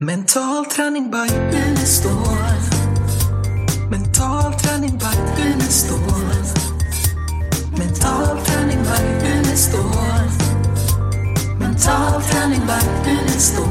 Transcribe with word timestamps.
Mental 0.00 0.64
träning 0.64 1.10
by 1.10 1.34
Unestål. 1.36 2.12
Mental 3.90 4.52
träning 4.52 4.98
by 4.98 5.42
Unestål. 5.42 6.00
Mental 7.78 8.44
träning 8.44 8.82
by 8.82 9.28
Unestål. 9.28 10.30
Mental 11.60 12.22
träning 12.22 12.60
by 12.66 13.10
Unestål. 13.10 13.66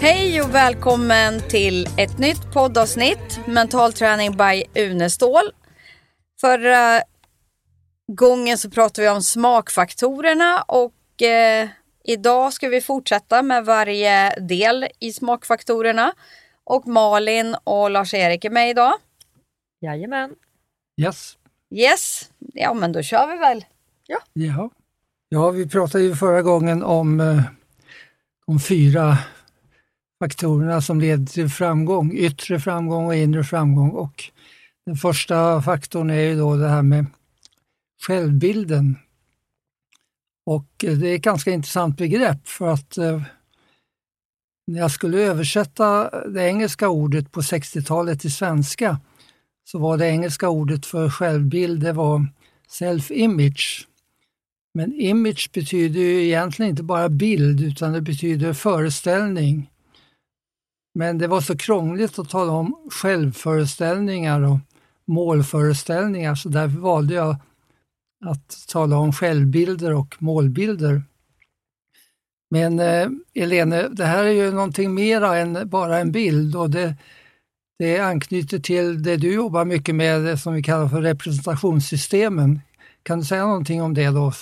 Hej 0.00 0.42
och 0.42 0.54
välkommen 0.54 1.40
till 1.48 1.88
ett 1.96 2.18
nytt 2.18 2.52
poddavsnitt, 2.52 3.40
Mental 3.46 3.92
träning 3.92 4.36
by 4.36 4.64
Unestål. 4.82 5.50
Förra 6.40 7.02
gången 8.12 8.58
så 8.58 8.70
pratade 8.70 9.02
vi 9.02 9.08
om 9.08 9.22
smakfaktorerna 9.22 10.62
och 10.62 11.22
eh, 11.22 11.68
idag 12.04 12.52
ska 12.52 12.68
vi 12.68 12.80
fortsätta 12.80 13.42
med 13.42 13.64
varje 13.64 14.40
del 14.40 14.86
i 15.00 15.12
smakfaktorerna. 15.12 16.12
Och 16.64 16.88
Malin 16.88 17.56
och 17.64 17.90
Lars-Erik 17.90 18.44
är 18.44 18.50
med 18.50 18.70
idag. 18.70 18.92
Jajamän. 19.80 20.34
Yes. 21.00 21.36
Yes, 21.70 22.30
ja 22.38 22.74
men 22.74 22.92
då 22.92 23.02
kör 23.02 23.26
vi 23.26 23.38
väl. 23.38 23.64
Ja. 24.06 24.70
ja, 25.28 25.50
vi 25.50 25.68
pratade 25.68 26.04
ju 26.04 26.14
förra 26.14 26.42
gången 26.42 26.82
om 26.82 27.20
eh, 27.20 27.42
de 28.46 28.60
fyra 28.60 29.18
faktorerna 30.22 30.80
som 30.80 31.00
leder 31.00 31.26
till 31.26 31.48
framgång, 31.48 32.12
yttre 32.12 32.60
framgång 32.60 33.06
och 33.06 33.14
inre 33.14 33.44
framgång. 33.44 33.90
Och 33.90 34.24
den 34.86 34.96
första 34.96 35.62
faktorn 35.62 36.10
är 36.10 36.20
ju 36.20 36.36
då 36.36 36.56
det 36.56 36.68
här 36.68 36.82
med 36.82 37.06
självbilden. 38.06 38.98
Och 40.46 40.84
eh, 40.84 40.92
det 40.92 41.08
är 41.08 41.14
ett 41.14 41.22
ganska 41.22 41.50
intressant 41.50 41.96
begrepp 41.96 42.48
för 42.48 42.68
att 42.68 42.98
eh, 42.98 43.22
när 44.66 44.80
jag 44.80 44.90
skulle 44.90 45.18
översätta 45.18 46.10
det 46.28 46.42
engelska 46.42 46.88
ordet 46.88 47.32
på 47.32 47.40
60-talet 47.40 48.20
till 48.20 48.32
svenska 48.32 49.00
så 49.64 49.78
var 49.78 49.96
det 49.96 50.06
engelska 50.06 50.48
ordet 50.48 50.86
för 50.86 51.10
självbild 51.10 51.82
det 51.82 51.92
var 51.92 52.26
self-image. 52.68 53.86
Men 54.74 54.92
image 54.92 55.50
betyder 55.52 56.00
ju 56.00 56.24
egentligen 56.24 56.70
inte 56.70 56.82
bara 56.82 57.08
bild 57.08 57.60
utan 57.60 57.92
det 57.92 58.00
betyder 58.00 58.52
föreställning. 58.52 59.70
Men 60.94 61.18
det 61.18 61.26
var 61.26 61.40
så 61.40 61.56
krångligt 61.56 62.18
att 62.18 62.30
tala 62.30 62.52
om 62.52 62.88
självföreställningar 62.90 64.40
och 64.40 64.58
målföreställningar 65.06 66.34
så 66.34 66.48
därför 66.48 66.78
valde 66.78 67.14
jag 67.14 67.36
att 68.26 68.66
tala 68.68 68.96
om 68.96 69.12
självbilder 69.12 69.94
och 69.94 70.16
målbilder. 70.18 71.02
Men 72.50 72.80
eh, 72.80 73.08
Elene, 73.34 73.88
det 73.88 74.04
här 74.04 74.24
är 74.24 74.30
ju 74.30 74.52
någonting 74.52 74.94
mera 74.94 75.38
än 75.38 75.68
bara 75.68 75.98
en 75.98 76.12
bild 76.12 76.56
och 76.56 76.70
det, 76.70 76.96
det 77.78 77.98
anknyter 77.98 78.58
till 78.58 79.02
det 79.02 79.16
du 79.16 79.34
jobbar 79.34 79.64
mycket 79.64 79.94
med, 79.94 80.24
det 80.24 80.38
som 80.38 80.54
vi 80.54 80.62
kallar 80.62 80.88
för 80.88 81.02
representationssystemen. 81.02 82.60
Kan 83.02 83.18
du 83.18 83.24
säga 83.24 83.46
någonting 83.46 83.82
om 83.82 83.94
det 83.94 84.06
då? 84.06 84.32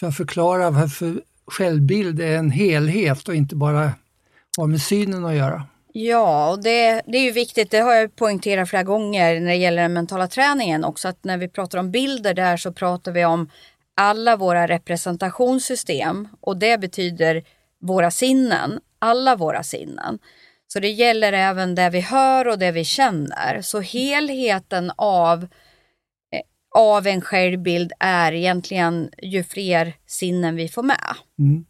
För 0.00 0.06
att 0.06 0.16
förklara 0.16 0.70
varför 0.70 1.20
självbild 1.46 2.20
är 2.20 2.38
en 2.38 2.50
helhet 2.50 3.28
och 3.28 3.34
inte 3.34 3.56
bara 3.56 3.92
har 4.58 4.66
med 4.66 4.82
synen 4.82 5.24
att 5.24 5.34
göra. 5.34 5.62
Ja, 5.98 6.50
och 6.50 6.62
det, 6.62 7.02
det 7.06 7.18
är 7.18 7.22
ju 7.22 7.30
viktigt, 7.30 7.70
det 7.70 7.78
har 7.78 7.94
jag 7.94 8.16
poängterat 8.16 8.70
flera 8.70 8.82
gånger 8.82 9.40
när 9.40 9.46
det 9.46 9.56
gäller 9.56 9.82
den 9.82 9.92
mentala 9.92 10.28
träningen 10.28 10.84
också, 10.84 11.08
att 11.08 11.24
när 11.24 11.38
vi 11.38 11.48
pratar 11.48 11.78
om 11.78 11.90
bilder 11.90 12.34
där 12.34 12.56
så 12.56 12.72
pratar 12.72 13.12
vi 13.12 13.24
om 13.24 13.50
alla 13.94 14.36
våra 14.36 14.68
representationssystem 14.68 16.28
och 16.40 16.56
det 16.56 16.80
betyder 16.80 17.44
våra 17.80 18.10
sinnen, 18.10 18.80
alla 18.98 19.36
våra 19.36 19.62
sinnen. 19.62 20.18
Så 20.66 20.80
det 20.80 20.90
gäller 20.90 21.32
även 21.32 21.74
det 21.74 21.90
vi 21.90 22.00
hör 22.00 22.48
och 22.48 22.58
det 22.58 22.72
vi 22.72 22.84
känner. 22.84 23.62
Så 23.62 23.80
helheten 23.80 24.92
av, 24.96 25.42
eh, 26.32 26.40
av 26.80 27.06
en 27.06 27.20
självbild 27.20 27.92
är 28.00 28.32
egentligen 28.32 29.10
ju 29.22 29.44
fler 29.44 29.92
sinnen 30.06 30.56
vi 30.56 30.68
får 30.68 30.82
med. 30.82 31.14
Mm. 31.38 31.66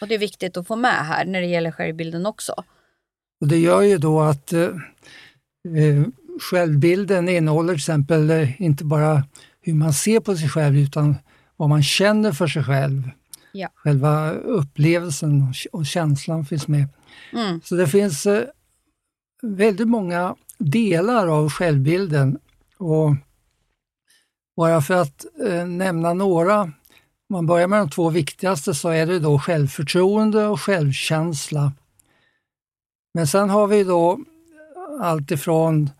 Och 0.00 0.08
det 0.08 0.14
är 0.14 0.18
viktigt 0.18 0.56
att 0.56 0.66
få 0.66 0.76
med 0.76 1.06
här 1.06 1.24
när 1.24 1.40
det 1.40 1.46
gäller 1.46 1.72
självbilden 1.72 2.26
också. 2.26 2.64
Och 3.42 3.48
det 3.48 3.58
gör 3.58 3.82
ju 3.82 3.98
då 3.98 4.20
att 4.20 4.52
eh, 4.52 4.62
eh, 4.62 6.04
självbilden 6.50 7.28
innehåller 7.28 7.72
till 7.72 7.78
exempel 7.78 8.30
eh, 8.30 8.62
inte 8.62 8.84
bara 8.84 9.24
hur 9.60 9.74
man 9.74 9.92
ser 9.92 10.20
på 10.20 10.36
sig 10.36 10.48
själv 10.48 10.76
utan 10.76 11.16
vad 11.56 11.68
man 11.68 11.82
känner 11.82 12.32
för 12.32 12.46
sig 12.46 12.64
själv. 12.64 13.10
Ja. 13.52 13.68
Själva 13.74 14.30
upplevelsen 14.30 15.42
och, 15.42 15.78
och 15.80 15.86
känslan 15.86 16.44
finns 16.44 16.68
med. 16.68 16.88
Mm. 17.32 17.60
Så 17.64 17.74
det 17.74 17.86
finns 17.86 18.26
eh, 18.26 18.44
väldigt 19.42 19.88
många 19.88 20.36
delar 20.58 21.26
av 21.26 21.50
självbilden. 21.50 22.38
Och 22.78 23.14
bara 24.56 24.82
för 24.82 24.94
att 24.94 25.26
eh, 25.46 25.66
nämna 25.66 26.14
några, 26.14 26.60
om 26.60 26.72
man 27.30 27.46
börjar 27.46 27.68
med 27.68 27.78
de 27.78 27.90
två 27.90 28.10
viktigaste 28.10 28.74
så 28.74 28.88
är 28.88 29.06
det 29.06 29.18
då 29.18 29.38
självförtroende 29.38 30.46
och 30.46 30.60
självkänsla. 30.60 31.72
Men 33.14 33.26
sen 33.26 33.50
har 33.50 33.66
vi 33.66 33.84
då 33.84 34.20
allt 35.00 35.30
ifrån 35.30 35.90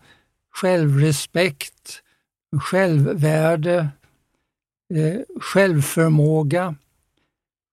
självrespekt, 0.51 2.01
självvärde, 2.61 3.87
eh, 4.93 5.21
självförmåga, 5.41 6.75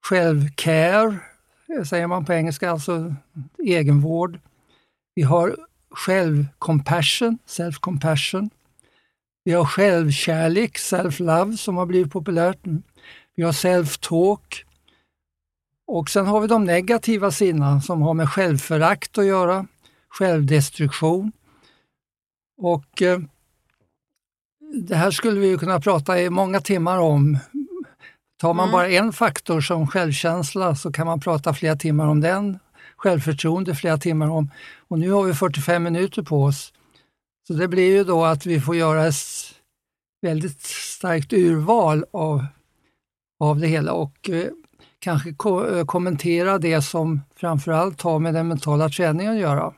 självcare, 0.06 1.18
säger 1.86 2.06
man 2.06 2.24
på 2.24 2.32
engelska, 2.32 2.70
alltså 2.70 3.14
egenvård. 3.64 4.38
Vi 5.14 5.22
har 5.22 5.56
självcompassion, 5.90 7.38
self-compassion. 7.46 8.50
Vi 9.44 9.52
har 9.52 9.64
självkärlek, 9.64 10.78
self-love 10.78 11.56
som 11.56 11.76
har 11.76 11.86
blivit 11.86 12.12
populärt 12.12 12.64
nu. 12.64 12.82
Vi 13.34 13.42
har 13.42 13.52
self-talk. 13.52 14.64
Och 15.92 16.10
sen 16.10 16.26
har 16.26 16.40
vi 16.40 16.46
de 16.46 16.64
negativa 16.64 17.30
sidorna 17.30 17.80
som 17.80 18.02
har 18.02 18.14
med 18.14 18.28
självförakt 18.28 19.18
att 19.18 19.26
göra, 19.26 19.66
självdestruktion. 20.08 21.32
Och 22.62 23.02
eh, 23.02 23.20
det 24.74 24.96
här 24.96 25.10
skulle 25.10 25.40
vi 25.40 25.46
ju 25.48 25.58
kunna 25.58 25.80
prata 25.80 26.20
i 26.20 26.30
många 26.30 26.60
timmar 26.60 26.98
om. 26.98 27.38
Tar 28.40 28.54
man 28.54 28.64
Mm. 28.68 28.72
bara 28.72 28.88
en 28.90 29.12
faktor 29.12 29.60
som 29.60 29.86
självkänsla 29.86 30.74
så 30.74 30.92
kan 30.92 31.06
man 31.06 31.20
prata 31.20 31.54
flera 31.54 31.76
timmar 31.76 32.06
om 32.06 32.20
den. 32.20 32.58
Självförtroende 32.96 33.74
flera 33.74 33.98
timmar 33.98 34.30
om. 34.30 34.50
Och 34.88 34.98
nu 34.98 35.10
har 35.10 35.22
vi 35.22 35.34
45 35.34 35.82
minuter 35.82 36.22
på 36.22 36.44
oss. 36.44 36.72
Så 37.46 37.52
det 37.52 37.68
blir 37.68 37.96
ju 37.96 38.04
då 38.04 38.24
att 38.24 38.46
vi 38.46 38.60
får 38.60 38.76
göra 38.76 39.06
ett 39.06 39.14
väldigt 40.22 40.60
starkt 40.62 41.32
urval 41.32 42.04
av, 42.12 42.46
av 43.40 43.60
det 43.60 43.66
hela 43.66 43.92
och 43.92 44.30
eh, 44.30 44.48
kanske 45.00 45.32
ko- 45.34 45.66
eh, 45.66 45.84
kommentera 45.84 46.58
det 46.58 46.82
som 46.82 47.20
framförallt 47.36 48.02
har 48.02 48.18
med 48.18 48.34
den 48.34 48.48
mentala 48.48 48.88
träningen 48.88 49.32
att 49.32 49.38
göra. 49.38 49.72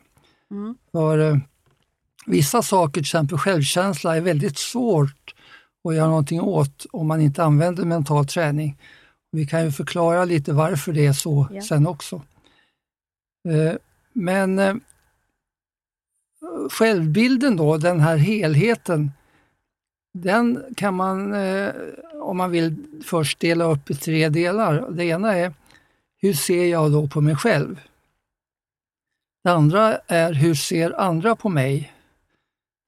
Mm. 0.51 0.75
För 0.93 1.19
eh, 1.19 1.37
vissa 2.27 2.63
saker, 2.63 2.93
till 2.93 3.01
exempel 3.01 3.39
självkänsla, 3.39 4.17
är 4.17 4.21
väldigt 4.21 4.59
svårt 4.59 5.35
att 5.89 5.95
göra 5.95 6.09
någonting 6.09 6.41
åt 6.41 6.87
om 6.93 7.07
man 7.07 7.21
inte 7.21 7.45
använder 7.45 7.85
mental 7.85 8.27
träning. 8.27 8.79
Vi 9.33 9.47
kan 9.47 9.65
ju 9.65 9.73
förklara 9.73 10.25
lite 10.25 10.53
varför 10.53 10.93
det 10.93 11.07
är 11.07 11.13
så 11.13 11.49
Ja. 11.51 11.63
sen 11.63 11.87
också. 11.87 12.23
Eh, 13.49 13.73
Men 14.13 14.59
eh, 14.59 14.75
självbilden 16.71 17.57
då, 17.57 17.77
den 17.77 18.01
här 18.01 18.17
helheten, 18.17 19.13
den 20.13 20.65
kan 20.77 20.95
man, 20.95 21.35
eh, 21.35 21.75
om 22.15 22.37
man 22.37 22.51
vill, 22.51 22.77
först 23.05 23.41
dela 23.41 23.65
upp 23.65 23.91
i 23.91 23.95
tre 23.95 24.29
delar. 24.29 24.91
Det 24.91 25.05
ena 25.05 25.35
är, 25.35 25.55
hur 26.17 26.33
ser 26.33 26.65
jag 26.65 26.93
då 26.93 27.09
på 27.09 27.21
mig 27.21 27.37
själv? 27.37 27.81
Det 29.45 29.51
andra 29.51 29.97
är, 29.97 30.33
hur 30.33 30.55
ser 30.55 31.01
andra 31.01 31.37
på 31.37 31.49
mig? 31.49 31.93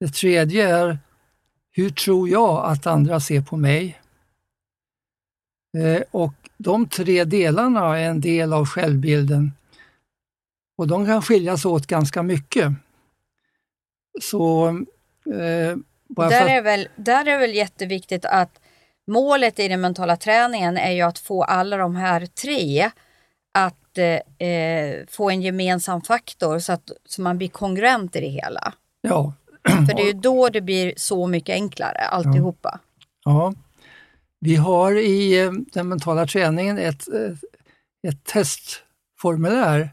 Det 0.01 0.09
tredje 0.09 0.77
är, 0.77 0.99
hur 1.71 1.91
tror 1.91 2.29
jag 2.29 2.65
att 2.65 2.87
andra 2.87 3.21
ser 3.21 3.43
på 3.43 3.57
mig? 3.57 4.01
Eh, 5.79 6.03
och 6.11 6.35
de 6.57 6.89
tre 6.89 7.25
delarna 7.25 7.99
är 7.99 8.11
en 8.11 8.21
del 8.21 8.53
av 8.53 8.67
självbilden 8.67 9.53
och 10.77 10.89
de 10.89 11.07
kan 11.07 11.23
skiljas 11.23 11.65
åt 11.65 11.87
ganska 11.87 12.23
mycket. 12.23 12.73
Så 14.21 14.69
eh, 15.35 15.77
bara 16.17 16.29
Där 16.29 16.47
är, 16.47 16.63
väl, 16.63 16.89
där 16.97 17.29
är 17.29 17.39
väl 17.39 17.55
jätteviktigt 17.55 18.25
att 18.25 18.61
målet 19.07 19.59
i 19.59 19.69
den 19.69 19.81
mentala 19.81 20.17
träningen 20.17 20.77
är 20.77 20.93
ju 20.93 21.01
att 21.03 21.19
få 21.19 21.45
alla 21.45 21.77
de 21.77 21.97
här 21.97 22.27
tre 22.27 22.91
att 23.59 23.99
eh, 23.99 24.49
eh, 24.49 25.07
få 25.09 25.31
en 25.31 25.43
gemensam 25.43 26.03
faktor 26.03 26.59
så 26.59 26.73
att 26.73 26.91
så 27.09 27.23
man 27.23 27.39
blir 27.39 27.49
kongruent 27.49 28.17
i 28.17 28.21
det 28.21 28.29
hela. 28.29 28.73
ja, 29.01 29.33
För 29.89 29.95
det 29.97 30.03
är 30.03 30.07
ju 30.07 30.13
då 30.23 30.49
det 30.49 30.61
blir 30.61 30.95
så 30.97 31.27
mycket 31.27 31.55
enklare 31.55 31.99
alltihopa. 31.99 32.81
Ja. 33.25 33.55
Vi 34.41 34.57
har 34.57 34.93
i 34.99 35.41
eh, 35.41 35.53
den 35.53 35.89
mentala 35.89 36.27
träningen 36.27 36.79
ett, 36.79 37.09
eh, 37.09 37.33
ett 38.09 38.25
test 38.25 38.83
formulär 39.21 39.91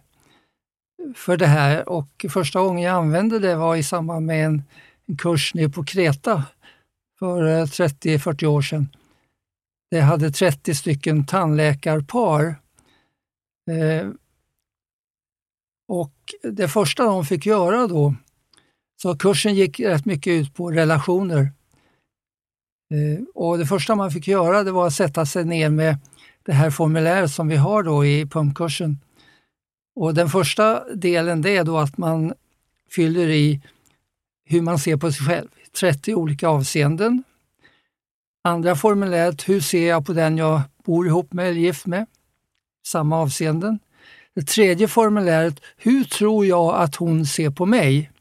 för 1.15 1.37
det 1.37 1.47
här 1.47 1.89
och 1.89 2.25
första 2.29 2.59
gången 2.61 2.83
jag 2.83 2.95
använde 2.95 3.39
det 3.39 3.55
var 3.55 3.75
i 3.75 3.83
samband 3.83 4.25
med 4.25 4.45
en, 4.45 4.63
en 5.11 5.17
kurs 5.17 5.53
nere 5.53 5.69
på 5.69 5.83
Kreta 5.83 6.43
för 7.19 7.43
eh, 7.43 7.65
30-40 7.65 8.45
år 8.45 8.61
sedan. 8.61 8.89
Det 9.91 9.99
hade 9.99 10.31
30 10.31 10.75
stycken 10.75 11.25
tandläkarpar. 11.25 12.55
Eh, 13.71 14.09
och 15.87 16.13
det 16.43 16.67
första 16.67 17.05
de 17.05 17.25
fick 17.25 17.45
göra 17.45 17.87
då, 17.87 18.15
så 19.01 19.17
kursen 19.17 19.55
gick 19.55 19.79
rätt 19.79 20.05
mycket 20.05 20.31
ut 20.31 20.53
på 20.53 20.71
relationer. 20.71 21.41
Eh, 22.93 23.23
och 23.35 23.57
det 23.57 23.65
första 23.65 23.95
man 23.95 24.11
fick 24.11 24.27
göra 24.27 24.63
det 24.63 24.71
var 24.71 24.87
att 24.87 24.93
sätta 24.93 25.25
sig 25.25 25.45
ner 25.45 25.69
med 25.69 25.97
det 26.43 26.53
här 26.53 26.69
formuläret 26.69 27.31
som 27.31 27.47
vi 27.47 27.55
har 27.55 27.83
då 27.83 28.05
i 28.05 28.25
pumpkursen. 28.25 28.99
Och 29.95 30.13
den 30.13 30.29
första 30.29 30.93
delen 30.93 31.41
det 31.41 31.57
är 31.57 31.63
då 31.63 31.77
att 31.77 31.97
man 31.97 32.33
fyller 32.89 33.29
i 33.29 33.61
hur 34.51 34.61
man 34.61 34.79
ser 34.79 34.97
på 34.97 35.11
sig 35.11 35.25
själv, 35.27 35.47
30 35.79 36.15
olika 36.15 36.47
avseenden. 36.47 37.23
Andra 38.43 38.75
formuläret, 38.75 39.49
hur 39.49 39.59
ser 39.59 39.87
jag 39.87 40.05
på 40.05 40.13
den 40.13 40.37
jag 40.37 40.61
bor 40.85 41.07
ihop 41.07 41.33
med 41.33 41.49
eller 41.49 41.59
gift 41.59 41.85
med? 41.85 42.05
Samma 42.87 43.17
avseenden. 43.17 43.79
Det 44.35 44.47
tredje 44.47 44.87
formuläret, 44.87 45.59
hur 45.77 46.03
tror 46.03 46.45
jag 46.45 46.75
att 46.75 46.95
hon 46.95 47.25
ser 47.25 47.49
på 47.49 47.65
mig? 47.65 48.11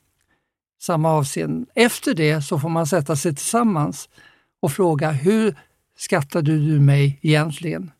Samma 0.82 1.10
avseenden. 1.10 1.66
Efter 1.74 2.14
det 2.14 2.42
så 2.42 2.58
får 2.58 2.68
man 2.68 2.86
sätta 2.86 3.16
sig 3.16 3.34
tillsammans 3.34 4.08
och 4.62 4.72
fråga, 4.72 5.10
hur 5.10 5.54
skattar 5.96 6.42
du, 6.42 6.80
mig 6.80 7.18
egentligen? 7.22 7.90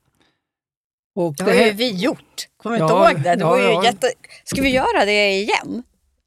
Och 1.15 1.35
det 1.37 1.45
har 1.45 1.53
ju 1.53 1.73
vi 1.73 1.91
gjort. 1.91 2.49
Kommer 2.57 2.77
du 2.77 2.83
ja, 2.83 3.11
inte 3.11 3.17
ihåg 3.17 3.25
det? 3.25 3.37
det 3.37 3.41
ja, 3.41 3.49
var 3.49 3.59
ju 3.59 3.65
ja. 3.65 3.85
jätte... 3.85 4.13
Ska 4.45 4.63
vi 4.63 4.71
göra 4.71 5.05
det 5.05 5.31
igen? 5.33 5.83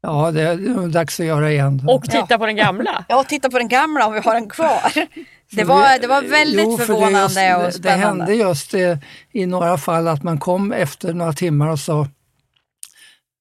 Ja, 0.06 0.30
det 0.30 0.42
är 0.42 0.88
dags 0.88 1.20
att 1.20 1.26
göra 1.26 1.52
igen. 1.52 1.88
Och 1.88 2.04
titta 2.04 2.26
ja. 2.28 2.38
på 2.38 2.46
den 2.46 2.56
gamla? 2.56 3.04
Ja, 3.08 3.24
titta 3.24 3.50
på 3.50 3.58
den 3.58 3.68
gamla 3.68 4.06
om 4.06 4.12
vi 4.12 4.20
har 4.20 4.34
den 4.34 4.48
kvar. 4.48 4.92
Det 5.50 5.64
var, 5.64 6.00
det 6.00 6.06
var 6.06 6.22
väldigt 6.22 6.64
jo, 6.64 6.78
förvånande 6.78 7.18
just, 7.18 7.66
och 7.66 7.74
spännande. 7.74 8.24
Det 8.24 8.32
hände 8.32 8.34
just 8.34 8.70
det, 8.70 8.98
i 9.32 9.46
några 9.46 9.78
fall 9.78 10.08
att 10.08 10.22
man 10.22 10.38
kom 10.38 10.72
efter 10.72 11.14
några 11.14 11.32
timmar 11.32 11.68
och 11.68 11.78
sa 11.78 12.08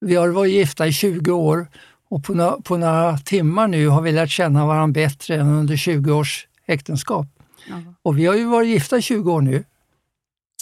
vi 0.01 0.15
har 0.15 0.27
varit 0.27 0.51
gifta 0.51 0.87
i 0.87 0.93
20 0.93 1.31
år 1.31 1.67
och 2.09 2.23
på, 2.23 2.33
no 2.33 2.61
på 2.61 2.77
några 2.77 3.17
timmar 3.17 3.67
nu 3.67 3.87
har 3.87 4.01
vi 4.01 4.11
lärt 4.11 4.29
känna 4.29 4.65
varandra 4.65 4.93
bättre 4.93 5.35
än 5.35 5.47
under 5.47 5.77
20 5.77 6.11
års 6.11 6.47
äktenskap. 6.67 7.27
Mm. 7.67 7.95
Och 8.01 8.19
vi 8.19 8.25
har 8.25 8.35
ju 8.35 8.45
varit 8.45 8.69
gifta 8.69 8.97
i 8.97 9.01
20 9.01 9.31
år 9.31 9.41
nu. 9.41 9.63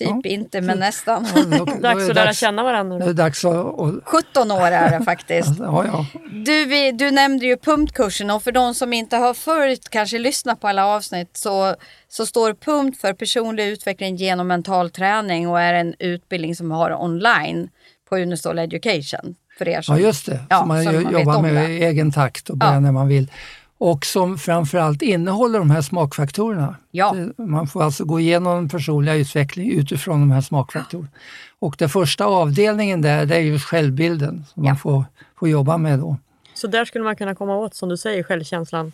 Typ 0.05 0.25
ja. 0.25 0.29
inte, 0.29 0.61
men 0.61 0.79
nästan. 0.79 1.27
Ja, 1.35 1.57
då, 1.57 1.65
då 1.65 1.73
dags 1.73 2.09
att 2.09 2.15
lära 2.15 2.33
känna 2.33 2.63
varandra. 2.63 2.97
Det 2.97 3.05
är 3.05 3.13
dags 3.13 3.45
att, 3.45 3.55
och... 3.55 3.93
17 4.03 4.51
år 4.51 4.67
är 4.67 4.99
det 4.99 5.05
faktiskt. 5.05 5.59
ja, 5.59 5.85
ja. 5.85 6.05
Du, 6.31 6.91
du 6.91 7.11
nämnde 7.11 7.45
ju 7.45 7.57
pumpkursen 7.57 8.29
och 8.29 8.43
för 8.43 8.51
de 8.51 8.75
som 8.75 8.93
inte 8.93 9.17
har 9.17 9.33
följt, 9.33 9.89
kanske 9.89 10.19
lyssnat 10.19 10.61
på 10.61 10.67
alla 10.67 10.85
avsnitt, 10.85 11.37
så, 11.37 11.75
så 12.07 12.25
står 12.25 12.53
PUMP 12.53 12.97
för 12.97 13.13
personlig 13.13 13.67
utveckling 13.67 14.15
genom 14.15 14.47
mental 14.47 14.89
träning 14.89 15.49
och 15.49 15.61
är 15.61 15.73
en 15.73 15.95
utbildning 15.99 16.55
som 16.55 16.71
har 16.71 17.03
online 17.03 17.69
på 18.09 18.17
Unistol 18.17 18.59
Education. 18.59 19.35
För 19.57 19.67
er 19.67 19.81
som, 19.81 19.95
ja, 19.97 20.01
just 20.01 20.25
det. 20.25 20.39
Ja, 20.49 20.59
så 20.59 20.65
man 20.65 20.83
jobbar 21.11 21.41
med 21.41 21.53
det. 21.53 21.85
egen 21.85 22.11
takt 22.11 22.49
och 22.49 22.57
börjar 22.57 22.73
ja. 22.73 22.79
när 22.79 22.91
man 22.91 23.07
vill 23.07 23.31
och 23.81 24.05
som 24.05 24.37
framförallt 24.37 25.01
innehåller 25.01 25.59
de 25.59 25.71
här 25.71 25.81
smakfaktorerna. 25.81 26.75
Ja. 26.91 27.15
Man 27.37 27.67
får 27.67 27.83
alltså 27.83 28.05
gå 28.05 28.19
igenom 28.19 28.55
den 28.55 28.69
personliga 28.69 29.15
utveckling 29.15 29.71
utifrån 29.71 30.19
de 30.19 30.31
här 30.31 30.41
smakfaktorerna. 30.41 31.09
Och 31.59 31.75
den 31.79 31.89
första 31.89 32.25
avdelningen 32.25 33.01
där, 33.01 33.25
det 33.25 33.35
är 33.35 33.39
just 33.39 33.65
självbilden 33.65 34.45
som 34.53 34.63
ja. 34.63 34.69
man 34.69 34.77
får, 34.77 35.05
får 35.39 35.49
jobba 35.49 35.77
med 35.77 35.99
då. 35.99 36.17
Så 36.53 36.67
där 36.67 36.85
skulle 36.85 37.03
man 37.03 37.15
kunna 37.15 37.35
komma 37.35 37.55
åt, 37.55 37.75
som 37.75 37.89
du 37.89 37.97
säger, 37.97 38.23
självkänslan 38.23 38.91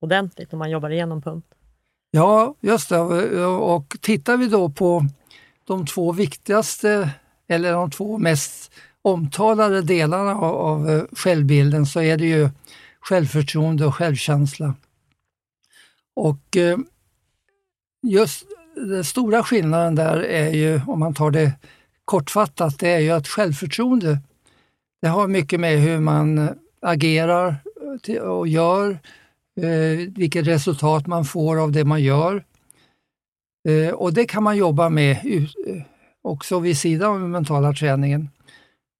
ordentligt 0.00 0.52
om 0.52 0.58
man 0.58 0.70
jobbar 0.70 0.90
igenom 0.90 1.22
punkt? 1.22 1.46
Ja, 2.10 2.54
just 2.60 2.88
det. 2.88 2.98
Och 3.46 3.96
tittar 4.00 4.36
vi 4.36 4.48
då 4.48 4.68
på 4.68 5.04
de 5.66 5.86
två 5.86 6.12
viktigaste, 6.12 7.10
eller 7.48 7.72
de 7.72 7.90
två 7.90 8.18
mest 8.18 8.72
omtalade 9.02 9.82
delarna 9.82 10.34
av, 10.34 10.54
av 10.54 11.06
självbilden 11.12 11.86
så 11.86 12.00
är 12.00 12.16
det 12.16 12.26
ju 12.26 12.48
självförtroende 13.00 13.86
och 13.86 13.94
självkänsla. 13.94 14.74
Och 16.16 16.56
eh, 16.56 16.78
just 18.02 18.46
den 18.74 19.04
stora 19.04 19.42
skillnaden 19.42 19.94
där 19.94 20.16
är 20.24 20.50
ju, 20.50 20.80
om 20.86 21.00
man 21.00 21.14
tar 21.14 21.30
det 21.30 21.52
kortfattat, 22.04 22.78
det 22.78 22.88
är 22.88 22.98
ju 22.98 23.10
att 23.10 23.28
självförtroende, 23.28 24.18
det 25.02 25.08
har 25.08 25.28
mycket 25.28 25.60
med 25.60 25.78
hur 25.80 26.00
man 26.00 26.38
eh, 26.38 26.50
agerar 26.80 27.56
eh, 28.08 28.16
och 28.16 28.48
gör, 28.48 28.98
vilket 30.16 30.46
resultat 30.46 31.06
man 31.06 31.24
får 31.24 31.62
av 31.62 31.72
det 31.72 31.84
man 31.84 32.02
gör. 32.02 32.44
Och 33.94 34.12
det 34.12 34.24
kan 34.24 34.42
man 34.42 34.56
jobba 34.56 34.88
med 34.88 35.16
också 36.22 36.58
vid 36.58 36.78
sidan 36.78 37.10
av 37.10 37.20
den 37.20 37.30
mentala 37.30 37.72
träningen. 37.72 38.28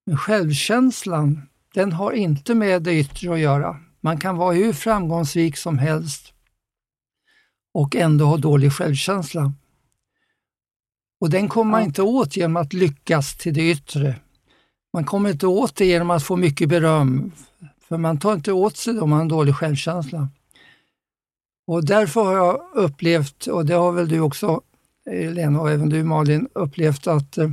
Men 0.07 0.17
självkänslan, 0.17 1.43
den 1.75 1.93
har 1.93 2.13
inte 2.13 2.55
med 2.55 2.83
det 2.83 2.95
yttre 2.95 3.33
att 3.33 3.39
göra. 3.39 3.77
Man 4.09 4.19
kan 4.19 4.37
vara 4.37 4.55
hur 4.55 4.73
framgångsrik 4.73 5.57
som 5.57 5.79
helst 5.79 6.33
och 7.75 7.97
ändå 7.97 8.25
ha 8.25 8.37
dålig 8.37 8.73
självkänsla. 8.73 9.53
Och 11.21 11.31
den 11.31 11.49
kommer 11.49 11.71
man 11.71 11.83
inte 11.83 12.03
åt 12.03 12.37
genom 12.37 12.57
att 12.57 12.73
lyckas 12.73 13.37
till 13.37 13.55
det 13.55 13.71
yttre. 13.71 14.15
Man 14.93 15.05
kommer 15.05 15.31
inte 15.31 15.47
åt 15.47 15.77
det 15.77 15.87
genom 15.87 16.11
att 16.11 16.23
få 16.23 16.37
mycket 16.37 16.69
beröm, 16.69 17.33
för 17.81 17.99
man 17.99 18.19
tar 18.19 18.35
inte 18.35 18.53
åt 18.53 18.77
sig 18.77 19.01
om 19.01 19.11
man 19.11 19.17
har 19.17 19.23
en 19.23 19.29
dålig 19.29 19.55
självkänsla. 19.55 20.29
Och 21.67 21.85
därför 21.85 22.25
har 22.25 22.37
jag 22.37 22.61
upplevt, 22.75 23.47
och 23.47 23.67
det 23.67 23.75
har 23.75 23.93
väl 23.93 24.09
du 24.09 24.21
också 24.21 24.61
Lena 25.11 25.61
och 25.61 25.71
även 25.71 25.89
du 25.89 26.05
Malin, 26.05 26.49
upplevt 26.55 27.07
att 27.07 27.39
eh, 27.39 27.51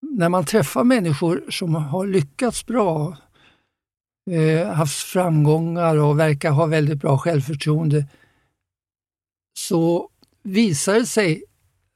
när 0.00 0.28
man 0.28 0.44
träffar 0.44 0.84
människor 0.84 1.44
som 1.50 1.74
har 1.74 2.06
lyckats 2.06 2.66
bra, 2.66 3.16
eh, 4.30 4.68
haft 4.68 5.02
framgångar 5.02 5.96
och 5.96 6.18
verkar 6.18 6.50
ha 6.50 6.66
väldigt 6.66 7.00
bra 7.00 7.18
självförtroende, 7.18 8.06
så 9.58 10.08
visar 10.42 10.94
det 10.94 11.06
sig 11.06 11.44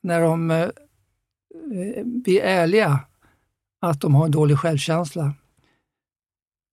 när 0.03 0.21
de 0.21 0.51
eh, 0.51 0.61
eh, 0.61 2.05
blir 2.05 2.41
ärliga 2.41 3.01
att 3.81 4.01
de 4.01 4.15
har 4.15 4.25
en 4.25 4.31
dålig 4.31 4.59
självkänsla. 4.59 5.35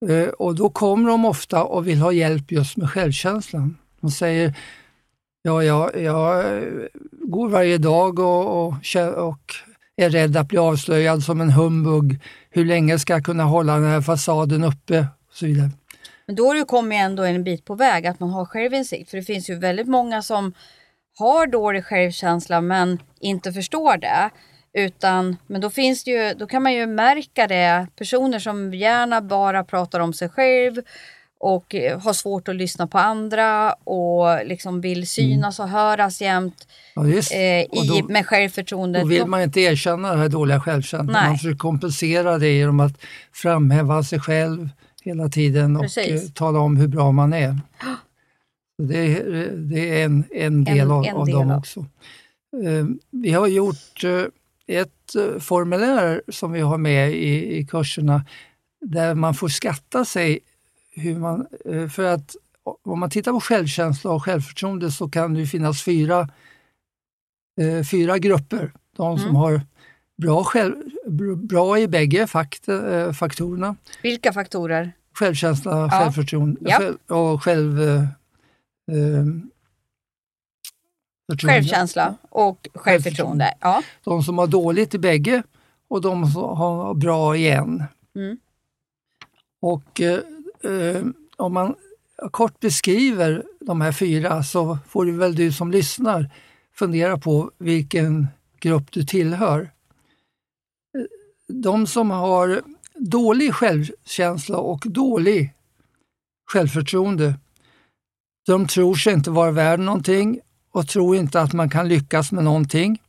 Eh, 0.08 0.28
och 0.28 0.56
då 0.56 0.70
kommer 0.70 1.10
de 1.10 1.26
ofta 1.26 1.64
och 1.64 1.88
vill 1.88 2.00
ha 2.00 2.12
hjälp 2.12 2.52
just 2.52 2.78
med 2.78 2.90
självkänslan. 2.90 3.78
De 4.02 4.12
säger, 4.12 4.58
ja, 5.42 5.64
jag, 5.64 6.02
jag 6.02 6.64
går 7.12 7.50
varje 7.50 7.78
dag 7.78 8.20
och, 8.20 8.68
och, 8.68 8.74
och 9.18 9.54
är 9.96 10.10
rädd 10.10 10.38
att 10.38 10.48
bli 10.48 10.58
avslöjad 10.58 11.24
som 11.24 11.42
en 11.42 11.50
humbug. 11.50 12.20
Hur 12.50 12.66
länge 12.66 13.00
ska 13.00 13.14
jag 13.14 13.26
kunna 13.26 13.44
hålla 13.44 13.76
den 13.76 13.90
här 13.90 14.02
fasaden 14.02 14.64
uppe? 14.64 15.08
Så 15.34 15.46
vidare. 15.46 15.70
Men 16.26 16.36
då 16.36 16.48
har 16.48 16.56
du 16.56 16.66
kommit 16.66 17.00
ändå 17.00 17.24
en 17.24 17.44
bit 17.44 17.66
på 17.66 17.76
väg 17.76 18.08
att 18.08 18.20
man 18.20 18.30
har 18.30 18.46
självinsikt. 18.46 19.10
För 19.10 19.18
det 19.18 19.24
finns 19.24 19.50
ju 19.50 19.56
väldigt 19.56 19.88
många 19.88 20.22
som 20.22 20.54
har 21.20 21.48
dålig 21.48 21.86
självkänsla 21.86 22.62
men 22.62 23.00
inte 23.20 23.54
förstår 23.54 23.98
det. 23.98 24.30
Utan, 24.74 25.38
men 25.48 25.62
då, 25.62 25.70
finns 25.70 26.04
det 26.04 26.12
ju, 26.12 26.34
då 26.34 26.48
kan 26.48 26.64
man 26.64 26.74
ju 26.74 26.88
märka 26.88 27.48
det. 27.48 27.88
Personer 27.96 28.40
som 28.40 28.74
gärna 28.74 29.22
bara 29.22 29.64
pratar 29.64 30.00
om 30.00 30.14
sig 30.14 30.30
själv 30.30 30.82
och 31.40 31.76
har 32.02 32.14
svårt 32.14 32.48
att 32.48 32.56
lyssna 32.56 32.88
på 32.88 32.98
andra 32.98 33.74
och 33.74 34.46
liksom 34.46 34.82
vill 34.82 35.08
synas 35.08 35.60
och 35.60 35.70
höras 35.70 36.22
jämt 36.22 36.68
ja, 36.96 37.08
eh, 37.08 37.62
i, 37.62 38.04
med 38.10 38.26
självförtroende. 38.26 39.00
Då 39.00 39.06
vill 39.06 39.26
man 39.26 39.42
inte 39.42 39.62
erkänna 39.62 40.10
den 40.10 40.20
här 40.20 40.30
dåliga 40.30 40.60
självkänslan. 40.60 41.26
Man 41.28 41.38
försöker 41.38 41.58
kompensera 41.58 42.38
det 42.38 42.50
genom 42.50 42.80
att 42.80 42.94
framhäva 43.34 44.04
sig 44.04 44.20
själv, 44.20 44.70
hela 45.04 45.30
tiden 45.30 45.76
och 45.76 45.82
Precis. 45.82 46.24
Eh, 46.24 46.30
tala 46.30 46.60
om 46.60 46.78
hur 46.78 46.88
bra 46.88 47.12
man 47.12 47.34
är. 47.34 47.60
Det 48.78 49.18
är, 49.18 49.52
det 49.52 50.02
är 50.02 50.06
en, 50.06 50.24
en 50.32 50.64
del 50.64 50.78
en, 50.78 50.92
av, 50.92 51.06
en 51.06 51.16
av 51.16 51.26
del 51.26 51.36
dem 51.36 51.52
av. 51.52 51.58
också. 51.58 51.80
Eh, 52.64 52.86
vi 53.10 53.32
har 53.32 53.48
gjort 53.48 54.04
eh, 54.04 54.26
ett 54.68 55.16
formulär 55.40 56.22
som 56.28 56.52
vi 56.52 56.60
har 56.60 56.78
med 56.78 57.12
i, 57.12 57.58
i 57.58 57.66
kurserna 57.66 58.26
där 58.82 59.16
man 59.16 59.34
får 59.34 59.48
skatta 59.48 60.06
sig 60.06 60.40
hur 60.96 61.20
man, 61.20 61.48
för 61.92 62.04
att 62.04 62.36
om 62.86 63.00
man 63.00 63.10
tittar 63.10 63.32
på 63.32 63.42
självkänsla 63.42 64.12
och 64.12 64.24
självförtroende 64.24 64.92
så 64.92 65.10
kan 65.10 65.34
det 65.34 65.46
finnas 65.46 65.84
fyra, 65.84 66.30
fyra 67.92 68.18
grupper. 68.18 68.72
De 68.98 69.18
som 69.18 69.30
mm. 69.30 69.36
har 69.36 69.62
bra, 70.22 70.44
själv, 70.44 70.76
bra 71.38 71.80
i 71.80 71.88
bägge 71.88 72.28
fakt, 72.28 72.66
faktorerna. 73.14 73.76
Vilka 74.04 74.34
faktorer? 74.34 74.92
Självkänsla, 75.14 75.72
ja. 75.72 75.90
självförtroende 75.90 76.60
ja. 76.62 76.78
Själv, 76.78 76.98
och 77.08 77.44
själv... 77.44 77.82
Eh, 77.82 78.02
eh 78.92 79.26
Självkänsla 81.42 82.16
och 82.30 82.68
självförtroende. 82.74 83.54
Ja. 83.60 83.84
De 84.04 84.24
som 84.24 84.38
har 84.38 84.48
dåligt 84.48 84.94
i 84.94 85.00
bägge 85.00 85.44
och 85.88 86.02
de 86.02 86.32
som 86.32 86.58
har 86.58 86.94
bra 86.94 87.36
igen. 87.36 87.84
Mm. 88.16 88.38
Och 89.62 90.02
eh, 90.02 90.20
eh, 90.64 91.04
om 91.38 91.54
man 91.54 91.76
kort 92.32 92.60
beskriver 92.60 93.44
de 93.60 93.82
här 93.82 93.92
fyra 93.92 94.44
så 94.44 94.78
får 94.88 95.06
du 95.06 95.12
väl 95.12 95.36
du 95.36 95.52
som 95.52 95.72
lyssnar 95.72 96.30
fundera 96.76 97.18
på 97.18 97.52
vilken 97.58 98.28
grupp 98.60 98.92
du 98.92 99.04
tillhör. 99.04 99.70
De 101.50 101.88
som 101.88 102.12
har 102.12 102.62
dålig 102.96 103.54
självkänsla 103.54 104.58
och 104.58 104.84
dålig 104.86 105.54
självförtroende, 106.52 107.34
de 108.46 108.68
tror 108.68 108.96
sig 108.96 109.14
inte 109.14 109.32
vara 109.32 109.52
värd 109.52 109.80
någonting 109.80 110.40
och 110.72 110.88
tror 110.88 111.16
inte 111.16 111.42
att 111.42 111.54
man 111.54 111.70
kan 111.70 111.88
lyckas 111.88 112.32
med 112.32 112.44
någonting. 112.44 113.02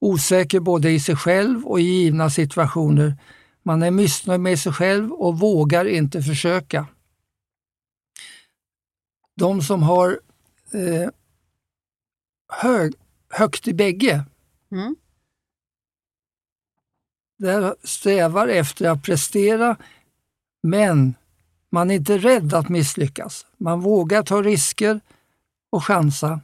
Osäker 0.00 0.60
både 0.60 0.90
i 0.90 1.00
sig 1.00 1.16
själv 1.16 1.66
och 1.66 1.80
i 1.80 1.82
givna 1.82 2.30
situationer. 2.30 3.14
Man 3.62 3.82
är 3.82 3.90
missnöjd 3.90 4.40
med 4.40 4.58
sig 4.58 4.72
själv 4.72 5.12
och 5.12 5.38
vågar 5.38 5.84
inte 5.84 6.22
försöka. 6.22 6.86
De 9.36 9.62
som 9.62 9.82
har 9.82 10.20
eh, 10.72 11.10
hög, 12.52 12.94
högt 13.30 13.68
i 13.68 13.74
bägge, 13.74 14.24
Mm 14.72 14.96
där 17.38 17.74
strävar 17.82 18.48
efter 18.48 18.88
att 18.88 19.02
prestera 19.02 19.76
men 20.62 21.14
man 21.70 21.90
är 21.90 21.94
inte 21.94 22.18
rädd 22.18 22.54
att 22.54 22.68
misslyckas. 22.68 23.46
Man 23.56 23.80
vågar 23.80 24.22
ta 24.22 24.42
risker 24.42 25.00
och 25.70 25.84
chansa. 25.84 26.40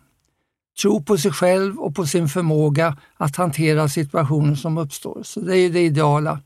Tro 0.82 1.02
på 1.02 1.18
sig 1.18 1.32
själv 1.32 1.78
och 1.78 1.94
på 1.94 2.06
sin 2.06 2.28
förmåga 2.28 2.96
att 3.16 3.36
hantera 3.36 3.88
situationer 3.88 4.54
som 4.54 4.78
uppstår. 4.78 5.22
Så 5.22 5.40
det 5.40 5.56
är 5.56 5.60
ju 5.60 5.68
det 5.68 5.80
ideala. 5.80 6.40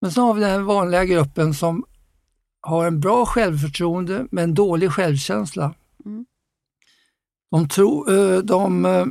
Men 0.00 0.12
så 0.12 0.22
har 0.22 0.34
vi 0.34 0.40
den 0.40 0.64
vanliga 0.64 1.04
gruppen 1.04 1.54
som 1.54 1.84
har 2.60 2.86
en 2.86 3.00
bra 3.00 3.26
självförtroende 3.26 4.26
men 4.30 4.54
dålig 4.54 4.92
självkänsla. 4.92 5.74
Mm. 6.04 6.26
De, 7.50 7.68
tro, 7.68 8.10
eh, 8.10 8.38
de 8.38 8.84
eh, 8.84 9.06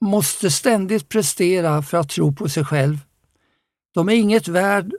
måste 0.00 0.50
ständigt 0.50 1.08
prestera 1.08 1.82
för 1.82 1.98
att 1.98 2.08
tro 2.08 2.32
på 2.32 2.48
sig 2.48 2.64
själv. 2.64 2.98
De 3.94 4.08
är 4.08 4.14
inget 4.14 4.48
värd 4.48 4.92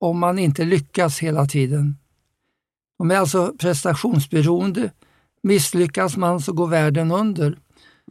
om 0.00 0.18
man 0.18 0.38
inte 0.38 0.64
lyckas 0.64 1.18
hela 1.18 1.46
tiden. 1.46 1.96
De 2.98 3.10
är 3.10 3.16
alltså 3.16 3.54
prestationsberoende. 3.58 4.90
Misslyckas 5.42 6.16
man 6.16 6.40
så 6.40 6.52
går 6.52 6.66
världen 6.66 7.12
under. 7.12 7.58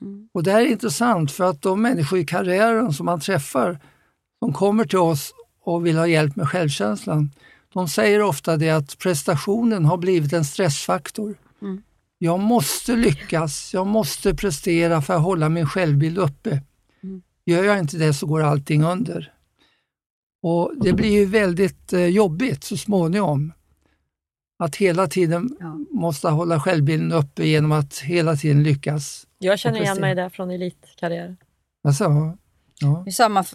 Mm. 0.02 0.30
Och 0.34 0.44
det 0.44 0.52
här 0.52 0.62
är 0.62 0.66
intressant 0.66 1.32
för 1.32 1.44
att 1.44 1.62
de 1.62 1.82
människor 1.82 2.20
i 2.20 2.26
karriären 2.26 2.94
som 2.94 3.06
man 3.06 3.20
träffar, 3.20 3.80
som 4.40 4.54
kommer 4.54 4.86
till 4.86 4.98
oss 4.98 5.34
och 5.62 5.86
vill 5.86 5.98
ha 5.98 6.08
hjälp 6.08 6.36
med 6.36 6.50
självkänslan, 6.50 7.32
de 7.74 7.88
säger 7.88 8.22
ofta 8.22 8.58
det 8.58 8.70
att 8.70 8.98
prestationen 8.98 9.86
har 9.86 9.98
blivit 9.98 10.34
en 10.34 10.46
stressfaktor. 10.46 11.36
Mm. 11.62 11.82
Jag 12.18 12.40
måste 12.40 12.96
lyckas, 12.96 13.74
jag 13.74 13.88
måste 13.88 14.36
prestera 14.36 15.02
för 15.02 15.14
att 15.14 15.22
hålla 15.22 15.50
min 15.50 15.66
självbild 15.66 16.18
uppe. 16.18 16.62
Mm. 17.04 17.22
Gör 17.46 17.64
jag 17.64 17.80
inte 17.80 17.98
det 17.98 18.14
så 18.14 18.26
går 18.26 18.44
allting 18.44 18.84
under. 18.84 19.34
Och 20.48 20.72
Det 20.78 20.94
blir 20.94 21.12
ju 21.12 21.26
väldigt 21.26 21.94
eh, 21.94 22.06
jobbigt 22.06 22.64
så 22.64 22.78
småningom. 22.78 23.54
Att 24.60 24.76
hela 24.76 25.08
tiden 25.08 25.58
Ja. 25.60 25.80
måste 25.92 26.28
hålla 26.28 26.60
självbilden 26.60 27.12
uppe 27.12 27.46
genom 27.48 27.72
att 27.72 28.00
hela 28.00 28.36
tiden 28.36 28.64
lyckas. 28.64 29.28
Jag 29.40 29.60
känner 29.60 29.82
igen 29.82 30.02
mig 30.02 30.16
där 30.16 30.30
från 30.30 30.52
elitkarriär. 30.52 31.36
Alltså, 31.88 32.38
ja. 32.80 33.06
Samma, 33.12 33.46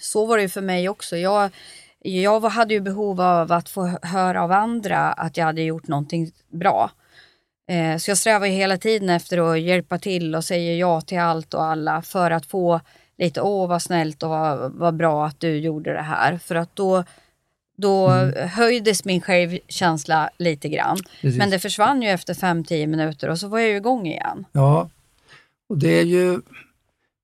så 0.00 0.26
var 0.26 0.36
det 0.36 0.42
ju 0.42 0.48
för 0.48 0.60
mig 0.60 0.88
också. 0.88 1.16
Jag, 1.16 1.50
jag 1.98 2.40
hade 2.40 2.74
ju 2.74 2.80
behov 2.80 3.20
av 3.20 3.52
att 3.52 3.68
få 3.68 3.86
höra 4.02 4.42
av 4.42 4.52
andra 4.52 4.98
att 5.12 5.36
jag 5.36 5.44
hade 5.44 5.62
gjort 5.62 5.88
någonting 5.88 6.30
bra. 6.52 6.90
Eh, 7.70 7.96
Så 7.98 8.10
jag 8.10 8.18
strävar 8.18 8.46
ju 8.46 8.52
hela 8.52 8.76
tiden 8.78 9.10
efter 9.10 9.38
att 9.52 9.60
hjälpa 9.60 9.98
till 9.98 10.34
och 10.34 10.44
säger 10.44 10.76
ja 10.78 11.00
till 11.00 11.18
allt 11.18 11.54
och 11.54 11.64
alla 11.64 12.02
för 12.02 12.30
att 12.30 12.46
få 12.46 12.80
lite, 13.20 13.40
åh 13.40 13.68
vad 13.68 13.82
snällt 13.82 14.22
och 14.22 14.28
vad, 14.30 14.72
vad 14.72 14.94
bra 14.94 15.26
att 15.26 15.40
du 15.40 15.56
gjorde 15.56 15.92
det 15.92 16.02
här. 16.02 16.38
För 16.38 16.54
att 16.54 16.76
då, 16.76 17.04
då 17.76 18.08
höjdes 18.36 19.04
min 19.04 19.20
självkänsla 19.20 20.30
lite 20.38 20.68
grann. 20.68 20.98
Precis. 21.20 21.38
Men 21.38 21.50
det 21.50 21.58
försvann 21.58 22.02
ju 22.02 22.08
efter 22.08 22.34
5-10 22.34 22.86
minuter 22.86 23.28
och 23.28 23.38
så 23.38 23.48
var 23.48 23.58
jag 23.58 23.76
igång 23.76 24.06
igen. 24.06 24.44
Ja, 24.52 24.90
och 25.68 25.78
det 25.78 25.98
är 26.00 26.04
ju 26.04 26.40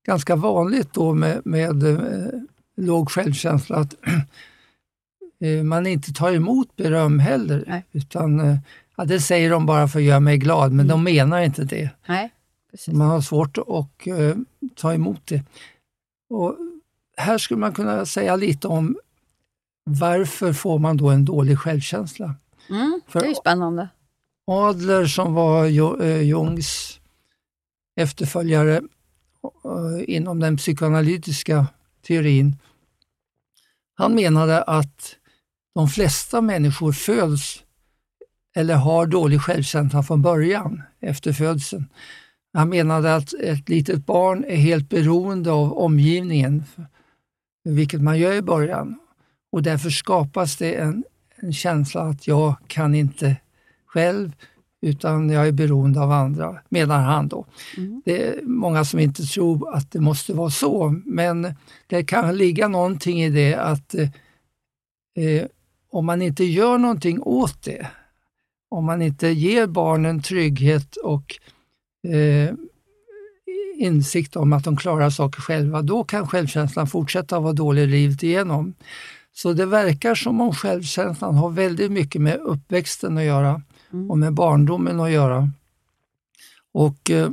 ganska 0.07 0.35
vanligt 0.35 0.93
då 0.93 1.13
med, 1.13 1.41
med 1.45 1.83
eh, 1.83 2.41
låg 2.77 3.11
självkänsla 3.11 3.77
att 3.77 3.93
eh, 5.41 5.63
man 5.63 5.87
inte 5.87 6.13
tar 6.13 6.33
emot 6.33 6.75
beröm 6.75 7.19
heller. 7.19 7.63
Nej. 7.67 7.83
Utan, 7.91 8.39
eh, 8.39 8.57
ja, 8.97 9.05
det 9.05 9.19
säger 9.19 9.49
de 9.49 9.65
bara 9.65 9.87
för 9.87 9.99
att 9.99 10.05
göra 10.05 10.19
mig 10.19 10.37
glad, 10.37 10.71
men 10.71 10.87
de 10.87 11.03
menar 11.03 11.41
inte 11.41 11.63
det. 11.63 11.89
Nej. 12.07 12.31
Man 12.87 13.09
har 13.09 13.21
svårt 13.21 13.57
att 13.57 14.07
eh, 14.07 14.35
ta 14.75 14.93
emot 14.93 15.21
det. 15.25 15.43
Och 16.29 16.57
här 17.17 17.37
skulle 17.37 17.59
man 17.59 17.73
kunna 17.73 18.05
säga 18.05 18.35
lite 18.35 18.67
om 18.67 18.97
varför 19.83 20.53
får 20.53 20.79
man 20.79 20.97
då 20.97 21.09
en 21.09 21.25
dålig 21.25 21.59
självkänsla? 21.59 22.35
Mm, 22.69 23.01
det 23.13 23.19
är 23.19 23.27
ju 23.27 23.35
spännande. 23.35 23.89
Adler 24.47 25.05
som 25.05 25.33
var 25.33 25.65
eh, 26.01 26.21
Jungs 26.21 26.99
efterföljare 27.95 28.75
eh, 29.65 30.15
inom 30.15 30.39
den 30.39 30.57
psykoanalytiska 30.57 31.67
teorin. 32.07 32.55
Han 33.93 34.15
menade 34.15 34.63
att 34.63 35.15
de 35.75 35.87
flesta 35.87 36.41
människor 36.41 36.91
föds 36.91 37.63
eller 38.55 38.75
har 38.75 39.05
dålig 39.05 39.41
självkänsla 39.41 40.03
från 40.03 40.21
början, 40.21 40.81
efter 40.99 41.33
födseln. 41.33 41.85
Han 42.53 42.69
menade 42.69 43.15
att 43.15 43.33
ett 43.33 43.69
litet 43.69 44.05
barn 44.05 44.45
är 44.47 44.55
helt 44.55 44.89
beroende 44.89 45.51
av 45.51 45.73
omgivningen, 45.77 46.63
vilket 47.63 48.01
man 48.01 48.19
gör 48.19 48.33
i 48.33 48.41
början. 48.41 48.99
Och 49.51 49.63
därför 49.63 49.89
skapas 49.89 50.55
det 50.55 50.75
en, 50.75 51.03
en 51.35 51.53
känsla 51.53 52.01
att 52.01 52.27
jag 52.27 52.55
kan 52.67 52.95
inte 52.95 53.35
själv, 53.85 54.31
utan 54.81 55.29
jag 55.29 55.47
är 55.47 55.51
beroende 55.51 56.01
av 56.01 56.11
andra, 56.11 56.57
menar 56.69 57.01
han 57.01 57.27
då. 57.27 57.45
Mm. 57.77 58.01
Det 58.05 58.27
är 58.27 58.41
många 58.43 58.85
som 58.85 58.99
inte 58.99 59.23
tror 59.23 59.75
att 59.75 59.91
det 59.91 59.99
måste 59.99 60.33
vara 60.33 60.49
så, 60.49 60.95
men 61.05 61.55
det 61.87 62.03
kan 62.03 62.37
ligga 62.37 62.67
någonting 62.67 63.23
i 63.23 63.29
det 63.29 63.55
att 63.55 63.95
eh, 63.95 64.09
eh, 65.25 65.45
om 65.91 66.05
man 66.05 66.21
inte 66.21 66.43
gör 66.43 66.77
någonting 66.77 67.21
åt 67.21 67.63
det, 67.63 67.87
om 68.69 68.85
man 68.85 69.01
inte 69.01 69.27
ger 69.27 69.67
barnen 69.67 70.21
trygghet 70.21 70.95
och 70.95 71.39
eh, 72.03 72.53
insikt 73.77 74.35
om 74.35 74.53
att 74.53 74.63
de 74.63 74.77
klarar 74.77 75.09
saker 75.09 75.41
själva, 75.41 75.81
då 75.81 76.03
kan 76.03 76.27
självkänslan 76.27 76.87
fortsätta 76.87 77.39
vara 77.39 77.53
dålig 77.53 77.87
livet 77.87 78.23
igenom. 78.23 78.73
Så 79.33 79.53
det 79.53 79.65
verkar 79.65 80.15
som 80.15 80.41
om 80.41 80.53
självkänslan 80.53 81.35
har 81.35 81.49
väldigt 81.49 81.91
mycket 81.91 82.21
med 82.21 82.37
uppväxten 82.39 83.17
att 83.17 83.23
göra 83.23 83.61
Mm. 83.93 84.11
och 84.11 84.17
med 84.17 84.33
barndomen 84.33 84.99
att 84.99 85.11
göra. 85.11 85.49
Och 86.71 87.11
eh, 87.11 87.25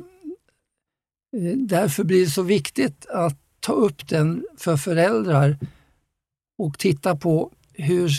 eh, 1.37 1.56
Därför 1.56 2.04
blir 2.04 2.25
det 2.25 2.30
så 2.30 2.42
viktigt 2.42 3.06
att 3.06 3.38
ta 3.61 3.73
upp 3.73 4.09
den 4.09 4.47
för 4.56 4.76
föräldrar 4.76 5.59
och 6.59 6.78
titta 6.78 7.16
på 7.16 7.50
hur, 7.73 8.11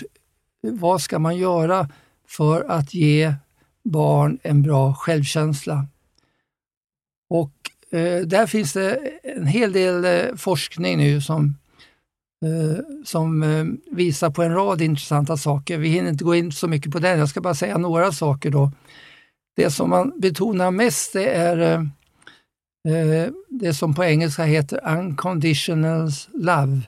vad 0.62 1.02
ska 1.02 1.20
man 1.20 1.38
göra 1.38 1.90
för 2.28 2.64
att 2.72 2.94
ge 2.94 3.34
barn 3.84 4.40
en 4.44 4.62
bra 4.62 4.94
självkänsla. 4.94 5.88
Och 7.30 7.52
eh, 7.92 8.22
där 8.22 8.48
finns 8.48 8.74
det 8.74 8.96
en 9.24 9.48
hel 9.48 9.72
del 9.72 10.06
eh, 10.06 10.36
forskning 10.36 10.98
nu 10.98 11.22
som, 11.22 11.58
eh, 12.46 12.84
som 13.06 13.44
eh, 13.44 13.96
visar 13.96 14.30
på 14.30 14.44
en 14.44 14.54
rad 14.54 14.82
intressanta 14.82 15.38
saker. 15.38 15.78
Vi 15.78 15.90
hinner 15.90 16.10
inte 16.10 16.24
gå 16.24 16.36
in 16.36 16.52
så 16.52 16.68
mycket 16.68 16.92
på 16.92 17.00
den, 17.00 17.20
jag 17.20 17.30
ska 17.30 17.42
bara 17.42 17.56
säga 17.56 17.78
några 17.78 18.12
saker 18.12 18.52
då. 18.52 18.72
Det 19.56 19.72
som 19.72 19.90
man 19.90 20.14
betonar 20.20 20.72
mest 20.72 21.14
det 21.14 21.30
är 21.30 21.58
eh, 21.58 22.94
eh, 22.94 23.30
det 23.50 23.74
som 23.74 23.96
på 23.96 24.04
engelska 24.04 24.44
heter 24.44 24.98
unconditional 25.00 26.10
love, 26.34 26.82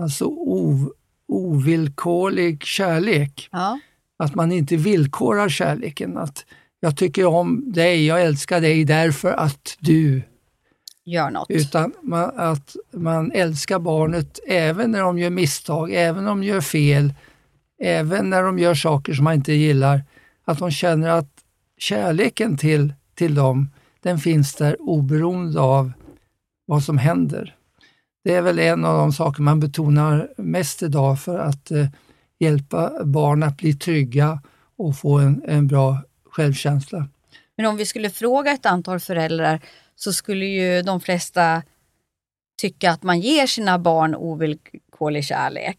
alltså 0.00 0.24
ov, 0.24 0.92
ovillkorlig 1.28 2.64
kärlek. 2.64 3.48
Ja. 3.52 3.80
Att 4.18 4.34
man 4.34 4.52
inte 4.52 4.76
villkorar 4.76 5.48
kärleken. 5.48 6.16
Att 6.16 6.44
jag 6.84 6.96
tycker 6.96 7.26
om 7.26 7.72
dig, 7.72 8.06
jag 8.06 8.22
älskar 8.22 8.60
dig 8.60 8.84
därför 8.84 9.32
att 9.32 9.76
du 9.78 10.22
Gör 11.04 11.30
något. 11.30 11.50
utan 11.50 11.92
man, 12.02 12.30
att 12.36 12.76
man 12.92 13.32
älskar 13.32 13.78
barnet 13.78 14.38
även 14.48 14.90
när 14.90 15.00
de 15.00 15.18
gör 15.18 15.30
misstag, 15.30 15.92
även 15.92 16.24
när 16.24 16.30
de 16.30 16.42
gör 16.44 16.60
fel, 16.60 17.14
även 17.82 18.30
när 18.30 18.42
de 18.42 18.58
gör 18.58 18.74
saker 18.74 19.12
som 19.12 19.24
man 19.24 19.34
inte 19.34 19.52
gillar. 19.52 20.04
Att 20.44 20.58
de 20.58 20.70
känner 20.70 21.08
att 21.08 21.30
kärleken 21.78 22.56
till, 22.56 22.94
till 23.14 23.34
dem, 23.34 23.68
den 24.00 24.18
finns 24.18 24.54
där 24.54 24.76
oberoende 24.80 25.60
av 25.60 25.92
vad 26.66 26.82
som 26.82 26.98
händer. 26.98 27.54
Det 28.24 28.34
är 28.34 28.42
väl 28.42 28.58
en 28.58 28.84
av 28.84 28.98
de 28.98 29.12
saker 29.12 29.42
man 29.42 29.60
betonar 29.60 30.28
mest 30.36 30.82
idag 30.82 31.20
för 31.20 31.38
att 31.38 31.70
eh, 31.70 31.86
hjälpa 32.38 33.04
barn 33.04 33.42
att 33.42 33.56
bli 33.56 33.74
trygga 33.74 34.42
och 34.76 34.96
få 34.96 35.18
en, 35.18 35.42
en 35.46 35.66
bra 35.66 35.98
självkänsla. 36.32 37.08
Men 37.56 37.66
om 37.66 37.76
vi 37.76 37.86
skulle 37.86 38.10
fråga 38.10 38.50
ett 38.52 38.66
antal 38.66 39.00
föräldrar 39.00 39.60
så 39.96 40.12
skulle 40.12 40.44
ju 40.46 40.82
de 40.82 41.00
flesta 41.00 41.62
tycka 42.62 42.90
att 42.90 43.02
man 43.02 43.20
ger 43.20 43.46
sina 43.46 43.78
barn 43.78 44.14
ovillkorlig 44.14 45.24
kärlek. 45.24 45.78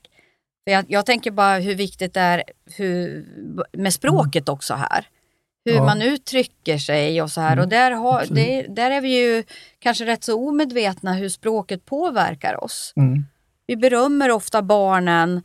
För 0.63 0.71
jag, 0.71 0.85
jag 0.87 1.05
tänker 1.05 1.31
bara 1.31 1.57
hur 1.57 1.75
viktigt 1.75 2.13
det 2.13 2.19
är 2.19 2.43
hur, 2.77 3.25
med 3.71 3.93
språket 3.93 4.49
också 4.49 4.73
här. 4.73 5.07
Hur 5.65 5.73
Ja. 5.73 5.85
man 5.85 6.01
uttrycker 6.01 6.77
sig 6.77 7.21
och 7.21 7.31
så 7.31 7.41
här. 7.41 7.51
Mm, 7.53 7.63
och 7.63 7.69
där, 7.69 7.91
har, 7.91 8.25
det, 8.29 8.65
där 8.69 8.91
är 8.91 9.01
vi 9.01 9.19
ju 9.21 9.43
kanske 9.79 10.05
rätt 10.05 10.23
så 10.23 10.47
omedvetna 10.47 11.13
hur 11.13 11.29
språket 11.29 11.85
påverkar 11.85 12.63
oss. 12.63 12.93
Mm. 12.95 13.25
Vi 13.67 13.75
berömmer 13.77 14.31
ofta 14.31 14.61
barnen. 14.61 15.43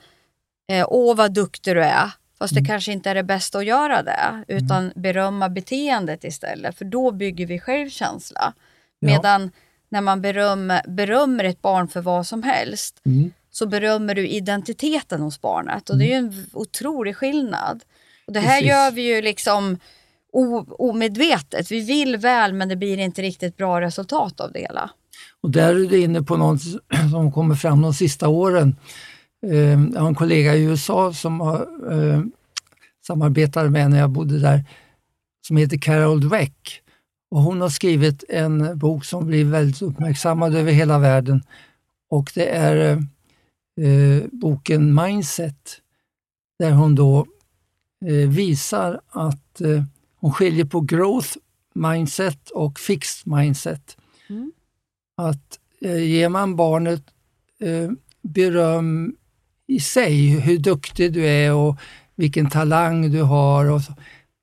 Eh, 0.73 0.87
Åh 0.89 1.17
vad 1.17 1.35
duktig 1.35 1.77
du 1.77 1.85
är. 1.85 2.11
Fast 2.39 2.53
Mm. 2.53 2.63
det 2.65 2.69
kanske 2.69 2.93
inte 2.93 3.11
är 3.11 3.15
det 3.15 3.23
bästa 3.23 3.59
att 3.59 3.65
göra 3.65 4.03
det. 4.03 4.45
Utan 4.49 4.93
berömma 4.95 5.49
beteendet 5.49 6.25
istället. 6.25 6.79
För 6.79 6.85
då 6.85 7.11
bygger 7.11 7.47
vi 7.47 7.59
självkänsla. 7.61 8.53
Ja. 8.99 9.07
Medan 9.07 9.51
när 9.89 10.01
man 10.01 10.23
berömmer, 10.23 10.83
berömmer 10.89 11.45
ett 11.45 11.63
barn 11.63 11.89
för 11.89 12.01
vad 12.01 12.27
som 12.27 12.43
helst 12.43 13.01
Mm. 13.07 13.33
så 13.51 13.67
berömmer 13.67 14.15
du 14.15 14.29
identiteten 14.29 15.21
hos 15.21 15.41
barnet. 15.41 15.91
Och 15.91 15.99
det 15.99 16.05
är 16.05 16.09
ju 16.09 16.15
en 16.29 16.47
otrolig 16.53 17.17
skillnad. 17.17 17.83
Och 18.27 18.33
det 18.33 18.41
här 18.41 18.57
Precis. 18.61 18.69
gör 18.69 18.91
vi 18.91 19.03
ju 19.15 19.23
liksom 19.23 19.79
omedvetet. 20.79 21.71
Vi 21.71 21.81
vill 21.81 22.17
väl 22.17 22.53
men 22.53 22.69
det 22.69 22.77
blir 22.77 22.99
inte 22.99 23.23
riktigt 23.23 23.57
bra 23.57 23.81
resultat 23.81 24.41
av 24.41 24.53
det 24.53 24.61
hela. 24.61 24.91
Och 25.41 25.51
där 25.51 25.69
är 25.75 25.89
du 25.89 26.01
inne 26.01 26.23
på 26.23 26.37
något 26.37 26.61
som 27.13 27.33
kommer 27.33 27.55
fram 27.55 27.83
de 27.83 27.95
sista 27.95 28.29
åren. 28.29 28.77
Eh, 29.47 29.81
Jag 29.95 30.01
har 30.01 30.09
en 30.09 30.15
kollega 30.15 30.57
i 30.57 30.63
USA 30.65 31.13
som 31.13 31.41
har, 31.41 31.93
eh, 31.93 32.23
samarbetade 33.07 33.71
med 33.71 33.91
när 33.91 33.99
jag 33.99 34.11
bodde 34.11 34.39
där, 34.39 34.65
som 35.47 35.57
heter 35.57 35.79
Carol 35.79 36.21
Dweck. 36.21 36.83
Och 37.31 37.41
hon 37.43 37.61
har 37.61 37.69
skrivit 37.69 38.25
en 38.29 38.79
bok 38.79 39.05
som 39.05 39.27
blir 39.27 39.45
väldigt 39.45 39.83
uppmärksammad 39.83 40.55
över 40.57 40.73
hela 40.73 40.99
världen. 40.99 41.43
Och 42.11 42.31
det 42.35 42.47
är 42.57 42.97
eh, 43.81 44.23
boken 44.33 44.95
Mindset, 44.95 45.81
där 46.59 46.71
hon 46.71 46.95
då 46.95 47.27
eh, 48.07 48.29
visar 48.29 49.01
att 49.09 49.61
eh, 49.61 49.83
hon 50.21 50.33
skiljer 50.33 50.65
på 50.65 50.81
growth 50.81 51.37
mindset 51.75 52.51
och 52.51 52.79
fixed 52.79 53.33
mindset. 53.33 53.97
Att 55.17 55.59
eh, 55.81 56.05
ger 56.05 56.29
man 56.29 56.57
barnet 56.57 57.03
eh, 57.61 57.91
beröm 58.23 59.17
i 59.69 59.81
sig, 59.81 60.27
hur 60.27 60.59
duktig 60.59 61.13
du 61.13 61.27
är 61.27 61.55
och 61.55 61.77
vilken 62.17 62.51
talang 62.51 63.11
du 63.11 63.23
har, 63.23 63.71
och 63.71 63.83
så, 63.83 63.93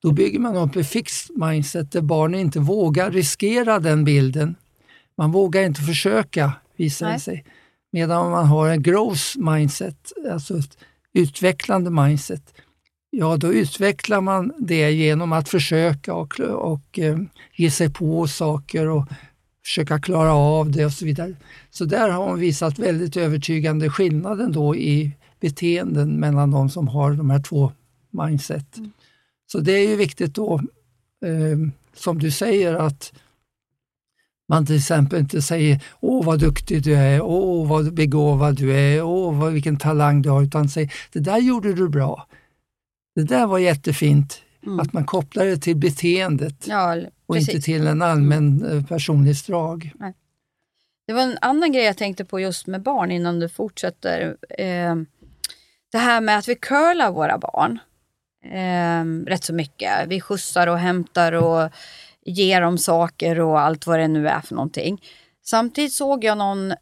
då 0.01 0.11
bygger 0.11 0.39
man 0.39 0.55
upp 0.55 0.75
ett 0.75 0.87
fixed 0.87 1.37
mindset 1.37 1.91
där 1.91 2.01
barnet 2.01 2.39
inte 2.39 2.59
vågar 2.59 3.11
riskera 3.11 3.79
den 3.79 4.03
bilden. 4.03 4.55
Man 5.17 5.31
vågar 5.31 5.63
inte 5.63 5.81
försöka, 5.81 6.53
visar 6.75 7.11
det 7.11 7.19
sig. 7.19 7.45
Medan 7.91 8.25
om 8.25 8.31
man 8.31 8.45
har 8.45 8.69
en 8.69 8.83
growth 8.83 9.37
mindset, 9.37 10.11
alltså 10.31 10.57
ett 10.57 10.77
utvecklande 11.13 11.89
mindset, 11.89 12.53
ja 13.09 13.37
då 13.37 13.53
utvecklar 13.53 14.21
man 14.21 14.53
det 14.59 14.91
genom 14.91 15.33
att 15.33 15.49
försöka 15.49 16.13
och, 16.13 16.39
och 16.39 16.99
eh, 16.99 17.17
ge 17.55 17.71
sig 17.71 17.93
på 17.93 18.27
saker 18.27 18.87
och 18.87 19.05
försöka 19.65 19.99
klara 19.99 20.33
av 20.33 20.71
det 20.71 20.85
och 20.85 20.91
så 20.93 21.05
vidare. 21.05 21.35
Så 21.69 21.85
där 21.85 22.09
har 22.09 22.27
hon 22.27 22.39
visat 22.39 22.79
väldigt 22.79 23.17
övertygande 23.17 23.89
skillnaden 23.89 24.51
då 24.51 24.75
i 24.75 25.11
beteenden 25.39 26.19
mellan 26.19 26.51
de 26.51 26.69
som 26.69 26.87
har 26.87 27.13
de 27.13 27.29
här 27.29 27.39
två 27.39 27.71
mindset. 28.11 28.77
Så 29.51 29.59
det 29.59 29.71
är 29.71 29.89
ju 29.89 29.95
viktigt 29.95 30.35
då, 30.35 30.55
eh, 31.25 31.57
som 31.95 32.19
du 32.19 32.31
säger, 32.31 32.75
att 32.75 33.13
man 34.49 34.65
till 34.65 34.75
exempel 34.75 35.19
inte 35.19 35.41
säger 35.41 35.83
åh 35.99 36.25
vad 36.25 36.39
duktig 36.39 36.83
du 36.83 36.95
är, 36.95 37.21
åh 37.21 37.67
vad 37.67 37.93
begåvad 37.93 38.55
du 38.55 38.73
är, 38.73 39.01
åh 39.01 39.39
vad, 39.39 39.53
vilken 39.53 39.77
talang 39.77 40.21
du 40.21 40.29
har, 40.29 40.43
utan 40.43 40.69
säger 40.69 40.93
det 41.11 41.19
där 41.19 41.37
gjorde 41.37 41.73
du 41.73 41.89
bra. 41.89 42.27
Det 43.15 43.23
där 43.23 43.47
var 43.47 43.59
jättefint. 43.59 44.41
Att 44.79 44.93
man 44.93 45.05
kopplar 45.05 45.45
det 45.45 45.57
till 45.57 45.75
beteendet 45.75 46.67
Ja, 46.67 46.97
och 47.25 47.37
inte 47.37 47.61
till 47.61 47.87
en 47.87 48.01
allmän 48.01 48.65
eh, 48.65 48.85
personlighetsdrag. 48.85 49.91
Det 51.07 51.13
var 51.13 51.21
en 51.21 51.37
annan 51.41 51.71
grej 51.71 51.83
jag 51.83 51.97
tänkte 51.97 52.25
på 52.25 52.39
just 52.39 52.67
med 52.67 52.81
barn 52.81 53.11
innan 53.11 53.39
du 53.39 53.49
fortsätter. 53.49 54.37
Eh, 54.49 54.95
det 55.91 55.97
här 55.97 56.21
med 56.21 56.37
att 56.37 56.47
vi 56.47 56.55
curlar 56.55 57.11
våra 57.11 57.37
barn 57.37 57.79
eh, 58.43 59.29
rätt 59.29 59.43
så 59.43 59.53
mycket. 59.53 60.07
Vi 60.07 60.21
skjutsar 60.21 60.67
och 60.67 60.79
hämtar 60.79 61.31
och 61.31 61.71
ger 62.25 62.61
dem 62.61 62.77
saker 62.77 63.39
och 63.39 63.59
allt 63.59 63.87
vad 63.87 63.99
det 63.99 64.07
nu 64.07 64.27
är 64.27 64.41
för 64.41 64.55
någonting. 64.55 65.01
Samtidigt 65.45 65.93
såg 65.93 66.23
jag 66.23 66.37
någon, 66.37 66.73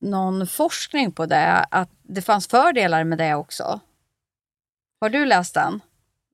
någon 0.00 0.46
forskning 0.46 1.12
på 1.12 1.26
det, 1.26 1.66
att 1.70 1.90
det 2.02 2.22
fanns 2.22 2.46
fördelar 2.46 3.04
med 3.04 3.18
det 3.18 3.34
också. 3.34 3.80
Har 5.00 5.08
du 5.08 5.26
läst 5.26 5.54
den? 5.54 5.80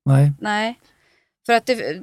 Nej. 0.05 0.33
Nej. 0.39 0.79
För 1.45 1.53
att 1.53 1.65
det, 1.65 2.01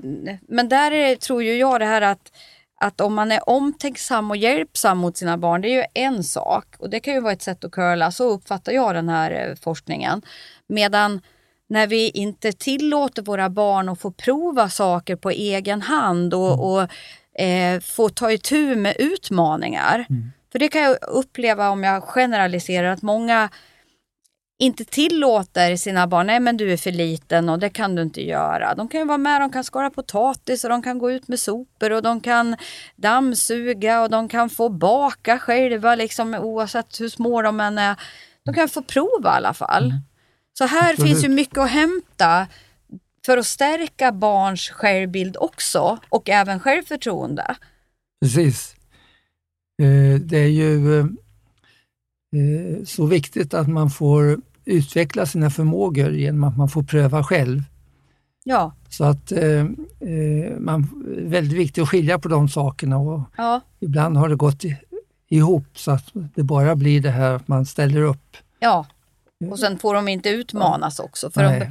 men 0.48 0.68
där 0.68 0.90
är, 0.90 1.16
tror 1.16 1.42
ju 1.42 1.56
jag 1.56 1.80
det 1.80 1.86
här 1.86 2.02
att, 2.02 2.32
att 2.80 3.00
om 3.00 3.14
man 3.14 3.32
är 3.32 3.48
omtänksam 3.48 4.30
och 4.30 4.36
hjälpsam 4.36 4.98
mot 4.98 5.16
sina 5.16 5.38
barn, 5.38 5.60
det 5.60 5.68
är 5.68 5.76
ju 5.76 5.84
en 5.94 6.24
sak. 6.24 6.66
Och 6.78 6.90
det 6.90 7.00
kan 7.00 7.14
ju 7.14 7.20
vara 7.20 7.32
ett 7.32 7.42
sätt 7.42 7.64
att 7.64 7.72
curla, 7.72 8.10
så 8.10 8.30
uppfattar 8.30 8.72
jag 8.72 8.94
den 8.94 9.08
här 9.08 9.30
eh, 9.30 9.54
forskningen. 9.54 10.22
Medan 10.66 11.20
när 11.68 11.86
vi 11.86 12.10
inte 12.10 12.52
tillåter 12.52 13.22
våra 13.22 13.48
barn 13.50 13.88
att 13.88 14.00
få 14.00 14.10
prova 14.10 14.68
saker 14.68 15.16
på 15.16 15.30
egen 15.30 15.82
hand 15.82 16.34
och, 16.34 16.72
och 16.72 16.88
eh, 17.42 17.80
få 17.80 18.08
ta 18.08 18.32
itu 18.32 18.76
med 18.76 18.96
utmaningar. 18.98 20.06
För 20.52 20.58
det 20.58 20.68
kan 20.68 20.82
jag 20.82 20.96
uppleva 21.02 21.70
om 21.70 21.84
jag 21.84 22.02
generaliserar 22.02 22.92
att 22.92 23.02
många 23.02 23.48
inte 24.60 24.84
tillåter 24.84 25.76
sina 25.76 26.06
barn, 26.06 26.26
nej 26.26 26.40
men 26.40 26.56
du 26.56 26.72
är 26.72 26.76
för 26.76 26.92
liten 26.92 27.48
och 27.48 27.58
det 27.58 27.70
kan 27.70 27.94
du 27.94 28.02
inte 28.02 28.22
göra. 28.22 28.74
De 28.74 28.88
kan 28.88 29.00
ju 29.00 29.06
vara 29.06 29.18
med, 29.18 29.40
de 29.40 29.52
kan 29.52 29.64
skala 29.64 29.90
potatis 29.90 30.64
och 30.64 30.70
de 30.70 30.82
kan 30.82 30.98
gå 30.98 31.10
ut 31.10 31.28
med 31.28 31.40
sopor 31.40 31.92
och 31.92 32.02
de 32.02 32.20
kan 32.20 32.56
dammsuga 32.96 34.02
och 34.02 34.10
de 34.10 34.28
kan 34.28 34.50
få 34.50 34.68
baka 34.68 35.38
själva 35.38 35.94
liksom, 35.94 36.34
oavsett 36.34 37.00
hur 37.00 37.08
små 37.08 37.42
de 37.42 37.60
än 37.60 37.78
är. 37.78 37.96
De 38.44 38.54
kan 38.54 38.68
få 38.68 38.82
prova 38.82 39.34
i 39.34 39.36
alla 39.36 39.54
fall. 39.54 39.92
Så 40.58 40.64
här 40.64 40.90
Absolut. 40.90 41.10
finns 41.10 41.24
ju 41.24 41.28
mycket 41.28 41.58
att 41.58 41.70
hämta 41.70 42.46
för 43.26 43.38
att 43.38 43.46
stärka 43.46 44.12
barns 44.12 44.68
självbild 44.70 45.36
också 45.36 45.98
och 46.08 46.28
även 46.28 46.60
självförtroende. 46.60 47.56
Precis. 48.24 48.74
Eh, 49.82 50.20
Det 50.20 50.38
är 50.38 50.48
ju 50.48 50.98
eh, 51.00 51.06
eh, 52.36 52.84
så 52.84 53.06
viktigt 53.06 53.54
att 53.54 53.68
man 53.68 53.90
får 53.90 54.40
utveckla 54.68 55.26
sina 55.26 55.50
förmågor 55.50 56.10
genom 56.12 56.44
att 56.44 56.56
man 56.56 56.68
får 56.68 56.82
pröva 56.82 57.24
själv. 57.24 57.62
Ja, 58.44 58.72
Så 58.88 59.04
att 59.04 59.32
eh, 59.32 59.42
eh, 60.00 60.58
man, 60.58 61.04
väldigt 61.18 61.58
viktigt 61.58 61.82
att 61.82 61.88
skilja 61.88 62.18
på 62.18 62.28
de 62.28 62.48
sakerna 62.48 62.98
och 62.98 63.20
ja, 63.36 63.60
ibland 63.80 64.16
har 64.16 64.28
det 64.28 64.36
gått 64.36 64.62
ihop 65.28 65.78
så 65.78 65.90
att 65.90 66.04
det 66.12 66.42
bara 66.42 66.76
blir 66.76 67.00
det 67.00 67.10
här 67.10 67.32
att 67.34 67.48
man 67.48 67.66
ställer 67.66 68.02
upp. 68.02 68.36
ja. 68.58 68.86
Och 69.50 69.58
sen 69.58 69.78
får 69.78 69.94
de 69.94 70.08
inte 70.08 70.28
utmanas 70.28 70.98
också. 70.98 71.30
För 71.30 71.42
de, 71.42 71.66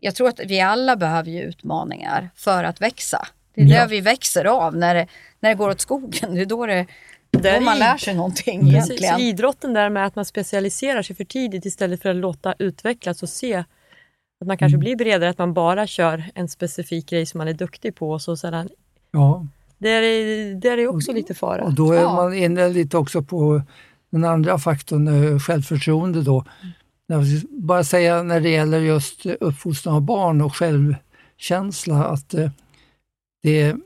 jag 0.00 0.14
tror 0.14 0.28
att 0.28 0.40
vi 0.46 0.60
alla 0.60 0.96
behöver 0.96 1.30
ju 1.30 1.42
utmaningar 1.42 2.30
för 2.36 2.64
att 2.64 2.80
växa. 2.80 3.26
Det 3.54 3.60
är 3.62 3.66
Ja. 3.66 3.80
det 3.82 3.86
vi 3.90 4.00
växer 4.00 4.44
av 4.44 4.76
när 4.76 4.94
det, 4.94 5.06
när 5.40 5.48
det 5.50 5.54
går 5.56 5.70
åt 5.70 5.80
skogen. 5.80 6.34
Det 6.34 6.40
är 6.40 6.46
då, 6.46 6.66
det, 6.66 6.86
Där 7.30 7.58
då 7.58 7.64
man 7.64 7.78
lär 7.78 7.96
sig 7.96 8.14
någonting 8.14 8.60
Precis, 8.60 8.90
egentligen. 8.90 9.20
idrotten 9.20 9.74
där 9.74 9.90
med 9.90 10.06
att 10.06 10.16
man 10.16 10.24
specialiserar 10.24 11.02
sig 11.02 11.16
för 11.16 11.24
tidigt 11.24 11.64
istället 11.66 12.02
för 12.02 12.08
att 12.10 12.16
låta 12.16 12.54
utvecklas 12.58 13.22
och 13.22 13.28
se 13.28 13.54
att 14.40 14.46
man 14.46 14.58
kanske 14.58 14.78
blir 14.78 14.96
bredare, 14.96 15.30
att 15.30 15.38
man 15.38 15.54
bara 15.54 15.86
kör 15.86 16.24
en 16.34 16.48
specifik 16.48 17.08
grej 17.10 17.26
som 17.26 17.38
man 17.38 17.48
är 17.48 17.52
duktig 17.52 17.94
på. 17.94 18.10
Och 18.10 18.22
så 18.22 18.36
sedan, 18.36 18.68
Ja, 19.12 19.46
där, 19.78 20.02
är, 20.02 20.54
där 20.54 20.78
är 20.78 20.86
också 20.88 21.12
lite 21.12 21.34
fara. 21.34 21.64
och 21.64 21.72
då 21.74 21.92
är 21.92 22.00
Ja. 22.00 22.14
man 22.14 22.34
inne 22.34 22.68
lite 22.68 22.96
också 22.96 23.22
på 23.22 23.62
den 24.10 24.24
andra 24.24 24.58
faktorn, 24.58 25.08
eh, 25.32 25.38
självförtroende 25.38 26.22
då. 26.22 26.44
Jag 27.06 27.18
vill 27.18 27.42
bara 27.50 27.84
säga 27.84 28.22
när 28.22 28.40
det 28.40 28.50
gäller 28.50 28.78
just 28.80 29.26
uppfostran 29.26 29.94
av 29.94 30.02
barn 30.02 30.40
och 30.40 30.56
självkänsla 30.56 32.04
att 32.04 32.34
eh, 32.34 32.50
det 33.42 33.76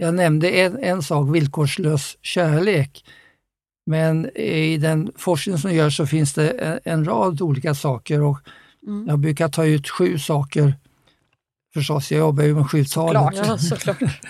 jag 0.00 0.14
nämnde 0.14 0.50
en, 0.50 0.78
en 0.82 1.02
sak, 1.02 1.34
villkorslös 1.34 2.16
kärlek. 2.22 3.04
Men 3.86 4.36
i 4.36 4.78
den 4.78 5.12
forskning 5.16 5.58
som 5.58 5.74
görs 5.74 5.96
så 5.96 6.06
finns 6.06 6.34
det 6.34 6.50
en, 6.50 6.80
en 6.84 7.04
rad 7.04 7.42
olika 7.42 7.74
saker 7.74 8.22
och 8.22 8.38
Mm. 8.86 9.08
jag 9.08 9.18
brukar 9.18 9.48
ta 9.48 9.64
ut 9.64 9.88
sju 9.88 10.18
saker. 10.18 10.74
Förstås, 11.74 12.12
jag 12.12 12.18
jobbar 12.18 12.44
ju 12.44 12.54
med 12.54 12.70
sjutalet. 12.70 13.36
Ja. 13.36 13.58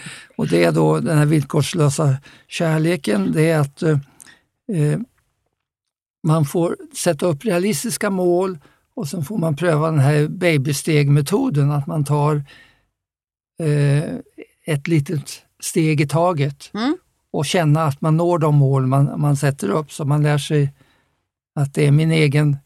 Och 0.37 0.49
det 0.49 0.65
är 0.65 0.73
då 0.73 1.01
den 1.01 1.19
här 1.19 1.27
villkorslösa 1.27 2.17
kärleken, 2.49 3.33
det 3.33 3.51
är 3.51 3.59
att 3.59 3.83
eh, 3.83 3.99
eh, 4.73 4.99
man 6.27 6.45
får 6.45 6.77
sätta 6.97 7.27
upp 7.27 7.45
realistiska 7.45 8.11
mål 8.11 8.59
och 8.95 9.09
sen 9.09 9.25
får 9.25 9.39
man 9.39 9.57
pröva 9.57 9.91
den 9.91 10.01
här 10.01 10.29
babystegmetoden, 10.29 11.71
att 11.71 11.87
man 11.87 12.05
tar 12.05 12.45
eh, 13.63 14.05
ett 14.65 14.89
litet 14.89 15.43
steg 15.67 16.01
i 16.01 16.07
taget 16.09 16.71
Mm. 16.75 16.97
och 17.33 17.47
känna 17.47 17.85
att 17.85 18.01
man 18.01 18.17
når 18.17 18.39
de 18.39 18.55
mål 18.57 18.87
man, 18.87 19.21
man 19.21 19.37
sätter 19.37 19.71
upp, 19.71 19.93
så 19.93 20.05
man 20.05 20.23
lär 20.23 20.39
sig 20.39 20.73
att 21.61 21.75
det 21.75 21.87
är 21.87 21.91
min 21.91 22.13
egen 22.13 22.57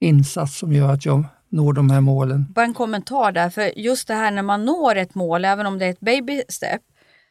insats 0.00 0.58
som 0.58 0.72
gör 0.72 0.92
att 0.92 1.04
jag 1.04 1.24
når 1.48 1.72
de 1.72 1.90
här 1.90 2.00
målen. 2.00 2.46
Bara 2.54 2.64
en 2.64 2.74
kommentar 2.74 3.32
där, 3.32 3.50
för 3.50 3.78
just 3.78 4.08
det 4.08 4.14
här 4.14 4.30
när 4.30 4.42
man 4.42 4.64
når 4.64 4.96
ett 4.96 5.14
mål, 5.14 5.44
även 5.44 5.66
om 5.66 5.78
det 5.78 5.84
är 5.86 5.90
ett 5.90 6.00
baby 6.00 6.42
step, 6.48 6.82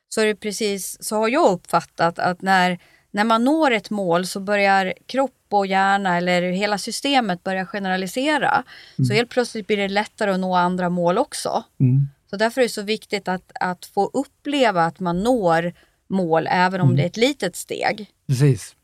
så 0.09 0.21
är 0.21 0.25
det 0.25 0.35
precis, 0.35 0.97
så 0.99 1.15
har 1.15 1.29
jag 1.29 1.51
uppfattat 1.51 2.19
att 2.19 2.41
när, 2.41 2.79
när 3.11 3.23
man 3.23 3.43
når 3.43 3.71
ett 3.71 3.89
mål 3.89 4.25
så 4.25 4.39
börjar 4.39 4.93
kropp 5.05 5.31
och 5.49 5.67
hjärna 5.67 6.17
eller 6.17 6.41
hela 6.41 6.77
systemet 6.77 7.43
börja 7.43 7.65
generalisera. 7.65 8.63
Så 9.07 9.13
helt 9.13 9.29
plötsligt 9.29 9.67
blir 9.67 9.77
det 9.77 9.87
lättare 9.87 10.31
att 10.31 10.39
nå 10.39 10.55
andra 10.55 10.89
mål 10.89 11.17
också. 11.17 11.63
Mm. 11.79 12.07
Så 12.35 12.39
därför 12.39 12.61
är 12.61 12.65
det 12.65 12.69
så 12.69 12.81
viktigt 12.81 13.27
att, 13.27 13.51
att 13.59 13.85
få 13.85 14.09
uppleva 14.13 14.85
att 14.85 14.99
man 14.99 15.23
når 15.23 15.73
mål 16.07 16.47
även 16.51 16.81
om 16.81 16.95
det 16.95 17.01
är 17.01 17.05
ett 17.05 17.17
litet 17.17 17.55
steg. 17.55 18.11
Precis. 18.27 18.75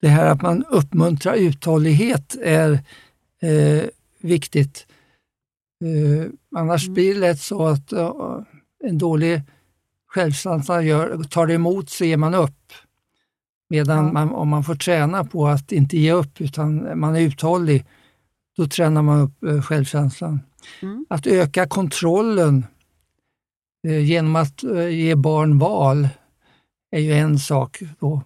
Det 0.00 0.08
här 0.08 0.26
att 0.26 0.42
man 0.42 0.64
uppmuntrar 0.64 1.34
uthållighet 1.34 2.36
är 2.42 2.72
eh, 3.42 3.82
viktigt. 4.20 4.86
Eh, 5.84 6.30
annars 6.56 6.88
blir 6.88 7.14
det 7.14 7.20
lätt 7.20 7.40
så 7.40 7.66
att 7.66 7.92
eh, 7.92 8.12
en 8.84 8.98
dålig 8.98 9.42
självkänsla 10.06 10.82
gör, 10.82 11.22
tar 11.24 11.46
det 11.46 11.54
emot 11.54 11.90
så 11.90 12.04
ger 12.04 12.16
man 12.16 12.34
upp. 12.34 12.72
Medan 13.68 14.06
Ja. 14.06 14.12
man, 14.12 14.30
om 14.30 14.48
man 14.48 14.64
får 14.64 14.74
träna 14.74 15.24
på 15.24 15.46
att 15.46 15.72
inte 15.72 15.98
ge 15.98 16.12
upp 16.12 16.40
utan 16.40 16.98
man 17.00 17.16
är 17.16 17.20
uthållig, 17.20 17.84
då 18.56 18.66
tränar 18.66 19.02
man 19.02 19.20
upp 19.20 19.44
eh, 19.44 19.62
självkänslan. 19.62 20.40
Mm. 20.82 21.06
Att 21.08 21.26
öka 21.26 21.66
kontrollen 21.66 22.66
eh, 23.88 24.04
genom 24.04 24.36
att 24.36 24.64
eh, 24.64 24.88
ge 24.88 25.14
barn 25.14 25.58
val 25.58 26.08
är 26.90 27.00
ju 27.00 27.12
en 27.12 27.38
sak. 27.38 27.82
Då. 28.00 28.22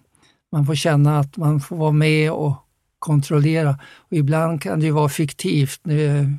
Man 0.51 0.65
får 0.65 0.75
känna 0.75 1.19
att 1.19 1.37
man 1.37 1.59
får 1.59 1.75
vara 1.75 1.91
med 1.91 2.31
och 2.31 2.55
kontrollera. 2.99 3.79
Och 3.95 4.13
ibland 4.13 4.61
kan 4.61 4.79
det 4.79 4.85
ju 4.85 4.91
vara 4.91 5.09
fiktivt. 5.09 5.79
Nu 5.83 6.33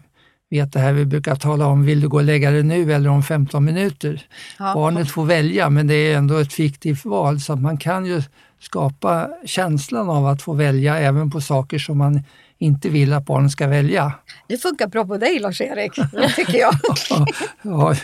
vet 0.50 0.72
det 0.72 0.81
här 0.81 0.92
vi 0.92 1.05
brukar 1.05 1.37
tala 1.37 1.66
om, 1.66 1.85
vill 1.85 2.00
du 2.00 2.09
gå 2.09 2.16
och 2.16 2.24
lägga 2.24 2.50
dig 2.50 2.62
nu 2.62 2.92
eller 2.92 3.11
om 3.11 3.22
15 3.22 3.64
minuter? 3.64 4.26
Ja. 4.59 4.74
Barnet 4.74 5.11
får 5.11 5.24
välja, 5.24 5.70
men 5.70 5.87
det 5.87 5.94
är 5.94 6.16
ändå 6.16 6.37
ett 6.37 6.53
fiktivt 6.53 7.05
val, 7.05 7.40
så 7.40 7.57
man 7.57 7.76
kan 7.76 8.07
ju 8.07 8.22
skapa 8.61 9.31
känslan 9.44 10.11
av 10.11 10.26
att 10.26 10.42
få 10.42 10.53
välja 10.53 10.98
även 10.98 11.31
på 11.31 11.40
saker 11.40 11.79
som 11.79 11.98
man 11.98 12.22
inte 12.61 12.88
vill 12.88 13.12
att 13.12 13.27
barnen 13.27 13.51
ska 13.51 13.66
välja. 13.66 14.12
Det 14.46 14.59
funkar 14.59 14.87
bra 14.87 15.07
på 15.07 15.18
dig 15.18 15.38
Lars-Erik, 15.38 15.92
tycker 16.37 16.59
jag. 16.59 16.75
Ja, 17.62 17.94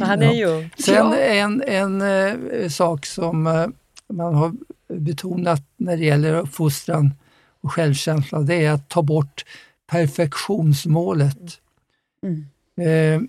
han 0.00 0.22
är 0.22 0.32
ju... 0.32 0.68
Sen 0.78 1.12
en, 1.12 1.62
en 1.62 2.02
eh, 2.02 2.68
sak 2.68 3.06
som 3.06 3.46
eh, 3.46 3.66
man 4.08 4.34
har 4.34 4.52
betonat 4.88 5.62
när 5.76 5.96
det 5.96 6.04
gäller 6.04 6.34
uppfostran 6.34 7.14
och 7.60 7.72
självkänsla, 7.72 8.40
det 8.40 8.64
är 8.64 8.72
att 8.72 8.88
ta 8.88 9.02
bort 9.02 9.44
perfektionsmålet. 9.86 11.60
Mm. 12.22 12.46
Eh, 12.80 13.28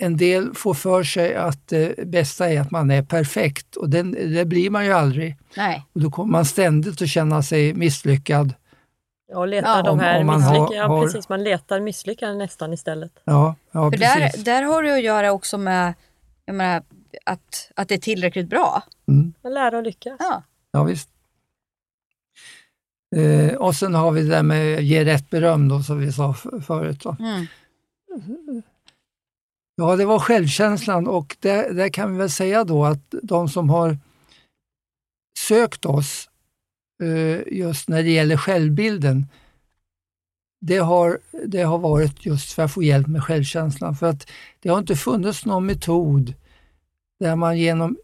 en 0.00 0.16
del 0.16 0.54
får 0.54 0.74
för 0.74 1.02
sig 1.02 1.34
att 1.34 1.68
det 1.68 2.06
bästa 2.06 2.48
är 2.50 2.60
att 2.60 2.70
man 2.70 2.90
är 2.90 3.02
perfekt 3.02 3.76
och 3.76 3.90
den, 3.90 4.12
det 4.34 4.44
blir 4.44 4.70
man 4.70 4.84
ju 4.84 4.92
aldrig. 4.92 5.36
Nej. 5.56 5.86
Och 5.92 6.00
då 6.00 6.10
kommer 6.10 6.32
man 6.32 6.44
ständigt 6.44 7.02
att 7.02 7.08
känna 7.08 7.42
sig 7.42 7.74
misslyckad. 7.74 8.54
Ja, 9.32 9.44
letar 9.44 9.76
Ja, 9.76 9.82
de 9.82 9.98
här 9.98 10.24
man 10.24 10.42
har-. 10.42 10.74
Ja, 10.74 11.02
precis. 11.02 11.28
Man 11.28 11.44
letar 11.44 11.80
misslyckanden 11.80 12.38
nästan 12.38 12.72
istället. 12.72 13.12
Ja, 13.24 13.54
ja 13.72 13.90
För 13.90 13.98
där, 13.98 14.20
precis. 14.20 14.44
där 14.44 14.62
har 14.62 14.82
det 14.82 14.94
att 14.94 15.02
göra 15.02 15.32
också 15.32 15.58
med 15.58 15.94
jag 16.48 16.54
menar, 16.54 16.82
att, 17.24 17.72
att 17.74 17.88
det 17.88 17.94
är 17.94 17.98
tillräckligt 17.98 18.48
bra. 18.48 18.82
Mm. 19.08 19.32
Man 19.42 19.54
lär 19.54 19.74
och 19.74 19.82
lyckas. 19.82 20.16
Ja. 20.18 20.42
Ja, 20.72 20.84
visst. 20.84 21.08
Eh, 23.16 23.54
och 23.54 23.74
sen 23.74 23.94
har 23.94 24.10
vi 24.10 24.22
det 24.22 24.28
där 24.28 24.42
med 24.42 24.82
ge 24.82 25.04
rätt 25.04 25.30
beröm 25.30 25.68
då, 25.68 25.82
som 25.82 25.98
vi 25.98 26.12
sa 26.12 26.34
förut. 26.66 27.00
Då. 27.02 27.16
Mm. 27.20 27.46
Ja, 29.80 29.96
det 29.96 30.04
var 30.04 30.18
självkänslan 30.18 31.06
och 31.06 31.36
där, 31.40 31.72
där 31.72 31.88
kan 31.88 32.12
vi 32.12 32.18
väl 32.18 32.30
säga 32.30 32.64
då 32.64 32.84
att 32.84 33.14
de 33.22 33.48
som 33.48 33.70
har 33.70 33.98
sökt 35.38 35.84
oss 35.84 36.30
eh, 37.02 37.58
just 37.58 37.88
när 37.88 38.02
det 38.02 38.10
gäller 38.10 38.36
självbilden, 38.36 39.26
det 40.60 40.76
har, 40.76 41.18
det 41.46 41.62
har 41.62 41.78
varit 41.78 42.26
just 42.26 42.52
för 42.52 42.62
att 42.62 42.72
få 42.72 42.82
hjälp 42.82 43.06
med 43.06 43.24
självkänslan. 43.24 43.96
För 43.96 44.06
att 44.06 44.30
det 44.60 44.68
har 44.68 44.78
inte 44.78 44.96
funnits 44.96 45.44
någon 45.44 45.66
metod 45.66 46.34
där 47.20 47.36
man 47.36 47.58
genom 47.58 47.96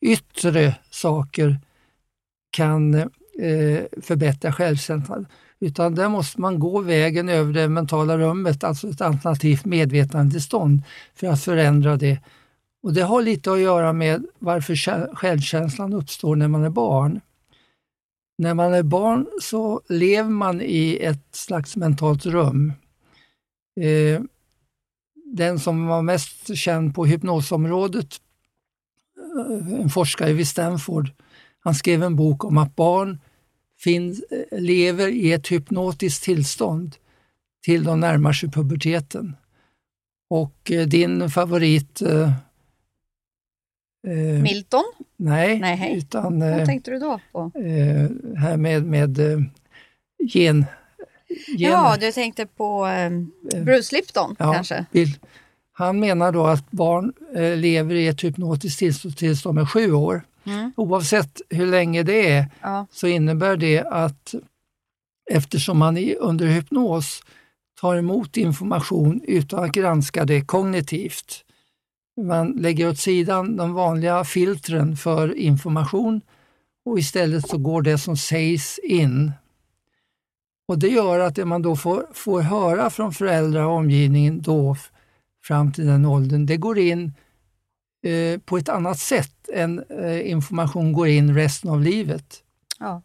yttre 0.00 0.74
saker 0.90 1.60
kan 2.50 2.94
eh, 2.94 3.84
förbättra 4.02 4.52
självkänslan. 4.52 5.26
Utan 5.60 5.94
där 5.94 6.08
måste 6.08 6.40
man 6.40 6.58
gå 6.58 6.80
vägen 6.80 7.28
över 7.28 7.52
det 7.52 7.68
mentala 7.68 8.18
rummet, 8.18 8.64
alltså 8.64 8.88
ett 8.88 9.00
alternativt 9.00 9.64
medvetandetillstånd 9.64 10.82
för 11.14 11.26
att 11.26 11.42
förändra 11.42 11.96
det. 11.96 12.18
Och 12.82 12.92
Det 12.92 13.02
har 13.02 13.22
lite 13.22 13.52
att 13.52 13.60
göra 13.60 13.92
med 13.92 14.26
varför 14.38 14.76
självkänslan 15.14 15.92
uppstår 15.92 16.36
när 16.36 16.48
man 16.48 16.64
är 16.64 16.70
barn. 16.70 17.20
När 18.38 18.54
man 18.54 18.74
är 18.74 18.82
barn 18.82 19.26
så 19.42 19.80
lever 19.88 20.30
man 20.30 20.60
i 20.60 20.98
ett 21.02 21.34
slags 21.34 21.76
mentalt 21.76 22.26
rum. 22.26 22.72
Eh, 23.80 24.20
den 25.34 25.58
som 25.58 25.86
var 25.86 26.02
mest 26.02 26.56
känd 26.56 26.94
på 26.94 27.06
hypnosområdet, 27.06 28.20
eh, 29.38 29.80
en 29.80 29.90
forskare 29.90 30.32
vid 30.32 30.48
Stanford, 30.48 31.10
han 31.60 31.74
skrev 31.74 32.02
en 32.02 32.16
bok 32.16 32.44
om 32.44 32.58
att 32.58 32.76
barn 32.76 33.18
finns, 33.78 34.24
lever 34.50 35.08
i 35.08 35.32
ett 35.32 35.48
hypnotiskt 35.48 36.24
tillstånd 36.24 36.96
till 37.64 37.84
de 37.84 38.00
närmar 38.00 38.32
sig 38.32 38.50
puberteten. 38.50 39.36
Och 40.30 40.70
eh, 40.70 40.86
din 40.86 41.30
favorit... 41.30 42.02
Eh, 42.02 42.32
eh, 44.06 44.42
Milton, 44.42 44.84
nej, 45.16 45.60
Nej, 45.60 45.98
utan 45.98 46.40
vad 46.40 46.60
eh, 46.60 46.66
tänkte 46.66 46.90
du 46.90 46.98
då 46.98 47.20
på? 47.32 47.50
eh, 47.54 48.36
här 48.38 48.56
med, 48.56 48.84
med 48.84 49.18
gen... 49.18 49.46
gen 50.28 50.66
Ja, 51.56 51.96
du 52.00 52.12
tänkte 52.12 52.46
på 52.46 52.88
Bruce 53.64 53.96
Lipton 53.96 54.36
ja, 54.38 54.52
kanske? 54.52 54.86
Bill. 54.92 55.18
Han 55.72 56.00
menar 56.00 56.32
då 56.32 56.46
att 56.46 56.70
barn 56.70 57.12
lever 57.56 57.94
i 57.94 58.08
ett 58.08 58.24
hypnotiskt 58.24 58.78
tillstånd 58.78 59.16
tills 59.16 59.42
de 59.42 59.58
är 59.58 59.66
sju 59.66 59.92
år. 59.92 60.22
Mm. 60.46 60.72
Oavsett 60.76 61.40
hur 61.50 61.66
länge 61.66 62.02
det 62.02 62.30
är 62.30 62.50
Ja. 62.60 62.86
så 62.90 63.06
innebär 63.06 63.56
det 63.56 63.80
att 63.80 64.34
eftersom 65.30 65.78
man 65.78 65.98
under 66.18 66.46
hypnos 66.46 67.22
tar 67.80 67.96
emot 67.96 68.36
information 68.36 69.20
utan 69.26 69.64
att 69.64 69.72
granska 69.72 70.24
det 70.24 70.40
kognitivt. 70.40 71.44
Man 72.20 72.50
lägger 72.50 72.88
åt 72.88 72.98
sidan 72.98 73.56
de 73.56 73.72
vanliga 73.74 74.24
filtren 74.24 74.96
för 74.96 75.34
information 75.34 76.20
och 76.84 76.98
istället 76.98 77.48
så 77.48 77.58
går 77.58 77.82
det 77.82 77.98
som 77.98 78.16
sägs 78.16 78.78
in. 78.78 79.32
Och 80.68 80.78
Det 80.78 80.88
gör 80.88 81.18
att 81.18 81.34
det 81.34 81.44
man 81.44 81.62
då 81.62 81.76
får, 81.76 82.06
får 82.12 82.40
höra 82.40 82.90
från 82.90 83.12
föräldrar 83.12 83.62
och 83.64 83.72
omgivningen 83.72 84.42
då 84.42 84.76
fram 85.42 85.72
till 85.72 85.86
den 85.86 86.04
åldern, 86.04 86.46
det 86.46 86.56
går 86.56 86.78
in 86.78 87.12
eh, 88.06 88.38
på 88.38 88.58
ett 88.58 88.68
annat 88.68 88.98
sätt 88.98 89.48
än 89.52 89.84
eh, 89.90 90.30
information 90.30 90.92
går 90.92 91.08
in 91.08 91.34
resten 91.34 91.70
av 91.70 91.82
livet. 91.82 92.42
Ja. 92.78 93.02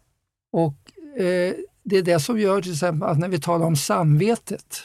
Och 0.52 0.76
eh, 1.20 1.54
Det 1.82 1.96
är 1.96 2.02
det 2.02 2.20
som 2.20 2.40
gör 2.40 2.62
till 2.62 2.72
exempel 2.72 3.08
att 3.08 3.18
när 3.18 3.28
vi 3.28 3.40
talar 3.40 3.66
om 3.66 3.76
samvetet 3.76 4.82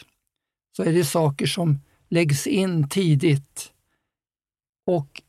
så 0.75 0.83
är 0.83 0.93
det 0.93 1.05
saker 1.05 1.45
som 1.45 1.79
läggs 2.09 2.47
in 2.47 2.89
tidigt. 2.89 3.71
Och 4.85 5.21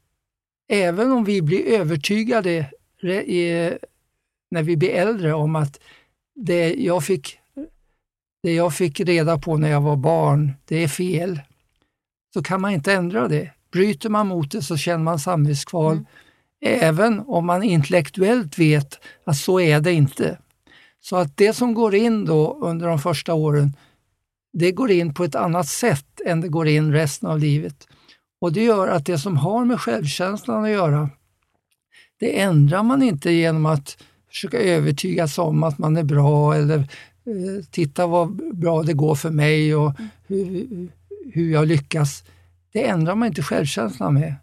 även 0.69 1.13
om 1.13 1.25
vi 1.25 1.43
blir 1.43 1.67
övertygade 1.67 2.71
i, 3.03 3.73
när 4.51 4.63
vi 4.63 4.77
blir 4.77 4.91
äldre 4.91 5.35
om 5.35 5.57
att 5.57 5.81
det 6.35 6.75
jag, 6.75 7.05
fick, 7.05 7.39
det 8.43 8.55
jag 8.55 8.75
fick 8.75 9.01
reda 9.01 9.39
på 9.39 9.57
när 9.57 9.69
jag 9.69 9.81
var 9.81 9.97
barn, 9.97 10.53
det 10.65 10.83
är 10.83 10.89
fel, 10.89 11.41
så 12.35 12.43
kan 12.43 12.61
man 12.61 12.73
inte 12.73 12.93
ändra 12.93 13.29
det. 13.29 13.53
Bryter 13.73 14.09
man 14.09 14.27
mot 14.27 14.51
det 14.51 14.63
så 14.63 14.77
känner 14.77 15.05
man 15.05 15.19
samvetskval, 15.19 16.05
Mm. 16.63 16.81
även 16.81 17.21
om 17.21 17.47
man 17.47 17.63
intellektuellt 17.63 18.59
vet 18.59 18.99
att 19.25 19.37
så 19.37 19.61
är 19.61 19.81
det 19.81 19.93
inte. 19.93 20.39
Så 21.01 21.17
att 21.17 21.37
det 21.37 21.53
som 21.53 21.75
går 21.75 21.95
in 21.95 22.25
då 22.25 22.59
under 22.61 22.87
de 22.87 22.99
första 22.99 23.35
åren, 23.35 23.77
det 24.53 24.73
går 24.73 24.91
in 24.91 25.15
på 25.15 25.25
ett 25.25 25.35
annat 25.35 25.69
sätt 25.69 26.21
än 26.27 26.41
det 26.41 26.49
går 26.49 26.69
in 26.69 26.93
resten 26.93 27.29
av 27.29 27.39
livet. 27.39 27.89
Och 28.41 28.53
det 28.53 28.65
gör 28.65 28.89
att 28.89 29.07
det 29.07 29.19
som 29.19 29.37
har 29.37 29.65
med 29.65 29.81
självkänslan 29.81 30.65
att 30.65 30.71
göra, 30.71 31.11
det 32.21 32.41
ändrar 32.41 32.83
man 32.83 33.03
inte 33.03 33.31
genom 33.31 33.67
att 33.67 33.97
försöka 34.31 34.59
övertygas 34.59 35.39
om 35.39 35.63
att 35.63 35.79
man 35.79 35.97
är 35.97 36.03
bra 36.03 36.55
eller 36.55 36.79
eh, 36.79 37.65
titta 37.71 38.07
vad 38.07 38.57
bra 38.57 38.83
det 38.83 38.93
går 38.93 39.15
för 39.15 39.31
mig 39.31 39.75
och 39.75 39.93
hur, 40.27 40.89
hur 41.33 41.53
jag 41.53 41.67
lyckas. 41.67 42.25
Det 42.73 42.87
ändrar 42.87 43.15
man 43.15 43.29
inte 43.29 43.43
självkänslan 43.43 44.15
med. 44.15 44.35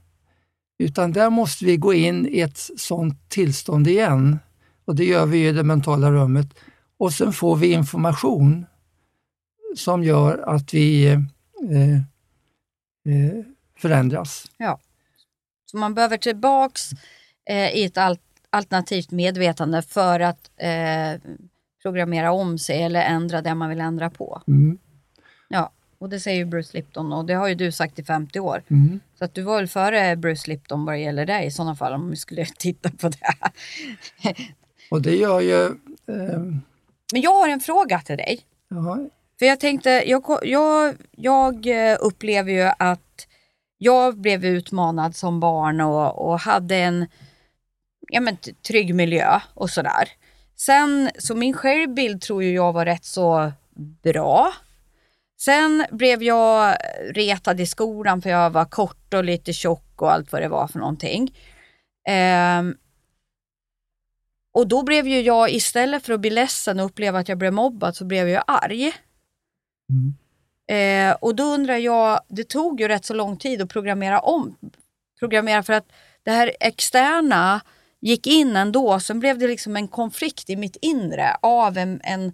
Utan 0.77 1.11
där 1.11 1.29
måste 1.29 1.65
vi 1.65 1.77
gå 1.77 1.93
in 1.93 2.27
i 2.27 2.39
ett 2.39 2.57
sånt 2.77 3.29
tillstånd 3.29 3.87
igen. 3.87 4.39
Och 4.85 4.95
det 4.95 5.05
gör 5.05 5.25
vi 5.25 5.47
i 5.47 5.51
det 5.51 5.63
mentala 5.63 6.11
rummet. 6.11 6.47
Och 6.97 7.13
sen 7.13 7.33
får 7.33 7.55
vi 7.55 7.71
information 7.71 8.65
som 9.75 10.03
gör 10.03 10.37
att 10.37 10.73
vi 10.73 11.05
eh, 11.07 11.95
eh, 13.13 13.45
förändras. 13.77 14.45
Ja. 14.57 14.79
Så 15.65 15.77
man 15.77 15.93
behöver 15.93 16.17
tillbaks 16.17 16.91
eh, 17.49 17.69
i 17.69 17.83
ett 17.83 17.97
al 17.97 18.17
alternativt 18.49 19.11
medvetande 19.11 19.81
för 19.81 20.19
att 20.19 20.51
eh, 20.57 21.21
programmera 21.81 22.31
om 22.31 22.59
sig 22.59 22.83
eller 22.83 23.01
ändra 23.01 23.41
det 23.41 23.55
man 23.55 23.69
vill 23.69 23.81
ändra 23.81 24.09
på. 24.09 24.41
Mm. 24.47 24.77
Ja, 25.47 25.71
och 25.99 26.09
det 26.09 26.19
säger 26.19 26.37
ju 26.37 26.45
Bruce 26.45 26.77
Lipton 26.77 27.13
och 27.13 27.25
det 27.25 27.33
har 27.33 27.47
ju 27.47 27.55
du 27.55 27.71
sagt 27.71 27.99
i 27.99 28.03
50 28.03 28.39
år. 28.39 28.63
Mm. 28.69 28.99
Så 29.19 29.25
att 29.25 29.33
du 29.33 29.41
var 29.41 29.55
väl 29.55 29.67
före 29.67 30.15
Bruce 30.15 30.49
Lipton 30.49 30.85
vad 30.85 30.95
det 30.95 30.99
gäller 30.99 31.25
dig 31.25 31.45
i 31.47 31.51
sådana 31.51 31.75
fall 31.75 31.93
om 31.93 32.09
vi 32.09 32.15
skulle 32.15 32.45
titta 32.57 32.89
på 32.89 33.09
det. 33.09 33.33
Och 34.91 35.01
det 35.01 35.15
gör 35.15 35.39
ju... 35.41 35.65
Eh, 36.07 36.39
Men 37.13 37.21
jag 37.21 37.33
har 37.33 37.49
en 37.49 37.59
fråga 37.59 37.99
till 37.99 38.17
dig. 38.17 38.41
ja, 38.69 38.99
För 39.39 39.45
jag 39.45 39.59
tänkte, 39.59 39.89
jag, 39.89 40.39
jag, 40.41 40.95
jag 41.11 41.67
eh, 41.91 41.97
upplever 42.01 42.51
ju 42.51 42.71
att 42.79 43.27
jag 43.77 44.17
blev 44.17 44.45
utmanad 44.45 45.15
som 45.15 45.39
barn 45.39 45.81
och, 45.81 46.29
och 46.29 46.39
hade 46.39 46.75
en 46.75 47.07
ja, 48.09 48.21
men, 48.21 48.37
trygg 48.67 48.95
miljö 48.95 49.39
och 49.53 49.69
sådär. 49.69 50.09
Sen, 50.55 51.09
så 51.17 51.35
min 51.35 51.53
självbild 51.53 52.21
tror 52.21 52.43
jag 52.43 52.73
var 52.73 52.85
rätt 52.85 53.05
så 53.05 53.51
bra. 54.03 54.53
Sen 55.45 55.85
blev 55.91 56.23
jag 56.23 56.77
retad 57.13 57.59
i 57.59 57.65
skolan 57.65 58.21
för 58.21 58.29
jag 58.29 58.49
var 58.49 58.65
kort 58.65 59.13
och 59.13 59.23
lite 59.23 59.53
tjock 59.53 60.01
och 60.01 60.11
allt 60.11 60.31
vad 60.31 60.41
det 60.41 60.47
var 60.47 60.67
för 60.67 60.79
någonting. 60.79 61.37
Ehm, 62.07 62.75
och 64.53 64.67
då 64.67 64.83
blev 64.83 65.07
ju 65.07 65.21
jag, 65.21 65.49
istället 65.51 66.05
för 66.05 66.13
att 66.13 66.19
bli 66.19 66.29
ledsen 66.29 66.79
och 66.79 66.85
uppleva 66.85 67.19
att 67.19 67.29
jag 67.29 67.37
blev 67.37 67.53
mobbad, 67.53 67.95
så 67.95 68.05
blev 68.05 68.29
jag 68.29 68.43
arg. 68.47 68.93
Mm. 69.89 70.15
Eh, 70.67 71.17
och 71.21 71.35
då 71.35 71.43
undrar 71.43 71.77
jag, 71.77 72.19
det 72.27 72.43
tog 72.43 72.81
ju 72.81 72.87
rätt 72.87 73.05
så 73.05 73.13
lång 73.13 73.37
tid 73.37 73.61
att 73.61 73.69
programmera 73.69 74.19
om. 74.19 74.57
Programmera 75.19 75.63
för 75.63 75.73
att 75.73 75.91
det 76.23 76.31
här 76.31 76.51
externa 76.59 77.61
gick 78.01 78.27
in 78.27 78.55
ändå, 78.55 78.99
sen 78.99 79.19
blev 79.19 79.37
det 79.37 79.47
liksom 79.47 79.75
en 79.75 79.87
konflikt 79.87 80.49
i 80.49 80.55
mitt 80.55 80.77
inre 80.81 81.37
av 81.41 81.77
en, 81.77 82.01
en 82.03 82.33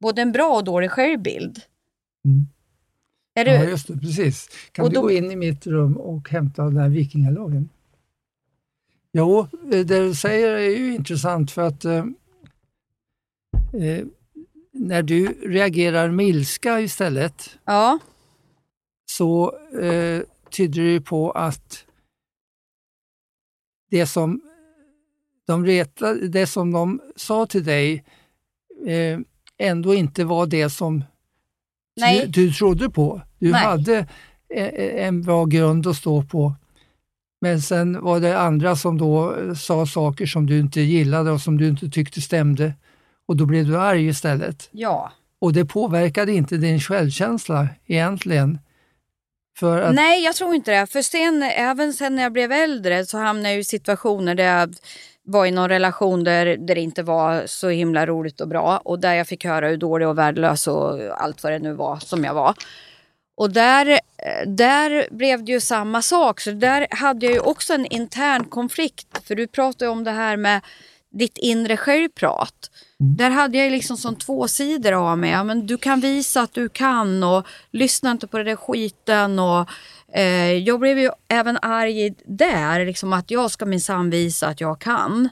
både 0.00 0.22
en 0.22 0.32
bra 0.32 0.56
och 0.56 0.64
dålig 0.64 0.90
självbild. 0.90 1.62
Mm. 2.24 2.46
Är 3.34 3.46
ja, 3.46 3.62
du, 3.64 3.70
just 3.70 3.88
det, 3.88 3.96
precis. 3.98 4.48
Kan 4.72 4.84
Och 4.84 4.90
du 4.90 4.94
då- 4.94 5.02
gå 5.02 5.10
in 5.10 5.30
i 5.30 5.36
mitt 5.36 5.66
rum 5.66 5.96
och 5.96 6.28
hämta 6.30 6.64
den 6.64 6.76
här 6.76 6.88
vikingalagen? 6.88 7.68
Jo, 9.12 9.46
det 9.70 9.84
du 9.84 10.14
säger 10.14 10.48
är 10.54 10.76
ju 10.78 10.94
intressant 10.94 11.50
för 11.50 11.62
att 11.62 11.84
eh, 11.84 12.04
eh, 13.72 14.04
när 14.72 15.02
du 15.02 15.26
reagerar 15.26 16.10
med 16.10 16.26
ilska 16.28 16.80
istället 16.80 17.58
ja, 17.64 17.98
så 19.10 19.58
eh, 19.80 20.22
tyder 20.50 20.82
det 20.82 21.00
på 21.00 21.30
att 21.30 21.84
det 23.90 24.06
som 24.06 24.40
de, 25.46 25.66
retade, 25.66 26.28
det 26.28 26.46
som 26.46 26.72
de 26.72 27.00
sa 27.16 27.46
till 27.46 27.64
dig 27.64 28.04
eh, 28.86 29.20
ändå 29.58 29.94
inte 29.94 30.24
var 30.24 30.46
det 30.46 30.70
som 30.70 31.04
Nej. 32.00 32.26
du, 32.26 32.46
du 32.46 32.52
trodde 32.52 32.90
på. 32.90 33.22
Du 33.38 33.50
Nej. 33.50 33.64
hade 33.64 33.98
eh, 34.54 35.06
en 35.06 35.22
bra 35.22 35.44
grund 35.44 35.86
att 35.86 35.96
stå 35.96 36.22
på. 36.22 36.54
Men 37.40 37.62
sen 37.62 38.02
var 38.02 38.20
det 38.20 38.38
andra 38.38 38.76
som 38.76 38.98
då 38.98 39.36
eh, 39.36 39.54
sa 39.54 39.86
saker 39.86 40.26
som 40.26 40.46
du 40.46 40.58
inte 40.58 40.80
gillade 40.80 41.30
och 41.30 41.40
som 41.40 41.56
du 41.58 41.68
inte 41.68 41.88
tyckte 41.88 42.20
stämde. 42.20 42.72
Och 43.28 43.36
då 43.36 43.46
blev 43.46 43.66
du 43.66 43.78
arg 43.80 44.06
istället. 44.06 44.68
ja. 44.72 45.12
Och 45.38 45.52
det 45.52 45.64
påverkade 45.64 46.32
inte 46.32 46.56
din 46.56 46.80
självkänsla 46.80 47.68
egentligen. 47.86 48.58
För 49.58 49.80
att, 49.80 49.94
Nej, 49.94 50.24
jag 50.24 50.34
tror 50.34 50.54
inte 50.54 50.70
det. 50.70 50.86
För 50.86 51.02
sen, 51.02 51.42
även 51.42 51.92
sen 51.92 52.16
när 52.16 52.22
jag 52.22 52.32
blev 52.32 52.52
äldre 52.52 53.06
så 53.06 53.18
hamnade 53.18 53.50
jag 53.50 53.58
i 53.58 53.64
situationer 53.64 54.34
där 54.34 54.44
jag 54.44 54.74
var 55.24 55.46
i 55.46 55.50
någon 55.50 55.68
relation 55.68 56.24
där, 56.24 56.46
där 56.46 56.74
det 56.74 56.80
inte 56.80 57.02
var 57.02 57.42
så 57.46 57.68
himla 57.68 58.06
roligt 58.06 58.40
och 58.40 58.48
bra 58.48 58.80
och 58.84 58.98
där 58.98 59.14
jag 59.14 59.26
fick 59.26 59.44
höra 59.44 59.68
hur 59.68 59.76
dålig 59.76 60.08
och 60.08 60.18
värdelös 60.18 60.66
och 60.66 61.00
allt 61.22 61.42
vad 61.42 61.52
det 61.52 61.58
nu 61.58 61.72
var 61.72 61.96
som 61.96 62.24
jag 62.24 62.34
var. 62.34 62.54
Och 63.36 63.50
där, 63.50 63.86
eh, 63.86 64.48
där 64.48 65.08
blev 65.10 65.44
det 65.44 65.52
ju 65.52 65.60
samma 65.60 66.02
sak. 66.02 66.40
Så 66.40 66.50
där 66.50 66.86
hade 66.90 67.26
jag 67.26 67.34
ju 67.34 67.40
också 67.40 67.74
en 67.74 67.86
intern 67.86 68.44
konflikt. 68.44 69.26
För 69.26 69.34
du 69.34 69.46
pratade 69.46 69.84
ju 69.84 69.90
om 69.90 70.04
det 70.04 70.10
här 70.10 70.36
med 70.36 70.60
ditt 71.10 71.38
inre 71.38 71.76
självprat. 71.76 72.70
Där 72.98 73.30
hade 73.30 73.58
jag 73.58 73.64
ju 73.64 73.70
liksom 73.70 73.96
som 73.96 74.16
två 74.16 74.48
sidor 74.48 74.92
av 74.92 75.18
mig. 75.18 75.30
Ja, 75.30 75.44
men 75.44 75.66
du 75.66 75.76
kan 75.76 76.00
visa 76.00 76.40
att 76.40 76.54
du 76.54 76.68
kan 76.68 77.22
och 77.22 77.46
lyssna 77.70 78.10
inte 78.10 78.26
på 78.26 78.36
den 78.36 78.46
där 78.46 78.56
skiten. 78.56 79.38
Och, 79.38 79.68
jag 80.64 80.80
blev 80.80 80.98
ju 80.98 81.10
även 81.28 81.58
arg 81.62 82.14
där, 82.26 82.86
liksom 82.86 83.12
att 83.12 83.30
jag 83.30 83.50
ska 83.50 83.66
minsann 83.66 84.10
visa 84.10 84.48
att 84.48 84.60
jag 84.60 84.80
kan. 84.80 85.28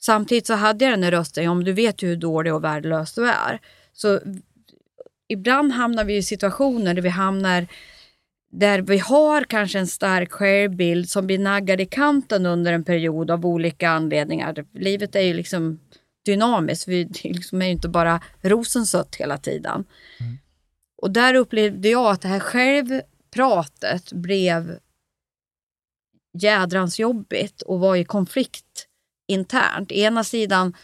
Samtidigt 0.00 0.46
så 0.46 0.54
hade 0.54 0.84
jag 0.84 0.92
den 0.92 1.00
där 1.00 1.10
rösten, 1.10 1.48
om 1.48 1.64
du 1.64 1.72
vet 1.72 2.02
ju 2.02 2.08
hur 2.08 2.16
dålig 2.16 2.54
och 2.54 2.64
värdelös 2.64 3.14
du 3.14 3.28
är. 3.28 3.60
Så 3.92 4.20
ibland 5.28 5.72
hamnar 5.72 6.04
vi 6.04 6.16
i 6.16 6.22
situationer 6.22 6.94
där 6.94 7.02
vi 7.02 7.08
hamnar 7.08 7.66
där 8.52 8.82
vi 8.82 8.98
har 8.98 9.44
kanske 9.44 9.78
en 9.78 9.86
stark 9.86 10.32
självbild 10.32 11.08
som 11.08 11.26
blir 11.26 11.38
naggad 11.38 11.80
i 11.80 11.86
kanten 11.86 12.46
under 12.46 12.72
en 12.72 12.84
period 12.84 13.30
av 13.30 13.46
olika 13.46 13.90
anledningar. 13.90 14.64
Livet 14.72 15.14
är 15.16 15.20
ju 15.20 15.34
liksom 15.34 15.80
dynamiskt, 16.24 16.88
vi 16.88 17.04
liksom 17.22 17.62
är 17.62 17.66
ju 17.66 17.72
inte 17.72 17.88
bara 17.88 18.20
rosensött 18.42 19.16
hela 19.16 19.38
tiden. 19.38 19.84
Och 21.02 21.10
där 21.10 21.34
upplevde 21.34 21.88
jag 21.88 22.10
att 22.12 22.22
det 22.22 22.28
här 22.28 22.40
självpratet 23.34 24.12
blev 24.12 24.78
jädrans 26.38 26.98
jobbigt 26.98 27.62
och 27.62 27.80
var 27.80 27.96
i 27.96 28.04
konflikt 28.04 28.86
internt. 29.28 29.92
Ena 29.92 30.24
sidan 30.24 30.74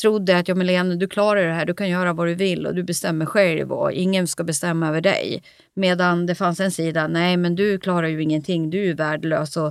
trodde 0.00 0.38
att 0.38 0.48
ja, 0.48 0.54
men 0.54 0.66
Lene, 0.66 0.96
du 0.96 1.08
klarar 1.08 1.46
det 1.46 1.54
här, 1.54 1.66
du 1.66 1.74
kan 1.74 1.88
göra 1.88 2.12
vad 2.12 2.26
du 2.26 2.34
vill 2.34 2.66
och 2.66 2.74
du 2.74 2.82
bestämmer 2.82 3.26
själv 3.26 3.72
och 3.72 3.92
ingen 3.92 4.26
ska 4.26 4.44
bestämma 4.44 4.88
över 4.88 5.00
dig. 5.00 5.42
Medan 5.74 6.26
det 6.26 6.34
fanns 6.34 6.60
en 6.60 6.70
sida, 6.70 7.08
nej 7.08 7.36
men 7.36 7.56
du 7.56 7.78
klarar 7.78 8.08
ju 8.08 8.22
ingenting, 8.22 8.70
du 8.70 8.90
är 8.90 8.94
värdelös 8.94 9.56
och 9.56 9.66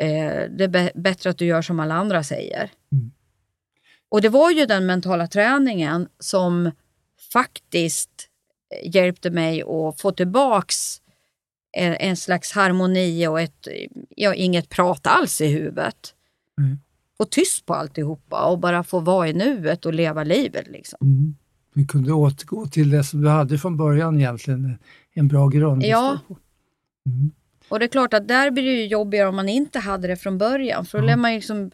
eh, 0.00 0.50
det 0.50 0.64
är 0.64 0.68
bä- 0.68 1.00
bättre 1.00 1.30
att 1.30 1.38
du 1.38 1.46
gör 1.46 1.62
som 1.62 1.80
alla 1.80 1.94
andra 1.94 2.22
säger. 2.22 2.70
Mm. 2.92 3.10
Och 4.10 4.22
det 4.22 4.28
var 4.28 4.50
ju 4.50 4.66
den 4.66 4.86
mentala 4.86 5.26
träningen 5.26 6.08
som 6.18 6.70
faktiskt 7.32 8.28
hjälpte 8.84 9.30
mig 9.30 9.62
att 9.62 10.00
få 10.00 10.12
tillbaks 10.12 11.00
en, 11.72 11.94
en 12.00 12.16
slags 12.16 12.52
harmoni 12.52 13.26
och 13.26 13.40
ett, 13.40 13.68
ja, 14.16 14.34
inget 14.34 14.68
prat 14.68 15.06
alls 15.06 15.40
i 15.40 15.46
huvudet. 15.46 16.14
Mm. 16.60 16.78
Få 17.18 17.24
tyst 17.24 17.66
på 17.66 17.74
alltihopa 17.74 18.44
och 18.44 18.58
bara 18.58 18.84
få 18.84 19.00
vara 19.00 19.28
i 19.28 19.32
nuet 19.32 19.86
och 19.86 19.94
leva 19.94 20.24
livet. 20.24 20.68
Liksom. 20.68 20.98
mm, 21.02 21.36
vi 21.74 21.86
kunde 21.86 22.12
återgå 22.12 22.66
till 22.66 22.90
det 22.90 23.04
som 23.04 23.20
du 23.22 23.28
hade 23.28 23.58
från 23.58 23.76
början 23.76 24.18
egentligen, 24.18 24.78
en 25.14 25.28
bra 25.28 25.48
grund 25.48 25.82
Ja. 25.84 26.18
Mm. 27.06 27.30
Och 27.68 27.78
det 27.78 27.84
är 27.84 27.88
klart 27.88 28.14
att 28.14 28.28
där 28.28 28.50
blir 28.50 28.64
det 28.64 28.70
ju 28.70 28.86
jobbigare 28.86 29.28
om 29.28 29.36
man 29.36 29.48
inte 29.48 29.78
hade 29.78 30.08
det 30.08 30.16
från 30.16 30.38
början. 30.38 30.86
För 30.86 30.98
då 30.98 31.04
Ja. 31.04 31.06
lär 31.06 31.16
man 31.16 31.34
liksom 31.34 31.70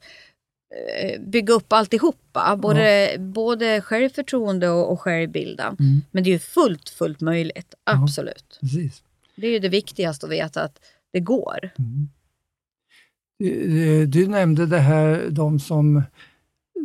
eh, 1.00 1.20
bygga 1.20 1.54
upp 1.54 1.72
alltihopa. 1.72 2.57
Både, 2.62 3.16
både 3.18 3.80
självförtroende 3.80 4.68
och, 4.68 4.92
och 4.92 5.00
självbilden. 5.00 5.76
Mm. 5.80 6.02
Men 6.11 6.24
det 6.24 6.30
är 6.30 6.33
ju 6.33 6.38
fullt, 6.38 6.88
fullt 6.88 7.20
möjligt. 7.20 7.74
Ja. 7.85 8.02
Absolut. 8.02 8.59
Precis. 8.61 9.02
Det 9.37 9.47
är 9.47 9.51
ju 9.51 9.59
det 9.59 9.68
viktigaste 9.68 10.27
att 10.27 10.33
veta 10.33 10.62
att 10.62 10.79
det 11.12 11.20
går. 11.20 11.70
Mm. 11.79 12.09
Du, 13.38 14.07
du 14.07 14.29
nämnde 14.29 14.66
det 14.66 14.79
här, 14.79 15.27
de 15.31 15.61
som 15.61 16.03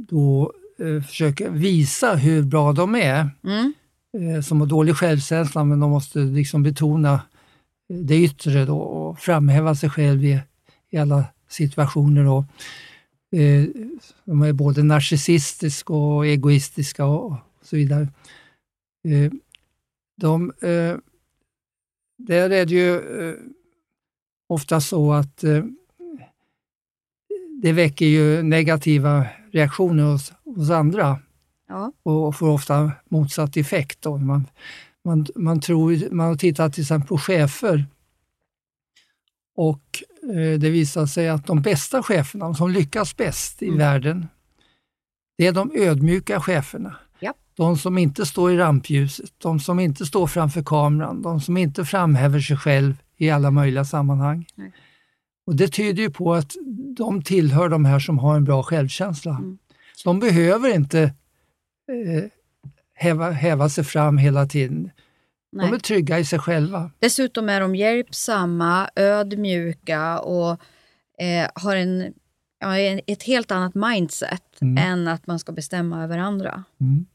då 0.09 0.53
eh, 0.79 1.03
försöker 1.03 1.49
visa 1.49 2.15
hur 2.15 2.43
bra 2.43 2.73
de 2.73 2.95
är, 2.95 3.29
Mm. 3.43 3.73
eh, 4.17 4.41
som 4.41 4.59
har 4.59 4.67
dålig 4.67 4.95
självkänsla, 4.95 5.63
men 5.63 5.79
de 5.79 5.89
måste 5.89 6.19
liksom 6.19 6.63
betona 6.63 7.21
det 7.89 8.15
yttre 8.17 8.65
då 8.65 8.77
och 8.77 9.19
framhäva 9.19 9.75
sig 9.75 9.89
själv 9.89 10.25
i, 10.25 10.39
i 10.89 10.97
alla 10.97 11.25
situationer. 11.49 12.23
Då. 12.23 12.45
Eh, 13.37 13.65
de 14.25 14.41
är 14.41 14.53
både 14.53 14.83
narcissistiska 14.83 15.93
och 15.93 16.25
egoistiska 16.27 17.05
och 17.05 17.33
så 17.61 17.75
vidare. 17.75 18.07
Eh, 19.07 19.31
de, 20.21 20.53
eh, 20.61 20.95
där 22.19 22.49
är 22.49 22.65
det 22.65 22.73
ju 22.73 22.95
eh, 23.29 23.35
ofta 24.47 24.81
så 24.81 25.13
att 25.13 25.43
eh, 25.43 25.63
det 27.61 27.71
väcker 27.71 28.05
ju 28.05 28.43
negativa 28.43 29.25
reaktioner 29.51 30.03
hos, 30.03 30.33
hos 30.45 30.69
andra 30.69 31.19
Ja. 31.67 31.91
och 32.03 32.35
får 32.35 32.49
ofta 32.49 32.91
motsatt 33.09 33.57
effekt. 33.57 34.01
Då. 34.01 34.17
Man, 34.17 34.47
man, 35.05 35.25
man, 35.35 35.61
tror, 35.61 36.11
man 36.11 36.27
har 36.27 36.35
tittat 36.35 36.73
till 36.73 36.81
exempel 36.81 37.07
på 37.07 37.17
chefer 37.17 37.85
och 39.55 40.03
eh, 40.23 40.59
det 40.59 40.69
visar 40.69 41.05
sig 41.05 41.29
att 41.29 41.47
de 41.47 41.61
bästa 41.61 42.03
cheferna, 42.03 42.45
de 42.45 42.55
som 42.55 42.69
lyckas 42.71 43.17
bäst 43.17 43.61
i 43.61 43.65
Mm. 43.65 43.77
världen, 43.77 44.27
det 45.37 45.47
är 45.47 45.51
de 45.51 45.71
ödmjuka 45.75 46.39
cheferna. 46.41 46.95
De 47.59 47.77
som 47.77 47.97
inte 47.97 48.25
står 48.25 48.51
i 48.51 48.57
rampljuset, 48.57 49.31
de 49.37 49.59
som 49.59 49.79
inte 49.79 50.05
står 50.05 50.27
framför 50.27 50.63
kameran, 50.63 51.21
de 51.21 51.41
som 51.41 51.57
inte 51.57 51.85
framhäver 51.85 52.39
sig 52.39 52.57
själv 52.57 52.93
i 53.17 53.29
alla 53.29 53.51
möjliga 53.51 53.85
sammanhang. 53.85 54.45
Nej. 54.55 54.71
Och 55.45 55.55
Det 55.55 55.67
tyder 55.67 56.03
ju 56.03 56.09
på 56.09 56.33
att 56.33 56.55
de 56.97 57.21
tillhör 57.23 57.69
de 57.69 57.85
här 57.85 57.99
som 57.99 58.19
har 58.19 58.35
en 58.35 58.43
bra 58.43 58.63
självkänsla. 58.63 59.31
Mm. 59.31 59.57
De 60.03 60.19
behöver 60.19 60.75
inte 60.75 61.01
eh, 61.01 62.23
häva, 62.95 63.31
häva 63.31 63.69
sig 63.69 63.83
fram 63.83 64.17
hela 64.17 64.45
tiden. 64.45 64.91
De 65.51 65.59
är 65.59 65.71
Nej. 65.71 65.79
trygga 65.79 66.19
i 66.19 66.25
sig 66.25 66.39
själva. 66.39 66.91
Dessutom 66.99 67.49
är 67.49 67.61
de 67.61 67.75
hjälpsamma, 67.75 68.89
ödmjuka 68.95 70.19
och 70.19 70.51
eh, 71.21 71.49
har 71.55 71.75
en, 71.75 72.13
ja, 72.59 72.77
ett 73.07 73.23
helt 73.23 73.51
annat 73.51 73.75
mindset 73.75 74.43
Mm. 74.61 74.77
än 74.77 75.07
att 75.07 75.27
man 75.27 75.39
ska 75.39 75.51
bestämma 75.51 76.03
över 76.03 76.17
andra. 76.17 76.63
Mm. 76.81 77.05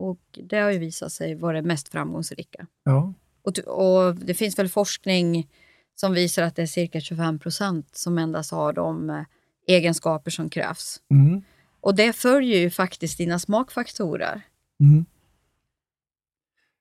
Och 0.00 0.20
Det 0.42 0.56
har 0.58 0.70
ju 0.70 0.78
visat 0.78 1.12
sig 1.12 1.34
vara 1.34 1.56
det 1.56 1.62
mest 1.68 1.88
framgångsrika. 1.88 2.66
Ja. 2.84 3.12
Och, 3.42 3.58
och 3.58 4.14
Det 4.16 4.34
finns 4.34 4.58
väl 4.58 4.68
forskning 4.68 5.48
som 5.94 6.12
visar 6.12 6.42
att 6.42 6.56
det 6.56 6.62
är 6.62 6.66
cirka 6.66 7.00
25 7.00 7.38
procent 7.38 7.96
som 7.96 8.18
endast 8.18 8.50
har 8.50 8.72
de 8.72 9.10
eh, 9.10 9.22
egenskaper 9.66 10.30
som 10.30 10.50
krävs. 10.50 11.00
Mm. 11.10 11.42
Och 11.80 11.94
det 11.94 12.12
följer 12.12 12.58
ju 12.58 12.70
faktiskt 12.70 13.18
dina 13.18 13.38
smakfaktorer. 13.38 14.42
Mm. 14.80 15.04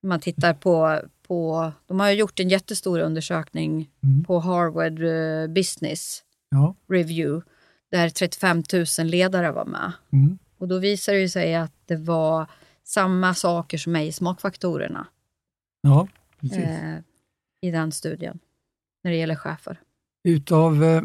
Man 0.03 0.19
tittar 0.19 0.53
på, 0.53 1.01
på, 1.27 1.71
de 1.85 1.99
har 1.99 2.09
ju 2.09 2.15
gjort 2.17 2.39
en 2.39 2.49
jättestor 2.49 2.99
undersökning 2.99 3.89
Mm. 4.03 4.23
på 4.23 4.39
Harvard 4.39 5.03
eh, 5.03 5.47
Business 5.53 6.23
Ja. 6.51 6.75
Review 6.89 7.45
där 7.91 8.09
35 8.09 8.63
000 8.99 9.07
ledare 9.07 9.51
var 9.51 9.65
med. 9.65 9.91
Mm. 10.13 10.37
Och 10.57 10.67
då 10.67 10.77
visar 10.79 11.13
det 11.13 11.29
sig 11.29 11.55
att 11.55 11.73
det 11.85 11.95
var 11.95 12.47
samma 12.89 13.33
saker 13.33 13.77
som 13.77 13.95
är 13.95 14.01
i 14.01 14.11
smakfaktorerna 14.11 15.07
ja, 15.81 16.07
precis. 16.39 16.57
eh, 16.57 16.97
i 17.61 17.71
den 17.71 17.91
studien 17.91 18.39
när 19.03 19.11
det 19.11 19.17
gäller 19.17 19.35
chefer. 19.35 19.81
Utav 20.23 20.83
eh, 20.83 20.97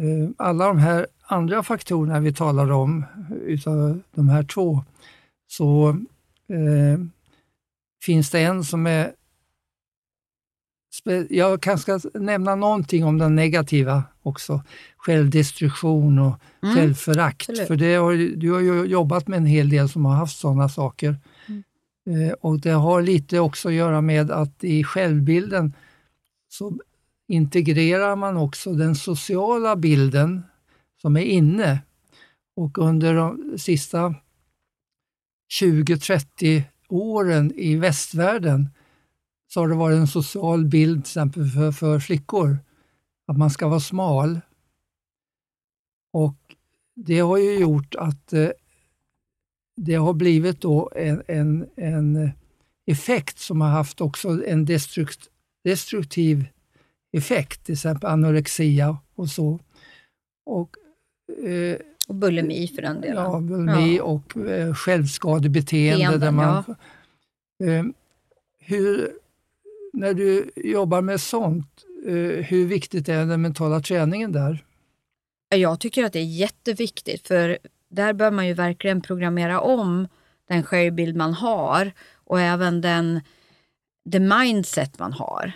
eh, 0.00 0.30
alla 0.36 0.66
de 0.66 0.78
här 0.78 1.06
andra 1.22 1.62
faktorerna 1.62 2.20
vi 2.20 2.32
talar 2.32 2.70
om, 2.72 3.04
utav 3.30 4.00
de 4.10 4.28
här 4.28 4.42
två, 4.42 4.84
så 5.46 5.88
eh, 6.48 7.00
finns 8.02 8.30
det 8.30 8.40
en 8.40 8.64
som 8.64 8.86
är... 8.86 9.12
Jag 11.28 11.62
kanske 11.62 12.00
ska 12.00 12.18
nämna 12.18 12.54
någonting 12.54 13.04
om 13.04 13.18
den 13.18 13.34
negativa 13.36 14.02
också. 14.22 14.62
Självdestruktion 14.96 16.18
och 16.18 16.40
Mm. 16.62 16.76
självförakt. 16.76 17.48
absolut. 17.48 17.68
För 17.68 17.76
det 17.76 17.94
har, 17.94 18.36
du 18.36 18.52
har 18.52 18.60
ju 18.60 18.84
jobbat 18.84 19.28
med 19.28 19.36
en 19.36 19.46
hel 19.46 19.68
del 19.68 19.88
som 19.88 20.04
har 20.04 20.14
haft 20.14 20.38
sådana 20.38 20.68
saker. 20.68 21.16
Eh, 22.10 22.32
och 22.40 22.60
Det 22.60 22.70
har 22.70 23.02
lite 23.02 23.38
också 23.40 23.68
att 23.68 23.74
göra 23.74 24.00
med 24.00 24.30
att 24.30 24.64
i 24.64 24.84
självbilden 24.84 25.72
så 26.48 26.78
integrerar 27.28 28.16
man 28.16 28.36
också 28.36 28.72
den 28.72 28.94
sociala 28.94 29.76
bilden 29.76 30.42
som 31.02 31.16
är 31.16 31.20
inne. 31.24 31.78
Och 32.56 32.78
under 32.78 33.14
de 33.14 33.58
sista 33.58 34.14
20-30 35.60 36.62
åren 36.88 37.52
i 37.56 37.76
västvärlden 37.76 38.70
så 39.54 39.60
har 39.60 39.68
det 39.68 39.74
varit 39.74 39.96
en 39.98 40.06
social 40.06 40.64
bild 40.64 41.04
till 41.04 41.10
exempel 41.10 41.46
för, 41.46 41.72
för 41.72 41.98
flickor, 41.98 42.58
att 43.26 43.36
man 43.38 43.50
ska 43.50 43.68
vara 43.68 43.80
smal. 43.80 44.40
Och 46.12 46.36
det 46.96 47.18
har 47.20 47.38
ju 47.38 47.58
gjort 47.58 47.94
att 47.94 48.32
eh, 48.32 48.48
det 49.76 49.94
har 49.94 50.12
blivit 50.12 50.60
då 50.60 50.90
en, 50.96 51.22
en, 51.26 51.66
en 51.76 52.30
effekt 52.86 53.38
som 53.38 53.60
har 53.60 53.68
haft 53.68 54.00
också 54.00 54.44
en 54.46 54.64
destrukt, 54.64 55.20
destruktiv 55.64 56.46
effekt, 57.12 57.64
till 57.64 57.72
exempel 57.72 58.10
anorexia 58.10 58.98
och 59.14 59.28
så. 59.28 59.58
Och, 60.46 60.76
eh, 61.46 61.76
Och 62.08 62.14
bulimi 62.14 62.68
för 62.68 62.82
den 62.82 63.00
delen. 63.00 63.16
ja, 63.24 63.40
bulimi 63.40 63.96
Ja. 63.96 64.02
och 64.04 64.36
eh, 64.36 64.74
självskadebeteende. 64.74 66.18
Beteenden, 66.18 66.20
Där 66.20 66.30
man, 66.30 66.64
eh, 67.64 67.84
hur, 68.58 69.12
när 69.94 70.14
du 70.14 70.50
jobbar 70.56 71.00
med 71.00 71.20
sånt, 71.20 71.84
eh, 72.06 72.44
hur 72.44 72.66
viktigt 72.66 73.08
är 73.08 73.26
den 73.26 73.42
mentala 73.42 73.80
träningen 73.80 74.32
där? 74.32 74.64
Jag 75.54 75.80
tycker 75.80 76.04
att 76.04 76.12
det 76.12 76.18
är 76.18 76.36
jätteviktigt 76.36 77.28
för 77.28 77.58
där 77.90 78.12
bör 78.12 78.30
man 78.30 78.46
ju 78.46 78.54
verkligen 78.54 79.02
programmera 79.02 79.60
om 79.60 80.08
den 80.48 80.62
självbild 80.62 81.16
man 81.16 81.34
har 81.34 81.92
och 82.14 82.40
även 82.40 82.80
den 82.80 83.20
det 84.04 84.20
mindset 84.20 84.98
man 84.98 85.12
har. 85.12 85.52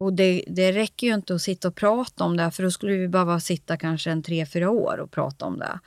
Och 0.00 0.12
det, 0.12 0.44
det 0.46 0.72
räcker 0.72 1.06
ju 1.06 1.14
inte 1.14 1.34
att 1.34 1.42
sitta 1.42 1.68
och 1.68 1.74
prata 1.74 2.24
om 2.24 2.36
det 2.36 2.50
för 2.50 2.62
då 2.62 2.70
skulle 2.70 2.92
vi 2.92 3.08
behöva 3.08 3.40
sitta 3.40 3.76
kanske 3.76 4.10
en 4.10 4.22
tre, 4.22 4.46
fyra 4.46 4.70
år 4.70 4.98
och 4.98 5.10
prata 5.10 5.44
om 5.44 5.58
det. 5.58 5.80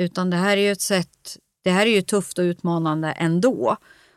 Utan 0.00 0.30
det 0.30 0.36
här 0.36 0.56
är 0.56 0.60
ju 0.60 0.72
ett 0.72 0.80
sätt, 0.80 1.36
det 1.64 1.70
här 1.70 1.86
är 1.86 1.90
ju 1.90 2.02
tufft 2.02 2.38
och 2.38 2.42
utmanande 2.42 3.12
ändå 3.12 3.76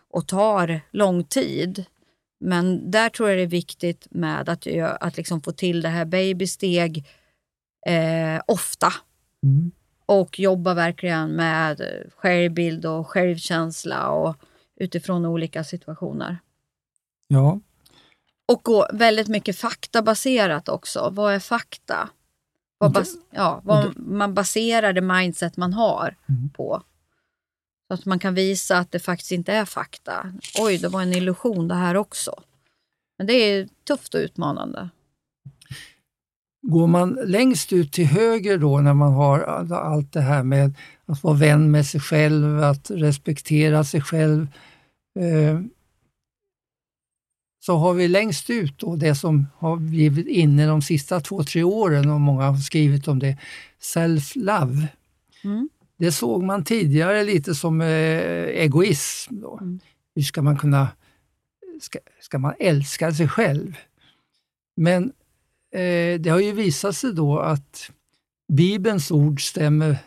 och 0.09 0.27
tar 0.27 0.81
lång 0.91 1.23
tid. 1.23 1.85
Men 2.43 2.91
där 2.91 3.09
tror 3.09 3.29
jag 3.29 3.37
det 3.37 3.43
är 3.43 3.47
viktigt 3.47 4.07
med 4.11 4.49
att, 4.49 4.67
att 4.99 5.17
liksom 5.17 5.41
få 5.41 5.51
till 5.51 5.81
det 5.81 5.89
här 5.89 6.05
babysteg 6.05 7.05
eh, 7.85 8.41
ofta 8.47 8.93
Mm. 9.43 9.71
och 10.05 10.39
jobba 10.39 10.73
verkligen 10.73 11.29
med 11.31 11.81
självbild 12.17 12.85
och 12.85 13.07
självkänsla 13.07 14.09
och 14.09 14.35
utifrån 14.75 15.25
olika 15.25 15.63
situationer. 15.63 16.37
Ja, 17.27 17.59
Och 18.45 18.63
gå 18.63 18.87
väldigt 18.93 19.27
mycket 19.27 19.57
faktabaserat 19.57 20.69
också. 20.69 21.09
Vad 21.11 21.33
är 21.33 21.39
fakta? 21.39 22.09
Vad, 22.77 22.91
bas, 22.91 23.15
ja, 23.31 23.61
vad 23.63 23.97
man 23.97 24.33
baserar 24.33 24.93
det 24.93 25.01
mindset 25.01 25.57
man 25.57 25.73
har 25.73 26.15
Mm. 26.29 26.49
på. 26.49 26.83
Så 27.93 27.99
att 27.99 28.05
man 28.05 28.19
kan 28.19 28.33
visa 28.33 28.77
att 28.77 28.91
det 28.91 28.99
faktiskt 28.99 29.31
inte 29.31 29.53
är 29.53 29.65
fakta. 29.65 30.33
Oj, 30.59 30.77
det 30.77 30.87
var 30.87 31.01
en 31.01 31.13
illusion 31.13 31.67
det 31.67 31.75
här 31.75 31.95
också. 31.95 32.43
Men 33.17 33.27
det 33.27 33.33
är 33.33 33.69
tufft 33.87 34.13
och 34.13 34.19
utmanande. 34.19 34.89
Går 36.61 36.87
man 36.87 37.19
längst 37.25 37.73
ut 37.73 37.93
till 37.93 38.05
höger 38.05 38.57
då 38.57 38.79
när 38.79 38.93
man 38.93 39.13
har 39.13 39.39
all- 39.39 39.73
allt 39.73 40.13
det 40.13 40.21
här 40.21 40.43
med 40.43 40.75
att 41.05 41.23
vara 41.23 41.33
vän 41.33 41.71
med 41.71 41.85
sig 41.85 42.01
själv, 42.01 42.63
att 42.63 42.91
respektera 42.91 43.83
sig 43.83 44.01
själv, 44.01 44.47
eh, 45.19 45.59
så 47.65 47.77
har 47.77 47.93
vi 47.93 48.07
längst 48.07 48.49
ut 48.49 48.79
då 48.79 48.95
det 48.95 49.15
som 49.15 49.47
har 49.57 49.77
blivit 49.77 50.27
inne 50.27 50.67
de 50.67 50.81
sista 50.81 51.19
två, 51.19 51.43
tre 51.43 51.63
åren 51.63 52.09
och 52.09 52.21
många 52.21 52.43
har 52.43 52.57
skrivit 52.57 53.07
om 53.07 53.19
det, 53.19 53.37
self-love. 53.81 54.87
Mm. 55.43 55.69
Det 56.03 56.11
såg 56.11 56.43
man 56.43 56.63
tidigare 56.63 57.23
lite 57.23 57.55
som 57.55 57.81
eh, 57.81 57.87
egoism. 58.47 59.39
Då. 59.41 59.57
Mm. 59.61 59.79
Hur 60.15 60.23
ska 60.23 60.41
man 60.41 60.57
kunna, 60.57 60.87
ska, 61.81 61.99
ska 62.21 62.37
man 62.37 62.53
älska 62.59 63.11
sig 63.11 63.27
själv? 63.27 63.75
Men 64.75 65.03
eh, 65.71 66.19
det 66.19 66.29
har 66.29 66.39
ju 66.39 66.51
visat 66.51 66.95
sig 66.95 67.13
då 67.13 67.39
att 67.39 67.91
Bibelns 68.53 69.11
ord 69.11 69.47
stämmer 69.47 69.97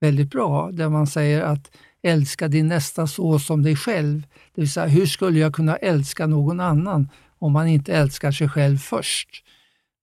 väldigt 0.00 0.30
bra, 0.30 0.70
där 0.72 0.88
man 0.88 1.06
säger 1.06 1.42
att 1.42 1.76
älska 2.02 2.48
din 2.48 2.68
nästa 2.68 3.06
så 3.06 3.38
som 3.38 3.62
dig 3.62 3.76
själv. 3.76 4.22
Det 4.54 4.60
vill 4.60 4.70
säga, 4.70 4.86
hur 4.86 5.06
skulle 5.06 5.38
jag 5.38 5.54
kunna 5.54 5.76
älska 5.76 6.26
någon 6.26 6.60
annan 6.60 7.08
om 7.38 7.52
man 7.52 7.68
inte 7.68 7.92
älskar 7.92 8.32
sig 8.32 8.48
själv 8.48 8.78
först? 8.78 9.44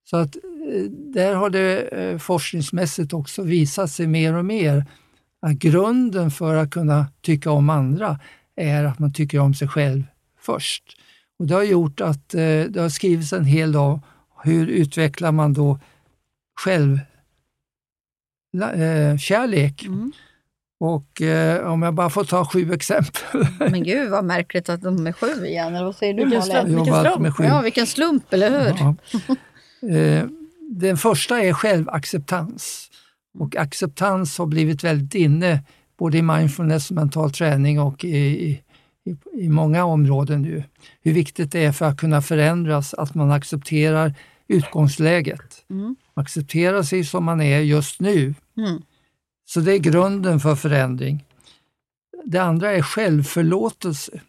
Så 0.04 0.16
att 0.16 0.36
eh, 0.36 0.82
där 0.90 1.34
har 1.34 1.50
det 1.50 1.80
eh, 1.80 2.18
forskningsmässigt 2.18 3.12
också 3.12 3.42
visat 3.42 3.90
sig 3.90 4.06
mer 4.06 4.34
och 4.34 4.44
mer 4.44 4.84
att 5.46 5.52
grunden 5.52 6.30
för 6.30 6.54
att 6.54 6.70
kunna 6.70 7.06
tycka 7.20 7.50
om 7.50 7.70
andra 7.70 8.20
är 8.56 8.84
att 8.84 8.98
man 8.98 9.12
tycker 9.12 9.38
om 9.38 9.54
sig 9.54 9.68
själv 9.68 10.02
först. 10.40 10.84
Och 11.38 11.46
Det 11.46 11.54
har 11.54 11.62
gjort 11.62 12.00
att 12.00 12.34
eh, 12.34 12.40
det 12.68 12.76
har 12.80 12.88
skrivits 12.88 13.32
en 13.32 13.44
hel 13.44 13.76
om 13.76 14.00
hur 14.44 14.66
utvecklar 14.66 15.32
man 15.32 15.52
då 15.52 15.78
själv 16.60 16.98
la- 18.52 18.72
eh, 18.72 19.16
kärlek. 19.18 19.84
Mm. 19.84 20.12
Och 20.80 21.22
eh, 21.22 21.66
om 21.72 21.82
jag 21.82 21.94
bara 21.94 22.10
får 22.10 22.24
ta 22.24 22.44
sju 22.44 22.72
exempel. 22.72 23.46
Men 23.58 23.84
gud 23.84 24.10
vad 24.10 24.24
märkligt 24.24 24.68
att 24.68 24.82
de 24.82 25.06
är 25.06 25.12
sju 25.12 25.46
igen. 25.46 25.74
Eller 25.74 25.84
vad 25.84 25.96
säger 25.96 26.14
du 26.14 26.24
Vilken 26.24 26.42
slump. 26.42 26.68
Jag 26.68 26.76
Vilken 26.76 27.32
slump. 27.32 27.34
Ja, 27.38 27.60
vilken 27.60 27.86
slump, 27.86 28.32
eller 28.32 28.50
hur? 28.50 28.76
Ja. 28.78 28.96
Eh, 29.96 30.26
Den 30.70 30.96
första 30.96 31.40
är 31.42 31.52
självacceptans. 31.52 32.88
Och 33.38 33.56
acceptans 33.56 34.38
har 34.38 34.46
blivit 34.46 34.84
väldigt 34.84 35.14
inne 35.14 35.64
både 35.98 36.18
i 36.18 36.22
mindfulness 36.22 36.90
och 36.90 36.96
mental 36.96 37.32
träning 37.32 37.80
och 37.80 38.04
i, 38.04 38.16
i, 38.16 38.62
i 39.32 39.48
många 39.48 39.84
områden 39.84 40.42
nu. 40.42 40.64
Hur 41.00 41.12
viktigt 41.12 41.52
det 41.52 41.64
är 41.64 41.72
för 41.72 41.84
att 41.86 41.96
kunna 41.96 42.22
förändras 42.22 42.94
att 42.94 43.14
man 43.14 43.30
accepterar 43.30 44.14
utgångsläget. 44.48 45.64
Mm. 45.70 45.96
Accepterar 46.14 46.82
sig 46.82 47.04
som 47.04 47.24
man 47.24 47.40
är 47.40 47.60
just 47.60 48.00
nu. 48.00 48.34
Mm. 48.56 48.82
Så 49.44 49.60
det 49.60 49.72
är 49.72 49.78
grunden 49.78 50.40
för 50.40 50.54
förändring. 50.54 51.24
Det 52.24 52.38
andra 52.38 52.72
är 52.72 52.82
självförlåtelse. 52.82 54.20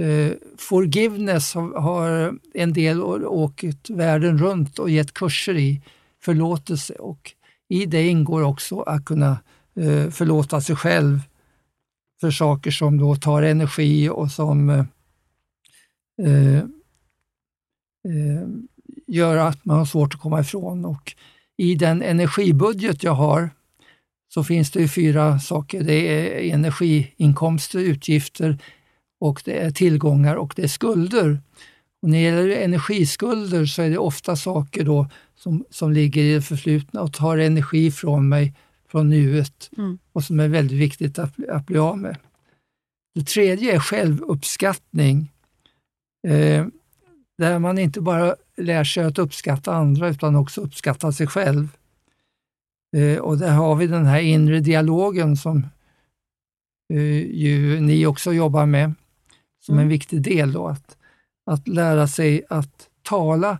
Eh, 0.00 0.32
forgiveness 0.58 1.54
har, 1.54 1.80
har 1.80 2.34
en 2.54 2.72
del 2.72 3.02
åkt 3.24 3.90
världen 3.90 4.38
runt 4.38 4.78
och 4.78 4.90
gett 4.90 5.14
kurser 5.14 5.56
i 5.56 5.82
förlåtelse 6.22 6.94
och 6.94 7.32
i 7.70 7.86
det 7.86 8.08
ingår 8.08 8.42
också 8.42 8.80
att 8.80 9.04
kunna 9.04 9.30
eh, 9.76 10.10
förlåta 10.10 10.60
sig 10.60 10.76
själv 10.76 11.20
för 12.20 12.30
saker 12.30 12.70
som 12.70 12.98
då 12.98 13.16
tar 13.16 13.42
energi 13.42 14.08
och 14.08 14.30
som 14.30 14.70
eh, 14.70 14.84
eh, 16.26 16.56
eh, 18.08 18.48
gör 19.06 19.36
att 19.36 19.64
man 19.64 19.78
har 19.78 19.84
svårt 19.84 20.14
att 20.14 20.20
komma 20.20 20.40
ifrån. 20.40 20.84
Och 20.84 21.14
I 21.56 21.74
den 21.74 22.02
energibudget 22.02 23.02
jag 23.02 23.14
har 23.14 23.50
så 24.34 24.44
finns 24.44 24.70
det 24.70 24.80
ju 24.80 24.88
fyra 24.88 25.38
saker. 25.38 25.82
Det 25.82 26.08
är 26.08 26.54
energiinkomster, 26.54 27.78
utgifter 27.78 28.58
och 29.20 29.42
det 29.44 29.58
är 29.58 29.70
tillgångar 29.70 30.36
och 30.36 30.52
det 30.56 30.62
är 30.62 30.68
skulder. 30.68 31.40
Och 32.02 32.08
när 32.08 32.18
det 32.18 32.24
gäller 32.24 32.48
energiskulder 32.48 33.66
så 33.66 33.82
är 33.82 33.90
det 33.90 33.98
ofta 33.98 34.36
saker 34.36 34.84
då 34.84 35.06
som, 35.42 35.64
som 35.70 35.92
ligger 35.92 36.22
i 36.22 36.34
det 36.34 36.42
förflutna 36.42 37.00
och 37.00 37.12
tar 37.12 37.38
energi 37.38 37.90
från 37.90 38.28
mig 38.28 38.54
från 38.88 39.10
nuet 39.10 39.70
Mm. 39.76 39.98
och 40.12 40.24
som 40.24 40.40
är 40.40 40.48
väldigt 40.48 40.78
viktigt 40.78 41.18
att, 41.18 41.48
att 41.48 41.66
bli 41.66 41.78
av 41.78 41.98
med. 41.98 42.16
Det 43.14 43.26
tredje 43.26 43.74
är 43.74 43.78
självuppskattning. 43.78 45.32
Eh, 46.28 46.66
där 47.38 47.58
man 47.58 47.78
inte 47.78 48.00
bara 48.00 48.36
lär 48.56 48.84
sig 48.84 49.04
att 49.04 49.18
uppskatta 49.18 49.74
andra 49.74 50.08
utan 50.08 50.36
också 50.36 50.60
uppskatta 50.60 51.12
sig 51.12 51.26
själv. 51.26 51.68
Eh, 52.96 53.18
och 53.18 53.38
där 53.38 53.50
har 53.52 53.74
vi 53.74 53.86
den 53.86 54.06
här 54.06 54.20
inre 54.20 54.60
dialogen 54.60 55.36
som 55.36 55.66
eh, 56.92 57.16
ju 57.36 57.80
ni 57.80 58.06
också 58.06 58.32
jobbar 58.32 58.66
med 58.66 58.94
som 59.60 59.74
en 59.74 59.78
Mm. 59.78 59.88
viktig 59.88 60.22
del. 60.22 60.52
Då, 60.52 60.68
att, 60.68 60.96
att 61.50 61.68
lära 61.68 62.08
sig 62.08 62.42
att 62.48 62.88
tala 63.02 63.58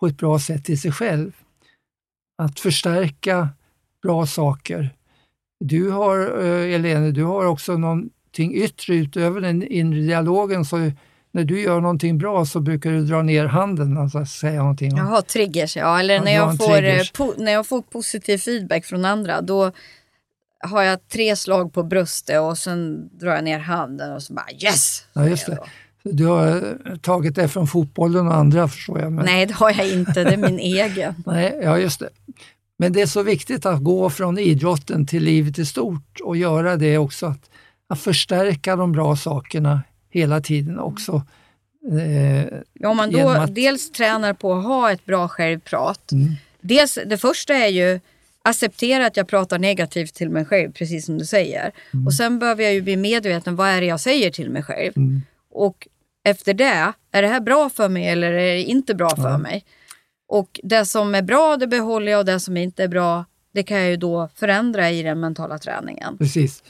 på 0.00 0.06
ett 0.06 0.16
bra 0.16 0.38
sätt 0.38 0.64
till 0.64 0.80
sig 0.80 0.92
själv. 0.92 1.32
Att 2.42 2.60
förstärka 2.60 3.48
bra 4.02 4.26
saker. 4.26 4.90
Du 5.64 5.90
har, 5.90 6.44
eh, 6.44 6.74
Elene, 6.74 7.10
du 7.10 7.24
har 7.24 7.44
också 7.46 7.76
någonting 7.76 8.54
yttre 8.54 8.94
utöver 8.94 9.40
den 9.40 9.62
inre 9.62 10.00
dialogen. 10.00 10.64
Så 10.64 10.76
när 11.32 11.44
du 11.44 11.60
gör 11.60 11.80
någonting 11.80 12.18
bra 12.18 12.46
så 12.46 12.60
brukar 12.60 12.90
du 12.90 13.00
dra 13.04 13.22
ner 13.22 13.46
handen, 13.46 13.98
alltså 13.98 14.26
säga 14.26 14.60
någonting. 14.60 14.96
har 14.96 15.22
triggers, 15.22 15.76
ja. 15.76 16.00
Eller 16.00 16.14
Ja, 16.14 16.22
när, 16.24 16.32
jag 16.34 16.56
får, 16.56 16.82
eh, 16.82 16.98
po- 16.98 17.34
när 17.38 17.52
jag 17.52 17.66
får 17.66 17.82
positiv 17.82 18.38
feedback 18.38 18.84
från 18.84 19.04
andra, 19.04 19.40
då 19.40 19.72
har 20.64 20.82
jag 20.82 21.08
tre 21.08 21.36
slag 21.36 21.72
på 21.72 21.82
bröstet 21.82 22.40
och 22.40 22.58
sen 22.58 23.08
drar 23.18 23.34
jag 23.34 23.44
ner 23.44 23.58
handen 23.58 24.12
och 24.12 24.22
så 24.22 24.32
bara 24.34 24.50
yes! 24.62 25.06
Ja, 25.12 25.28
just 25.28 25.46
det. 25.46 25.58
Du 26.12 26.26
har 26.26 26.56
eh, 26.86 26.96
tagit 26.96 27.34
det 27.34 27.48
från 27.48 27.66
fotbollen 27.66 28.26
och 28.28 28.34
andra 28.34 28.68
förstår 28.68 29.00
jag. 29.00 29.12
Men, 29.12 29.24
Nej, 29.24 29.46
det 29.46 29.54
har 29.54 29.70
jag 29.70 29.88
inte. 29.92 30.24
Det 30.24 30.32
är 30.32 30.36
min 30.36 30.58
egen. 30.84 31.14
Nej, 31.26 31.60
ja, 31.62 31.78
just 31.78 32.00
det. 32.00 32.08
Men 32.78 32.92
det 32.92 33.00
är 33.00 33.06
så 33.06 33.22
viktigt 33.22 33.66
att 33.66 33.84
gå 33.84 34.10
från 34.10 34.38
idrotten 34.38 35.06
till 35.06 35.22
livet 35.22 35.58
i 35.58 35.66
stort 35.66 36.20
och 36.24 36.36
göra 36.36 36.76
det 36.76 36.98
också. 36.98 37.26
Att, 37.26 37.50
att 37.88 38.00
förstärka 38.00 38.76
de 38.76 38.92
bra 38.92 39.16
sakerna 39.16 39.82
hela 40.10 40.40
tiden 40.40 40.78
också. 40.78 41.22
Eh, 41.92 42.44
Ja, 42.72 42.88
Om 42.88 42.96
man 42.96 43.10
då 43.10 43.28
att- 43.28 43.54
dels 43.54 43.92
tränar 43.92 44.32
på 44.34 44.54
att 44.54 44.64
ha 44.64 44.92
ett 44.92 45.04
bra 45.04 45.28
självprat. 45.28 46.12
Mm. 46.12 46.28
Dels, 46.60 46.98
det 47.06 47.18
första 47.18 47.54
är 47.54 47.68
ju 47.68 48.00
acceptera 48.42 49.06
att 49.06 49.16
jag 49.16 49.28
pratar 49.28 49.58
negativt 49.58 50.14
till 50.14 50.30
mig 50.30 50.44
själv, 50.44 50.72
precis 50.72 51.06
som 51.06 51.18
du 51.18 51.24
säger. 51.24 51.70
Mm. 51.94 52.06
Och 52.06 52.14
sen 52.14 52.38
behöver 52.38 52.64
jag 52.64 52.74
ju 52.74 52.82
bli 52.82 52.96
medveten, 52.96 53.56
vad 53.56 53.68
är 53.68 53.80
det 53.80 53.86
jag 53.86 54.00
säger 54.00 54.30
till 54.30 54.50
mig 54.50 54.62
själv? 54.62 54.92
Mm. 54.96 55.22
Och 55.50 55.88
efter 56.30 56.54
det, 56.54 56.92
är 57.12 57.22
det 57.22 57.28
här 57.28 57.40
bra 57.40 57.70
för 57.70 57.88
mig 57.88 58.08
eller 58.08 58.32
är 58.32 58.54
det 58.54 58.62
inte 58.62 58.94
bra 58.94 59.16
för 59.16 59.30
Ja. 59.30 59.38
mig? 59.38 59.64
Och 60.28 60.60
det 60.62 60.84
som 60.84 61.14
är 61.14 61.22
bra, 61.22 61.56
det 61.56 61.66
behåller 61.66 62.12
jag 62.12 62.18
och 62.18 62.24
det 62.26 62.40
som 62.40 62.56
inte 62.56 62.84
är 62.84 62.88
bra, 62.88 63.24
det 63.54 63.62
kan 63.62 63.76
jag 63.78 63.90
ju 63.90 63.96
då 63.96 64.28
förändra 64.34 64.90
i 64.90 65.02
den 65.02 65.20
mentala 65.20 65.58
träningen. 65.58 66.18
Precis. 66.18 66.62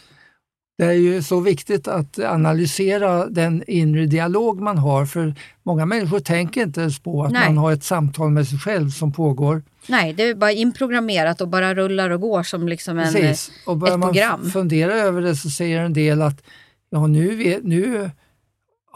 Det 0.79 0.85
är 0.85 0.93
ju 0.93 1.23
så 1.23 1.41
viktigt 1.41 1.89
att 1.89 2.19
analysera 2.19 3.27
den 3.27 3.63
inre 3.67 4.07
dialog 4.07 4.61
man 4.61 4.79
har 4.79 5.07
för 5.07 5.35
många 5.63 5.87
människor 5.87 6.21
tänker 6.21 6.63
inte 6.63 6.81
ens 6.81 6.99
på 6.99 7.25
att 7.25 7.33
Nej. 7.33 7.47
man 7.49 7.59
har 7.59 7.73
ett 7.73 7.85
samtal 7.85 8.31
med 8.31 8.47
sig 8.49 8.59
själv 8.59 8.91
som 8.91 9.13
pågår. 9.13 9.63
Nej, 9.87 10.13
det 10.13 10.23
är 10.23 10.35
bara 10.35 10.53
inprogrammerat 10.53 11.41
och 11.41 11.49
bara 11.49 11.75
rullar 11.75 12.11
och 12.11 12.21
går 12.21 12.43
som 12.43 12.69
liksom 12.69 12.99
en... 12.99 13.13
Precis. 13.13 13.51
Och 13.67 13.77
börjar 13.77 13.95
ett 13.95 14.01
man 14.01 14.09
program. 14.13 14.43
f- 14.47 14.53
fundera 14.53 14.93
över 14.95 15.23
det 15.23 15.37
så 15.37 15.51
säger 15.51 15.81
en 15.81 15.93
del 15.93 16.23
att 16.23 16.43
ja, 16.91 17.07
nu, 17.07 17.61
nu 17.63 18.11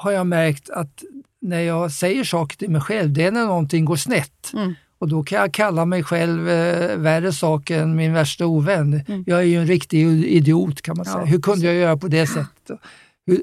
har 0.03 0.13
jag 0.13 0.27
märkt 0.27 0.71
att 0.71 1.03
när 1.41 1.61
jag 1.61 1.93
säger 1.93 2.25
saker 2.25 2.57
till 2.57 2.71
mig 2.71 2.81
själv, 2.81 3.13
det 3.13 3.25
är 3.25 3.31
när 3.31 3.47
någonting 3.47 3.85
går 3.85 3.97
snett. 3.97 4.51
Mm. 4.55 4.75
Och 4.99 5.09
då 5.09 5.23
kan 5.23 5.39
jag 5.41 5.53
kalla 5.55 5.85
mig 5.85 6.03
själv 6.05 6.49
eh, 6.49 6.97
värre 6.97 7.33
saker 7.33 7.83
än 7.83 7.97
min 7.97 8.13
värsta 8.13 8.47
ovän. 8.47 9.03
Jag 9.27 9.39
är 9.39 9.45
ju 9.45 9.57
en 9.57 9.67
riktig 9.67 10.07
idiot 10.25 10.83
kan 10.83 10.97
man 10.97 11.07
Mm. 11.07 11.19
Ja, 11.19 11.25
säga. 11.25 11.33
Hur 11.33 11.43
kunde 11.43 11.67
jag 11.67 11.75
göra 11.75 11.97
på 11.97 12.09
det 12.09 12.27
sättet? 12.27 12.81
Hur, 13.27 13.43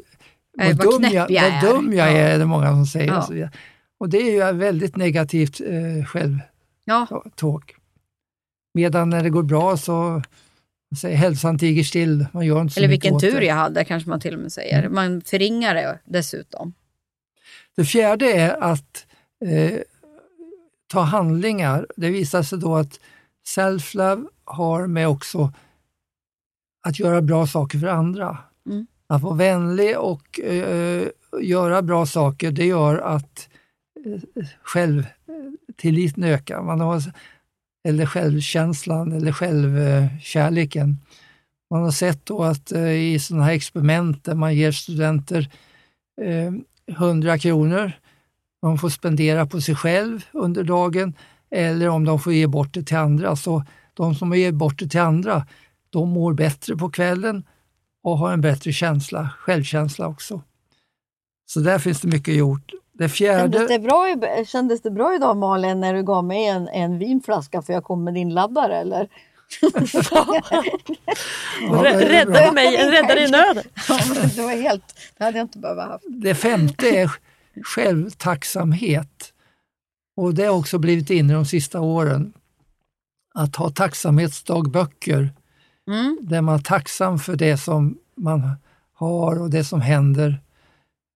vad, 0.58 0.68
vad 0.78 1.02
dum 1.02 1.12
jag, 1.12 1.32
jag 1.32 1.44
vad 1.44 1.52
är. 1.52 1.62
dum 1.62 1.94
jag 1.94 2.12
Ja. 2.12 2.18
är, 2.18 2.34
är 2.34 2.40
det 2.40 2.46
många 2.46 2.68
som 2.70 2.86
säger. 2.86 3.08
Ja. 3.08 3.28
Och, 3.28 3.52
och 4.00 4.10
det 4.10 4.18
är 4.18 4.32
ju 4.52 4.58
väldigt 4.58 4.96
negativt 4.96 5.62
eh, 5.62 6.06
självtalk. 6.06 6.46
Ja, 6.86 7.78
Medan 8.74 9.10
när 9.10 9.24
det 9.24 9.30
går 9.30 9.44
bra 9.44 9.78
så 9.78 10.22
säger 10.96 11.18
hälsan 11.18 11.60
tiger 11.60 11.84
still. 11.84 12.26
Man 12.34 12.46
gör 12.46 12.62
inte 12.62 12.74
så 12.74 12.80
eller 12.80 12.88
vilken 12.88 13.20
tur 13.20 13.42
jag 13.42 13.56
hade 13.56 13.86
kanske 13.86 14.10
man 14.10 14.20
till 14.20 14.34
och 14.34 14.40
med 14.40 14.52
säger. 14.52 14.80
Mm. 14.80 14.96
Man 14.96 15.22
förringar 15.22 15.76
det 15.76 16.00
dessutom. 16.06 16.74
Det 17.76 17.86
fjärde 17.86 18.32
är 18.32 18.64
att 18.64 19.06
eh, 19.46 19.80
ta 20.88 21.02
handlingar. 21.02 21.88
Det 21.96 22.10
visar 22.10 22.44
sig 22.44 22.60
då 22.60 22.76
att 22.76 23.00
self-love 23.56 24.28
har 24.46 24.88
med 24.88 25.08
också 25.08 25.54
att 26.84 27.00
göra 27.00 27.22
bra 27.22 27.48
saker 27.48 27.80
för 27.80 27.88
andra. 27.88 28.38
Mm. 28.66 28.88
Att 29.08 29.22
vara 29.22 29.36
vänlig 29.36 29.98
och 29.98 30.40
eh, 30.40 31.08
göra 31.42 31.82
bra 31.82 32.06
saker, 32.06 32.52
det 32.52 32.66
gör 32.66 32.98
att 32.98 33.50
eh, 34.06 34.46
självtilliten 34.62 36.24
ökar. 36.24 36.62
Man 36.62 36.80
har, 36.80 37.04
eller 37.88 38.06
självkänslan 38.06 39.12
eller 39.12 39.32
självkärleken. 39.32 40.98
Man 41.70 41.84
har 41.84 41.92
sett 41.92 42.26
då 42.26 42.44
att 42.44 42.72
eh, 42.72 42.92
i 42.92 43.20
sådana 43.20 43.46
här 43.46 43.54
experiment 43.54 44.24
där 44.24 44.36
man 44.36 44.56
ger 44.56 44.72
studenter 44.72 45.50
eh, 46.22 46.52
100 46.98 47.40
kronor 47.40 47.92
de 48.62 48.78
får 48.78 48.90
spendera 48.90 49.46
på 49.46 49.62
sig 49.62 49.76
själv 49.76 50.26
under 50.32 50.64
dagen 50.64 51.14
eller 51.52 51.90
om 51.90 52.06
de 52.06 52.20
får 52.20 52.34
ge 52.34 52.48
bort 52.48 52.74
det 52.74 52.84
till 52.84 52.98
andra. 52.98 53.36
Så 53.36 53.64
de 53.94 54.16
som 54.16 54.34
ger 54.34 54.52
bort 54.52 54.80
det 54.80 54.88
till 54.88 55.00
andra, 55.00 55.48
de 55.90 56.10
mår 56.10 56.34
bättre 56.34 56.76
på 56.78 56.90
kvällen 56.90 57.44
och 58.04 58.18
har 58.18 58.34
en 58.34 58.42
bättre 58.42 58.74
känsla, 58.74 59.30
självkänsla 59.40 60.08
också. 60.08 60.42
Så 61.46 61.60
där 61.60 61.80
finns 61.80 62.02
det 62.02 62.08
mycket 62.08 62.36
gjort. 62.36 62.72
Det 62.98 63.10
fjärde... 63.10 63.42
Kändes 63.58 63.68
det, 63.68 63.80
bra, 63.80 64.10
i- 64.10 64.46
kändes 64.46 64.82
det 64.82 64.92
bra 64.92 65.16
idag 65.16 65.38
Malin 65.38 65.80
när 65.80 65.94
du 65.94 66.04
gav 66.04 66.24
mig 66.24 66.46
en, 66.48 66.68
en 66.68 66.98
vinflaska 67.00 67.62
för 67.62 67.74
jag 67.74 67.84
kom 67.84 68.04
med 68.04 68.14
din 68.14 68.30
laddare 68.34 68.78
eller? 68.78 69.08
Ja, 70.12 71.84
Rädda 72.00 72.52
mig, 72.52 72.76
en 72.78 72.92
räddare 72.92 73.20
i 73.20 73.32
nöden. 73.32 73.64
Ja, 73.90 74.00
det 74.36 74.42
var 74.42 74.62
helt, 74.62 74.84
det 75.18 75.24
hade 75.24 75.38
jag 75.38 75.46
inte 75.46 75.60
behövt 75.60 75.80
haft. 75.80 76.04
Det 76.08 76.36
femte 76.36 76.90
är 76.90 77.12
självtacksamhet. 77.64 79.34
Och 80.18 80.34
det 80.34 80.44
har 80.46 80.56
också 80.56 80.78
blivit 80.80 81.10
inne 81.10 81.34
de 81.34 81.46
sista 81.46 81.80
åren. 81.80 82.34
Att 83.34 83.56
ha 83.56 83.70
tacksamhetsdagböcker 83.70 85.30
Mm. 85.90 86.18
där 86.22 86.42
man 86.42 86.56
är 86.56 86.60
tacksam 86.60 87.20
för 87.20 87.36
det 87.36 87.58
som 87.58 87.98
man 88.18 88.52
har 88.94 89.42
och 89.42 89.50
det 89.50 89.64
som 89.64 89.82
händer. 89.82 90.42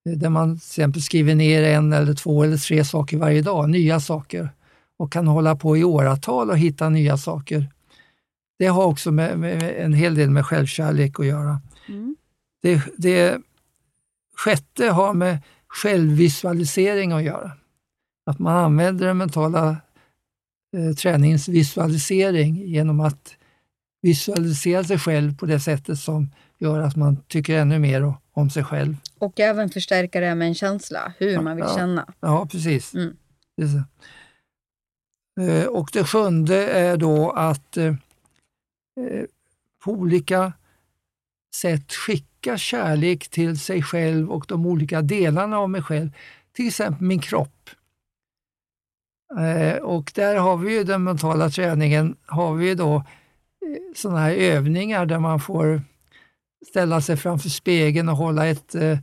Där 0.06 0.30
man 0.30 0.50
till 0.50 0.68
exempel 0.68 1.02
skriver 1.02 1.36
ner 1.36 1.64
en 1.64 1.94
eller 1.94 2.14
två 2.14 2.44
eller 2.44 2.58
tre 2.58 2.86
saker 2.86 3.18
varje 3.18 3.42
dag, 3.42 3.70
nya 3.70 4.00
saker. 4.00 4.50
Och 4.98 5.12
kan 5.12 5.28
hålla 5.28 5.56
på 5.56 5.78
i 5.78 5.84
åratal 5.84 6.50
och 6.50 6.58
hitta 6.58 6.90
nya 6.90 7.18
saker. 7.18 7.68
Det 8.60 8.68
har 8.68 8.84
också 8.84 9.12
med, 9.12 9.40
med 9.40 9.64
en 9.64 9.94
hel 9.94 10.16
del 10.16 10.30
med 10.30 10.46
självkärlek 10.46 11.20
att 11.20 11.26
göra. 11.26 11.62
Mm. 11.88 12.16
Det, 12.62 12.82
det 12.98 13.42
sjätte 14.38 14.86
har 14.86 15.14
med 15.14 15.38
självvisualisering 15.68 17.12
att 17.12 17.24
göra. 17.24 17.52
Att 18.26 18.40
man 18.40 18.58
använder 18.58 19.08
den 19.08 19.18
mentala 19.18 19.78
eh, 20.78 20.96
träningens 20.96 21.48
visualisering 21.48 22.68
genom 22.68 23.00
att 23.00 23.36
visualisera 24.02 24.84
sig 24.84 25.00
själv 25.00 25.38
på 25.38 25.46
det 25.46 25.60
sättet 25.60 26.00
som 26.00 26.30
gör 26.60 26.80
att 26.80 26.96
man 26.96 27.18
tycker 27.28 27.58
ännu 27.58 27.80
mer 27.80 28.14
om 28.32 28.50
sig 28.50 28.64
själv. 28.64 28.96
Och 29.22 29.40
även 29.40 29.70
förstärka 29.70 30.20
det 30.20 30.36
med 30.36 30.48
en 30.48 30.56
känsla, 30.56 31.14
hur 31.18 31.40
man 31.42 31.56
vill 31.56 31.66
Ja. 31.68 31.76
känna. 31.76 32.14
Ja, 32.20 32.48
precis. 32.52 32.94
Mm. 32.94 33.18
Så. 33.58 33.84
Eh, 35.44 35.66
Och 35.66 35.90
det 35.94 36.04
sjunde 36.04 36.68
är 36.72 36.98
då 36.98 37.32
att 37.32 37.78
eh, 37.78 37.86
eh, 37.86 39.24
på 39.84 39.92
olika 39.92 40.54
sätt 41.56 41.94
skicka 41.94 42.58
kärlek 42.58 43.28
till 43.30 43.60
sig 43.60 43.84
själv 43.84 44.32
och 44.32 44.46
de 44.48 44.66
olika 44.66 45.02
delarna 45.02 45.58
av 45.58 45.70
mig 45.70 45.82
själv. 45.84 46.10
Till 46.54 46.68
exempel 46.68 47.02
min 47.08 47.20
kropp. 47.22 47.70
Eh, 49.40 49.78
Och 49.78 50.12
där 50.16 50.36
har 50.36 50.58
vi 50.58 50.74
ju 50.74 50.84
den 50.84 51.04
mentala 51.04 51.50
träningen, 51.50 52.16
har 52.26 52.56
vi 52.56 52.76
då 52.76 53.04
sådana 53.96 54.20
här 54.20 54.32
övningar 54.36 55.06
där 55.06 55.20
man 55.20 55.40
får 55.40 55.82
ställa 56.70 57.02
sig 57.02 57.18
framför 57.18 57.50
spegeln 57.50 58.10
och 58.10 58.18
hålla 58.18 58.48
ett 58.48 58.76
eh, 58.76 58.98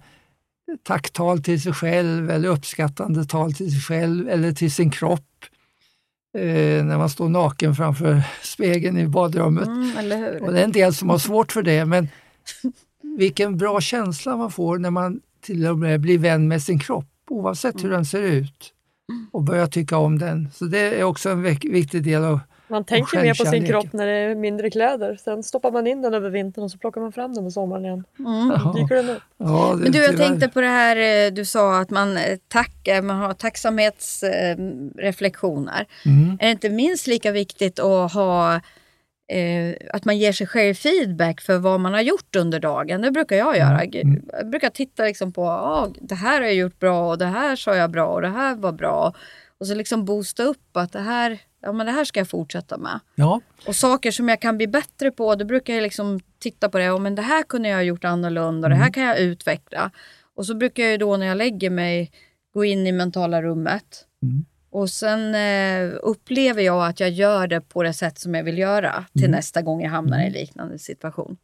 tacktal 0.82 1.42
till 1.42 1.62
sig 1.62 1.72
själv 1.72 2.30
eller 2.30 2.48
uppskattande 2.48 3.24
tal 3.24 3.52
till 3.52 3.70
sig 3.70 3.80
själv 3.80 4.28
eller 4.28 4.52
till 4.52 4.72
sin 4.72 4.90
kropp. 4.90 5.24
Eh, 6.38 6.84
när 6.84 6.98
man 6.98 7.10
står 7.10 7.28
naken 7.28 7.74
framför 7.74 8.22
spegeln 8.42 8.98
i 8.98 9.06
badrummet. 9.06 9.66
Mm? 9.66 9.96
Och 10.42 10.52
det 10.52 10.60
är 10.60 10.64
en 10.64 10.72
del 10.72 10.94
som 10.94 11.10
har 11.10 11.18
svårt 11.18 11.52
för 11.52 11.62
det, 11.62 11.84
men 11.84 12.08
vilken 13.18 13.56
bra 13.56 13.80
känsla 13.80 14.36
man 14.36 14.50
får 14.50 14.78
när 14.78 14.90
man 14.90 15.20
till 15.40 15.66
och 15.66 15.78
med 15.78 16.00
blir 16.00 16.18
vän 16.18 16.48
med 16.48 16.62
sin 16.62 16.78
kropp, 16.78 17.06
oavsett 17.30 17.84
hur 17.84 17.90
den 17.90 18.06
ser 18.06 18.22
ut, 18.22 18.72
och 19.32 19.42
börjar 19.42 19.66
tycka 19.66 19.96
om 19.96 20.18
den. 20.18 20.48
Så 20.52 20.64
det 20.64 21.00
är 21.00 21.04
också 21.04 21.30
en 21.30 21.42
vik- 21.46 21.72
viktig 21.72 22.02
del 22.02 22.24
av 22.24 22.40
Man 22.68 22.84
tänker 22.84 23.22
mer 23.22 23.34
på 23.34 23.44
sin 23.44 23.66
kropp 23.66 23.92
när 23.92 24.06
det 24.06 24.12
är 24.12 24.34
mindre 24.34 24.70
kläder. 24.70 25.18
Sen 25.24 25.42
stoppar 25.42 25.70
man 25.70 25.86
in 25.86 26.02
den 26.02 26.14
över 26.14 26.30
vintern 26.30 26.64
och 26.64 26.70
så 26.70 26.78
plockar 26.78 27.00
man 27.00 27.12
fram 27.12 27.34
den 27.34 27.44
på 27.44 27.50
sommaren 27.50 27.84
igen. 27.84 28.04
Mm. 28.18 28.48
Dyker 28.74 28.94
den 28.94 29.10
upp. 29.10 29.22
Ja, 29.36 29.74
det, 29.76 29.82
Men 29.82 29.92
du, 29.92 29.98
jag 29.98 30.16
tänkte 30.16 30.48
på 30.48 30.60
det 30.60 30.66
här 30.66 31.26
eh, 31.26 31.32
du 31.32 31.44
sa 31.44 31.80
att 31.80 31.90
man 31.90 32.16
eh, 32.16 32.38
tackar, 32.48 33.02
man 33.02 33.16
har 33.16 33.34
tacksamhetsreflektioner. 33.34 35.86
Mm. 36.06 36.38
Är 36.40 36.46
det 36.46 36.50
inte 36.50 36.70
minst 36.70 37.06
lika 37.06 37.32
viktigt 37.32 37.78
att 37.78 38.12
ha 38.12 38.60
eh, 39.32 39.74
att 39.92 40.04
man 40.04 40.18
ger 40.18 40.32
sig 40.32 40.46
själv 40.46 40.74
feedback 40.74 41.40
för 41.40 41.58
vad 41.58 41.80
man 41.80 41.92
har 41.92 42.00
gjort 42.00 42.36
under 42.36 42.60
dagen. 42.60 43.02
Det 43.02 43.10
brukar 43.10 43.36
jag 43.36 43.56
göra. 43.56 43.82
Mm. 43.82 44.22
Jag 44.32 44.50
brukar 44.50 44.70
titta 44.70 45.04
liksom 45.04 45.32
på 45.32 45.44
ah, 45.44 45.88
det 46.00 46.14
här 46.14 46.40
har 46.40 46.46
jag 46.46 46.54
gjort 46.54 46.78
bra 46.78 47.10
och 47.10 47.18
det 47.18 47.26
här 47.26 47.56
sa 47.56 47.76
jag 47.76 47.90
bra 47.90 48.06
och 48.06 48.22
det 48.22 48.28
här 48.28 48.54
var 48.54 48.72
bra. 48.72 49.14
Och 49.58 49.66
så 49.66 49.74
liksom 49.74 50.04
boosta 50.04 50.42
upp 50.42 50.76
att 50.76 50.92
det 50.92 51.00
här, 51.00 51.38
ja, 51.62 51.72
men 51.72 51.86
det 51.86 51.92
här 51.92 52.04
ska 52.04 52.20
jag 52.20 52.28
fortsätta 52.28 52.78
med. 52.78 53.00
Ja, 53.14 53.40
Och 53.66 53.76
saker 53.76 54.10
som 54.10 54.28
jag 54.28 54.40
kan 54.40 54.56
bli 54.56 54.66
bättre 54.66 55.10
på, 55.10 55.34
då 55.34 55.44
brukar 55.44 55.74
jag 55.74 55.82
liksom 55.82 56.20
titta 56.38 56.68
på 56.68 56.78
det. 56.78 56.90
Oh, 56.90 57.00
men 57.00 57.14
det 57.14 57.22
här 57.22 57.42
kunde 57.42 57.68
jag 57.68 57.76
ha 57.76 57.82
gjort 57.82 58.04
annorlunda 58.04 58.66
och 58.66 58.70
det 58.70 58.76
här 58.76 58.90
kan 58.90 59.02
jag 59.02 59.18
utveckla. 59.18 59.90
Och 60.34 60.46
så 60.46 60.54
brukar 60.54 60.82
jag 60.84 61.00
då 61.00 61.16
när 61.16 61.26
jag 61.26 61.36
lägger 61.36 61.70
mig 61.70 62.10
gå 62.54 62.64
in 62.64 62.86
i 62.86 62.92
mentala 62.92 63.42
rummet. 63.42 64.04
Mm. 64.22 64.44
Och 64.70 64.90
sen 64.90 65.34
eh, 65.34 65.94
upplever 66.02 66.62
jag 66.62 66.86
att 66.86 67.00
jag 67.00 67.10
gör 67.10 67.46
det 67.46 67.60
på 67.60 67.82
det 67.82 67.92
sätt 67.92 68.18
som 68.18 68.34
jag 68.34 68.44
vill 68.44 68.58
göra 68.58 69.04
till 69.18 69.30
nästa 69.30 69.62
gång 69.62 69.82
jag 69.82 69.90
hamnar 69.90 70.20
i 70.22 70.26
en 70.26 70.32
liknande 70.32 70.78
situation. 70.78 71.36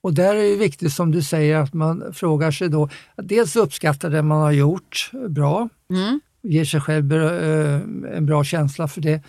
och 0.00 0.14
där 0.14 0.34
är 0.36 0.50
det 0.50 0.56
viktigt 0.56 0.92
som 0.92 1.10
du 1.10 1.22
säger 1.22 1.56
att 1.56 1.74
man 1.74 2.12
frågar 2.14 2.50
sig 2.50 2.68
då, 2.68 2.84
att 3.14 3.28
dels 3.28 3.56
uppskatta 3.56 4.08
det 4.08 4.22
man 4.22 4.40
har 4.40 4.52
gjort 4.52 5.10
bra, 5.28 5.68
Mm. 5.90 6.20
ger 6.42 6.64
sig 6.64 6.80
själv 6.80 7.12
eh, 7.12 7.74
en 8.16 8.26
bra 8.26 8.44
känsla 8.44 8.88
för 8.88 9.00
det. 9.00 9.22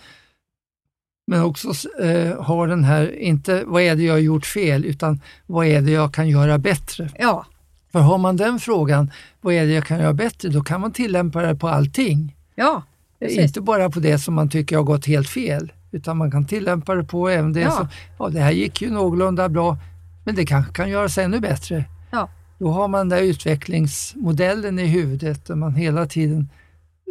Men 1.28 1.42
också 1.42 1.74
eh, 2.02 2.42
ha 2.44 2.66
den 2.66 2.84
här, 2.84 3.20
inte 3.20 3.64
vad 3.66 3.82
är 3.82 3.96
det 3.96 4.04
jag 4.04 4.14
har 4.14 4.20
gjort 4.20 4.46
fel, 4.46 4.86
utan 4.86 5.22
vad 5.46 5.66
är 5.68 5.82
det 5.82 5.92
jag 5.92 6.14
kan 6.14 6.30
göra 6.30 6.58
bättre? 6.58 7.10
Ja, 7.20 7.46
För 7.92 8.00
har 8.00 8.18
man 8.18 8.38
den 8.38 8.60
frågan, 8.60 9.12
vad 9.42 9.54
är 9.54 9.66
det 9.66 9.74
jag 9.74 9.86
kan 9.86 10.00
göra 10.00 10.14
bättre, 10.14 10.50
då 10.50 10.62
kan 10.64 10.82
man 10.82 10.92
tillämpa 10.92 11.42
det 11.42 11.56
på 11.56 11.68
allting. 11.68 12.36
ja, 12.56 12.84
precis. 13.20 13.40
Inte 13.40 13.62
bara 13.62 13.90
på 13.90 14.00
det 14.00 14.20
som 14.20 14.34
man 14.34 14.50
tycker 14.50 14.76
har 14.78 14.84
gått 14.84 15.06
helt 15.06 15.30
fel, 15.30 15.72
utan 15.92 16.18
man 16.18 16.32
kan 16.32 16.46
tillämpa 16.46 16.96
det 16.96 17.04
på 17.04 17.30
även 17.30 17.54
det 17.54 17.60
Ja. 17.60 17.72
som, 17.72 17.88
ja 18.20 18.30
det 18.30 18.40
här 18.40 18.52
gick 18.52 18.82
ju 18.82 18.90
någorlunda 18.92 19.50
bra, 19.50 19.78
men 20.26 20.36
det 20.36 20.46
kanske 20.46 20.74
kan 20.74 20.90
göras 20.90 21.18
ännu 21.18 21.40
bättre. 21.40 21.86
Ja. 22.12 22.30
Då 22.58 22.72
har 22.72 22.88
man 22.88 23.10
den 23.10 23.20
där 23.20 23.26
utvecklingsmodellen 23.26 24.80
i 24.80 24.86
huvudet 24.86 25.46
där 25.46 25.56
man 25.56 25.76
hela 25.76 26.06
tiden 26.06 26.50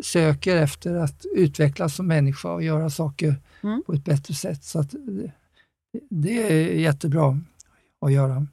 söker 0.05 0.57
efter 0.57 0.95
att 0.95 1.25
utvecklas 1.37 1.95
som 1.95 2.07
människa 2.07 2.49
och 2.49 2.63
göra 2.63 2.91
saker 2.91 3.35
Mm. 3.63 3.83
på 3.87 3.93
ett 3.93 4.05
bättre 4.05 4.35
sätt. 4.35 4.65
Så 4.65 4.83
det, 4.83 5.33
det 6.11 6.53
är 6.53 6.75
jättebra 6.75 7.41
att 8.01 8.13
göra. 8.13 8.47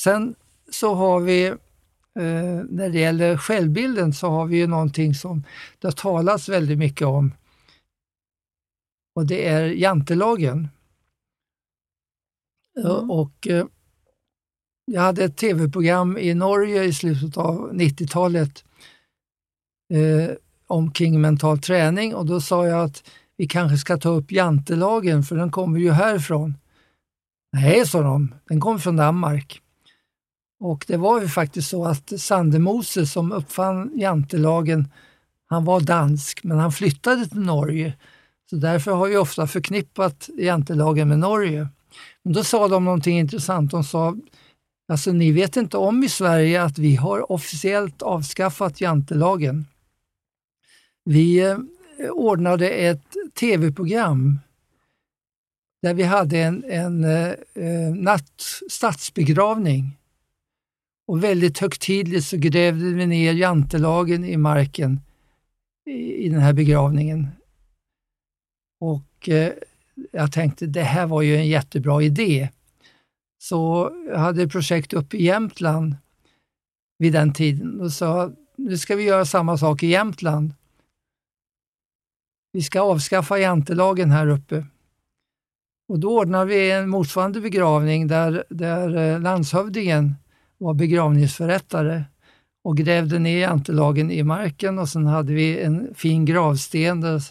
Sen 0.00 0.34
så 0.70 0.94
har 0.94 1.20
vi, 1.20 1.46
eh, 1.46 2.64
när 2.68 2.90
det 2.90 2.98
gäller 2.98 3.36
självbilden, 3.36 4.12
så 4.12 4.28
har 4.28 4.46
vi 4.46 4.56
ju 4.56 4.66
någonting 4.66 5.14
som 5.14 5.44
det 5.78 5.86
har 5.86 5.92
talats 5.92 6.48
väldigt 6.48 6.78
mycket 6.78 7.06
om. 7.06 7.32
Och 9.14 9.26
det 9.26 9.48
är 9.48 9.64
jantelagen. 9.64 10.68
Mm. 12.84 13.10
Och 13.10 13.48
eh, 13.48 13.66
jag 14.84 15.02
hade 15.02 15.24
ett 15.24 15.36
tv-program 15.36 16.18
i 16.18 16.34
Norge 16.34 16.84
i 16.84 16.92
slutet 16.92 17.36
av 17.36 17.72
90-talet 17.72 18.64
eh, 19.92 20.36
omkring 20.66 21.20
mental 21.20 21.58
träning 21.58 22.14
och 22.14 22.26
då 22.26 22.40
sa 22.40 22.66
jag 22.66 22.84
att 22.84 23.10
vi 23.36 23.46
kanske 23.46 23.78
ska 23.78 23.96
ta 23.96 24.08
upp 24.08 24.32
jantelagen 24.32 25.22
för 25.22 25.36
den 25.36 25.50
kommer 25.50 25.78
ju 25.78 25.90
härifrån. 25.90 26.54
Nej, 27.52 27.86
sa 27.86 28.02
de, 28.02 28.34
den 28.48 28.60
kommer 28.60 28.78
från 28.78 28.96
Danmark. 28.96 29.62
Och 30.60 30.84
det 30.88 30.96
var 30.96 31.20
ju 31.20 31.28
faktiskt 31.28 31.70
så 31.70 31.84
att 31.84 32.20
Sandemose 32.20 33.06
som 33.06 33.32
uppfann 33.32 33.92
jantelagen, 33.94 34.88
han 35.46 35.64
var 35.64 35.80
dansk 35.80 36.44
men 36.44 36.58
han 36.58 36.72
flyttade 36.72 37.26
till 37.26 37.40
Norge. 37.40 37.92
Så 38.50 38.56
därför 38.56 38.92
har 38.92 39.06
vi 39.06 39.16
ofta 39.16 39.46
förknippat 39.46 40.28
jantelagen 40.38 41.08
med 41.08 41.18
Norge. 41.18 41.68
Men 42.22 42.32
då 42.32 42.44
sa 42.44 42.68
de 42.68 42.84
någonting 42.84 43.18
intressant. 43.18 43.70
De 43.70 43.84
sa, 43.84 44.16
alltså 44.88 45.12
ni 45.12 45.32
vet 45.32 45.56
inte 45.56 45.76
om 45.76 46.02
i 46.02 46.08
Sverige 46.08 46.62
att 46.62 46.78
vi 46.78 46.96
har 46.96 47.32
officiellt 47.32 48.02
avskaffat 48.02 48.80
jantelagen. 48.80 49.66
Vi 51.04 51.38
eh, 51.38 51.58
ordnade 52.10 52.68
ett 52.70 53.16
tv-program 53.34 54.38
där 55.82 55.94
vi 55.94 56.02
hade 56.02 56.38
en, 56.38 56.64
en 56.64 57.04
eh, 57.04 57.94
natt, 57.94 58.42
stadsbegravning. 58.70 59.98
Och 61.08 61.24
väldigt 61.24 61.58
högtidligt 61.58 62.24
så 62.24 62.36
grävde 62.36 62.84
vi 62.84 63.06
ner 63.06 63.32
jantelagen 63.32 64.24
i 64.24 64.36
marken 64.36 65.00
i, 65.86 66.14
i 66.14 66.28
den 66.28 66.40
här 66.40 66.52
begravningen. 66.52 67.28
Och 68.80 69.28
eh, 69.28 69.52
jag 70.12 70.32
tänkte 70.32 70.66
det 70.66 70.82
här 70.82 71.06
var 71.06 71.22
ju 71.22 71.36
en 71.36 71.48
jättebra 71.48 72.02
idé. 72.02 72.48
Så 73.38 73.92
jag 74.08 74.18
hade 74.18 74.42
ett 74.42 74.52
projekt 74.52 74.92
uppe 74.92 75.16
i 75.16 75.24
Jämtland 75.24 75.96
vid 76.98 77.12
den 77.12 77.32
tiden 77.32 77.80
och 77.80 77.92
sa 77.92 78.32
nu 78.56 78.78
ska 78.78 78.96
vi 78.96 79.04
göra 79.04 79.24
samma 79.24 79.58
sak 79.58 79.82
i 79.82 79.86
Jämtland. 79.86 80.54
Vi 82.56 82.62
ska 82.62 82.80
avskaffa 82.80 83.38
jantelagen 83.38 84.10
här 84.10 84.28
uppe. 84.28 84.64
Och 85.88 85.98
då 85.98 86.18
ordnade 86.18 86.44
vi 86.44 86.70
en 86.70 86.88
motsvarande 86.88 87.40
begravning 87.40 88.06
där, 88.06 88.44
där 88.50 88.96
eh, 88.96 89.20
landshövdingen 89.20 90.14
var 90.58 90.74
begravningsförrättare 90.74 92.04
och 92.64 92.76
grävde 92.76 93.18
ner 93.18 93.38
jantelagen 93.38 94.10
i 94.10 94.22
marken 94.22 94.78
och 94.78 94.88
sen 94.88 95.06
hade 95.06 95.32
vi 95.32 95.60
en 95.60 95.94
fin 95.94 96.24
gravsten 96.24 97.00
där 97.00 97.12
det 97.12 97.22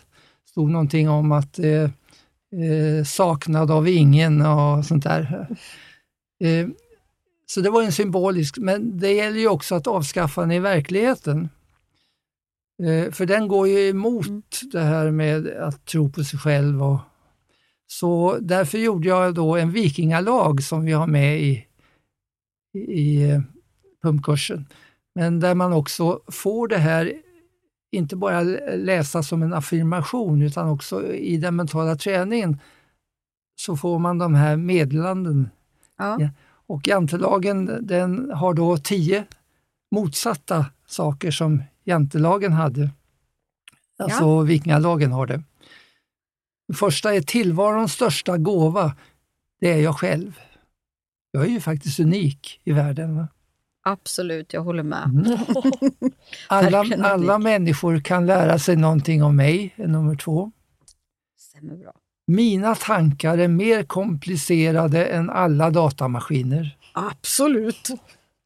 stod 0.49 0.71
någonting 0.71 1.09
om 1.09 1.31
att 1.31 1.59
eh, 1.59 1.83
eh, 1.83 3.03
saknad 3.05 3.71
av 3.71 3.87
ingen 3.87 4.41
och 4.41 4.85
sånt 4.85 5.03
där. 5.03 5.47
Eh, 6.39 6.67
så 7.45 7.61
det 7.61 7.69
var 7.69 7.83
en 7.83 7.91
symbolisk, 7.91 8.57
men 8.57 8.97
det 8.97 9.13
gäller 9.13 9.39
ju 9.39 9.47
också 9.47 9.75
att 9.75 9.87
avskaffa 9.87 10.41
den 10.41 10.51
i 10.51 10.59
verkligheten. 10.59 11.49
Eh, 12.83 13.11
för 13.11 13.25
den 13.25 13.47
går 13.47 13.67
ju 13.67 13.89
emot 13.89 14.61
det 14.71 14.81
här 14.81 15.11
med 15.11 15.47
att 15.47 15.85
tro 15.85 16.09
på 16.09 16.23
sig 16.23 16.39
själv. 16.39 16.83
Och, 16.83 16.99
så 17.87 18.37
därför 18.41 18.77
gjorde 18.77 19.07
jag 19.07 19.33
då 19.33 19.55
en 19.55 19.71
vikingalag 19.71 20.63
som 20.63 20.85
vi 20.85 20.91
har 20.91 21.07
med 21.07 21.41
i, 21.41 21.65
i, 22.73 22.79
i 22.79 23.31
eh, 23.31 23.41
pumpkursen. 24.03 24.65
Men 25.15 25.39
där 25.39 25.55
man 25.55 25.73
också 25.73 26.19
får 26.27 26.67
det 26.67 26.77
här, 26.77 27.13
inte 27.91 28.15
bara 28.15 28.41
läsa 28.75 29.23
som 29.23 29.43
en 29.43 29.53
affirmation, 29.53 30.41
utan 30.41 30.69
också 30.69 31.13
i 31.13 31.37
den 31.37 31.55
mentala 31.55 31.95
träningen 31.95 32.59
så 33.55 33.77
får 33.77 33.99
man 33.99 34.17
de 34.17 34.35
här 34.35 34.57
meddelanden. 34.57 35.49
Ja. 35.97 36.17
Ja. 36.19 36.29
Och 36.67 36.87
jantelagen 36.87 37.79
den 37.81 38.31
har 38.31 38.53
då 38.53 38.77
tio 38.77 39.25
motsatta 39.91 40.65
saker 40.87 41.31
som 41.31 41.63
jantelagen 41.85 42.53
hade. 42.53 42.89
Alltså 43.99 44.41
vikingalagen 44.41 45.11
har 45.11 45.27
det. 45.27 45.43
Det 46.67 46.73
första 46.73 47.13
är 47.15 47.21
tillvarons 47.21 47.93
största 47.93 48.37
gåva. 48.37 48.95
det 49.59 49.71
är 49.71 49.81
jag 49.81 49.99
själv. 49.99 50.39
Jag 51.31 51.45
är 51.45 51.49
ju 51.49 51.59
faktiskt 51.61 51.99
unik 51.99 52.61
i 52.63 52.71
världen. 52.71 53.17
Va? 53.17 53.27
Absolut, 53.83 54.53
jag 54.53 54.61
håller 54.61 54.83
med. 54.83 55.03
Mm. 55.05 55.37
Alla, 56.47 56.85
alla 57.03 57.39
människor 57.39 57.99
kan 57.99 58.25
lära 58.25 58.59
sig 58.59 58.75
någonting 58.75 59.23
om 59.23 59.35
mig, 59.35 59.73
är 59.75 59.87
nummer 59.87 60.15
två. 60.15 60.51
Stämmer 61.39 61.75
bra. 61.75 61.93
Mina 62.27 62.75
tankar 62.75 63.37
är 63.37 63.47
mer 63.47 63.83
komplicerade 63.83 65.05
än 65.05 65.29
alla 65.29 65.69
datamaskiner. 65.69 66.77
Absolut. 66.93 67.89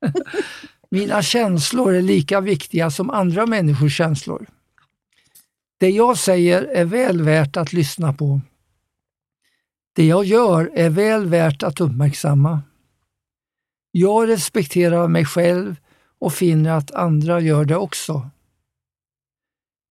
Mina 0.92 1.22
känslor 1.22 1.94
är 1.94 2.02
lika 2.02 2.42
viktiga 2.42 2.92
som 2.92 3.10
andra 3.10 3.46
människors 3.46 3.98
känslor. 3.98 4.48
Det 5.80 5.90
jag 5.90 6.18
säger 6.18 6.64
är 6.64 6.86
väl 6.86 7.22
värt 7.22 7.58
att 7.58 7.74
lyssna 7.74 8.14
på. 8.14 8.42
Det 9.96 10.06
jag 10.06 10.26
gör 10.26 10.72
är 10.74 10.90
väl 10.90 11.26
värt 11.26 11.64
att 11.64 11.82
uppmärksamma. 11.82 12.62
Jag 13.92 14.28
respekterar 14.28 15.08
mig 15.08 15.26
själv 15.26 15.76
och 16.20 16.34
finner 16.34 16.72
att 16.72 16.92
andra 16.92 17.40
gör 17.40 17.66
det 17.66 17.78
också. 17.78 18.30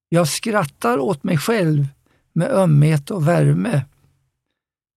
Jag 0.09 0.28
skrattar 0.28 0.99
åt 0.99 1.24
mig 1.24 1.38
själv 1.38 1.86
med 2.32 2.51
ömhet 2.51 3.11
och 3.11 3.28
värme. 3.28 3.86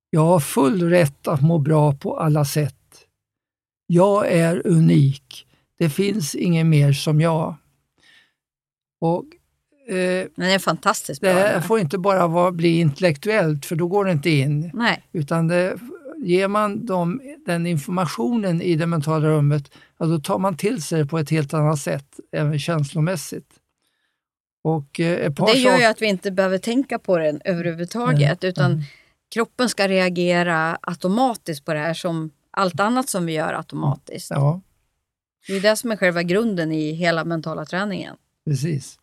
Jag 0.10 0.26
har 0.26 0.40
full 0.40 0.90
rätt 0.90 1.28
att 1.28 1.42
må 1.42 1.58
bra 1.58 1.94
på 1.96 2.20
alla 2.20 2.46
sätt. 2.46 3.08
Jag 3.88 4.32
är 4.32 4.68
unik. 4.68 5.48
Det 5.82 5.90
finns 5.90 6.36
ingen 6.36 6.70
mer 6.70 6.94
som 6.94 7.22
jag. 7.22 7.56
Och 9.00 9.26
eh, 9.94 10.28
Men 10.36 10.48
det 10.48 10.54
är 10.54 10.60
fantastiskt 10.60 11.22
Det 11.22 11.34
bra. 11.34 11.44
här 11.44 11.62
får 11.62 11.80
inte 11.80 11.98
bara 11.98 12.28
vara, 12.28 12.52
bli 12.52 12.80
intellektuellt, 12.80 13.66
för 13.66 13.76
då 13.76 13.88
går 13.88 14.06
det 14.06 14.12
inte 14.12 14.30
in. 14.30 14.72
Nej, 14.74 15.04
Utan 15.12 15.48
det, 15.48 15.78
ger 16.24 16.48
man 16.48 16.86
dem 16.86 17.22
den 17.46 17.66
informationen 17.66 18.62
i 18.62 18.76
det 18.76 18.86
mentala 18.86 19.28
rummet, 19.28 19.72
ja, 19.98 20.06
då 20.06 20.20
tar 20.20 20.40
man 20.40 20.58
till 20.58 20.82
sig 20.82 21.00
det 21.00 21.06
på 21.06 21.20
ett 21.20 21.30
helt 21.30 21.54
annat 21.54 21.80
sätt, 21.80 22.20
även 22.32 22.60
känslomässigt. 22.60 23.50
Och 24.64 25.00
eh, 25.00 25.26
ett 25.26 25.36
par 25.36 25.48
det 25.48 25.60
gör 25.60 25.78
ju 25.78 25.86
att 25.86 26.02
vi 26.02 26.06
inte 26.06 26.32
behöver 26.32 26.58
tänka 26.58 27.00
på 27.00 27.18
den 27.18 27.42
överhuvudtaget. 27.46 28.44
Utan 28.44 28.84
kroppen 29.34 29.70
ska 29.70 29.88
reagera 29.88 30.78
automatiskt 30.82 31.66
på 31.66 31.74
det 31.74 31.80
här 31.80 31.94
som 31.94 32.32
allt 32.52 32.80
annat 32.80 33.10
som 33.10 33.26
vi 33.26 33.34
gör 33.34 33.54
automatiskt. 33.54 34.32
Ja, 34.32 34.62
det 35.48 35.54
är 35.54 35.62
det 35.62 35.76
som 35.76 35.92
är 35.92 35.98
själva 35.98 36.24
grunden 36.24 36.72
i 36.72 36.92
hela 36.92 37.26
mentala 37.26 37.66
träningen. 37.66 38.16
precis. 38.46 38.98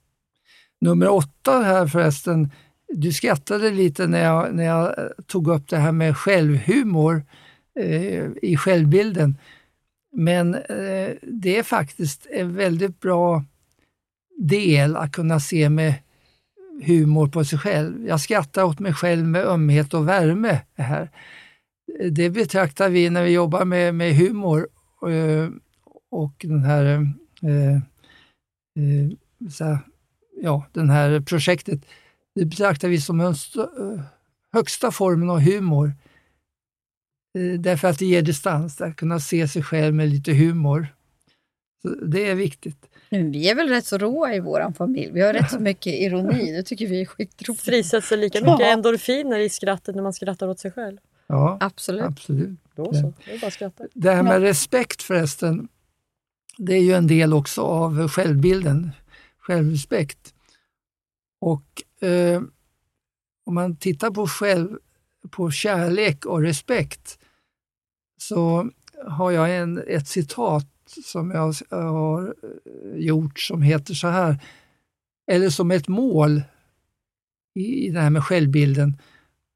Nummer 0.81 1.09
åtta 1.09 1.63
här 1.63 1.87
förresten, 1.87 2.51
du 2.89 3.13
skrattade 3.13 3.71
lite 3.71 4.07
när 4.07 4.25
jag, 4.25 4.55
när 4.55 4.65
jag 4.65 4.95
tog 5.27 5.49
upp 5.49 5.69
det 5.69 5.77
här 5.77 5.93
med 5.93 6.17
självhumor 6.17 7.23
eh, 7.81 8.25
i 8.43 8.57
självbilden. 8.57 9.39
Men 10.13 10.55
eh, 10.55 11.11
det 11.23 11.59
är 11.59 11.63
faktiskt 11.63 12.27
en 12.31 12.55
väldigt 12.55 13.01
bra 13.01 13.45
del 14.39 14.97
att 14.97 15.13
kunna 15.13 15.41
se 15.41 15.69
med 15.69 15.95
humor 16.83 17.29
på 17.29 17.45
sig 17.45 17.59
själv. 17.59 18.07
Jag 18.07 18.21
skrattar 18.21 18.65
åt 18.65 18.79
mig 18.79 18.93
själv 18.93 19.25
med 19.25 19.47
ömhet 19.47 19.95
och 19.95 20.09
värme. 20.09 20.61
Här. 20.77 21.11
Det 22.11 22.31
betraktar 22.31 22.89
vi 22.89 23.11
när 23.11 23.23
vi 23.23 23.31
jobbar 23.31 23.65
med, 23.65 23.95
med 23.95 24.15
humor 24.17 24.69
eh, 25.07 25.49
och 26.11 26.33
den 26.49 26.65
här, 26.65 26.85
eh, 27.43 27.75
eh, 27.77 29.51
så 29.51 29.65
här 29.65 29.79
ja, 30.43 30.67
den 30.73 30.91
här 30.91 31.21
projektet. 31.21 31.81
Det 32.35 32.45
betraktar 32.45 32.89
vi 32.89 33.01
som 33.01 33.19
den 33.19 33.33
eh, 33.57 34.01
högsta 34.53 34.91
formen 34.91 35.31
av 35.31 35.41
humor. 35.41 35.93
Eh, 37.39 37.61
Därför 37.61 37.89
att 37.89 37.99
det 37.99 38.07
ger 38.07 38.23
distans, 38.23 38.81
att 38.81 38.97
kunna 38.97 39.21
se 39.21 39.49
sig 39.49 39.63
själv 39.63 39.95
med 39.95 40.09
lite 40.09 40.33
humor. 40.33 40.87
Så 41.83 41.89
det 41.89 42.29
är 42.31 42.35
viktigt. 42.35 42.87
Men 43.11 43.31
vi 43.33 43.49
är 43.51 43.55
väl 43.55 43.69
rätt 43.69 43.87
så 43.87 43.99
råa 43.99 44.35
i 44.35 44.41
vår 44.41 44.73
familj. 44.73 45.11
Vi 45.13 45.21
har 45.21 45.33
rätt 45.33 45.51
så 45.51 45.59
mycket 45.61 45.95
ironi. 45.95 46.53
Det 46.53 46.63
tycker 46.63 46.87
vi 46.87 47.01
är 47.01 47.05
skitroligt. 47.07 47.63
Frisätts 47.63 48.09
det 48.09 48.17
lika 48.17 48.39
mycket 48.41 48.61
Ja. 48.61 48.73
endorfiner 48.73 49.39
i 49.39 49.49
skrattet 49.49 49.95
när 49.95 50.03
man 50.03 50.13
skrattar 50.13 50.49
åt 50.49 50.59
sig 50.59 50.71
själv? 50.71 50.99
Ja, 51.27 51.59
Absolut. 51.61 52.03
absolut. 52.05 52.59
Då 52.75 52.93
så, 52.95 53.13
det 53.25 53.35
är 53.35 53.41
bara 53.41 53.47
att 53.47 53.53
skratta. 53.53 53.85
Det 53.95 54.11
här 54.11 54.23
med 54.23 54.41
respekt 54.41 55.03
förresten, 55.03 55.69
det 56.59 56.75
är 56.75 56.83
ju 56.83 56.93
en 56.93 57.07
del 57.07 57.33
också 57.33 57.63
av 57.63 58.09
självbilden, 58.09 58.91
självrespekt. 59.39 60.35
Och 61.41 61.83
eh, 62.09 62.43
om 63.47 63.55
man 63.55 63.77
tittar 63.77 64.11
på, 64.11 64.27
själv, 64.27 64.79
på 65.31 65.51
kärlek 65.51 66.27
och 66.27 66.43
respekt 66.43 67.19
så 68.17 68.71
har 69.07 69.31
jag 69.31 69.57
en, 69.57 69.83
ett 69.87 70.09
citat 70.09 70.67
som 71.05 71.31
jag 71.31 71.55
har 71.71 72.35
eh, 72.43 72.99
gjort 72.99 73.39
som 73.39 73.63
heter 73.63 73.95
så 73.95 74.09
här, 74.09 74.37
eller 75.31 75.51
som 75.51 75.71
ett 75.71 75.89
mål 75.89 76.43
i, 77.55 77.87
i 77.87 77.91
det 77.91 78.01
här 78.01 78.11
med 78.11 78.25
självbilden. 78.25 78.99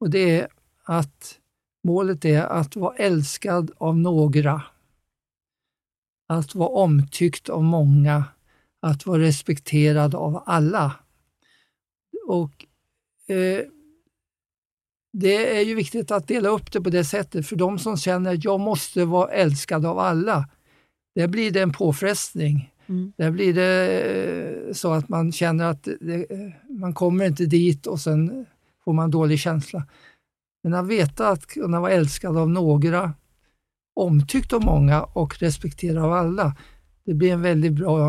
Och 0.00 0.11
det 0.11 0.40
är 0.40 0.48
att 0.84 1.38
målet 1.84 2.24
är 2.24 2.42
att 2.42 2.76
vara 2.76 2.96
älskad 2.96 3.70
av 3.78 3.98
några, 3.98 4.62
att 6.33 6.55
vara 6.55 6.68
omtyckt 6.68 7.49
av 7.49 7.64
många, 7.64 8.24
att 8.83 9.07
vara 9.07 9.22
respekterad 9.22 10.14
av 10.14 10.43
alla. 10.47 10.93
Och 12.26 12.66
eh, 13.35 13.64
Det 15.12 15.59
är 15.59 15.61
ju 15.61 15.74
viktigt 15.74 16.11
att 16.11 16.28
dela 16.28 16.49
upp 16.49 16.72
det 16.72 16.80
på 16.80 16.91
det 16.91 17.05
sättet, 17.05 17.47
för 17.47 17.57
de 17.57 17.78
som 17.78 17.97
känner 17.97 18.35
att 18.35 18.45
jag 18.45 18.61
måste 18.61 19.05
vara 19.05 19.33
älskad 19.33 19.87
av 19.87 19.99
alla, 19.99 20.49
där 21.14 21.28
blir 21.28 21.51
det 21.51 21.61
en 21.61 21.72
påfrestning. 21.72 22.72
Mm. 22.87 23.12
Där 23.16 23.30
blir 23.30 23.55
det 23.55 24.01
eh, 24.01 24.72
så 24.72 24.93
att 24.93 25.09
man 25.09 25.33
känner 25.33 25.64
att 25.64 25.89
det, 26.01 26.33
eh, 26.33 26.51
man 26.68 26.95
kommer 26.95 27.26
inte 27.26 27.47
dit 27.47 27.87
och 27.87 28.01
sen 28.01 28.47
får 28.85 28.93
man 28.93 29.11
dålig 29.11 29.39
känsla. 29.39 29.87
Men 30.62 30.74
att 30.74 30.87
veta 30.87 31.28
att 31.28 31.47
kunna 31.47 31.80
vara 31.80 31.91
älskad 31.91 32.37
av 32.37 32.51
några, 32.51 33.14
omtyckt 33.95 34.53
av 34.53 34.64
många 34.64 35.03
och 35.03 35.38
respekterad 35.38 36.05
av 36.05 36.12
alla, 36.12 36.57
det 37.05 37.14
blir 37.14 37.32
en 37.32 37.43
väldigt 37.43 37.72
bra 37.72 38.09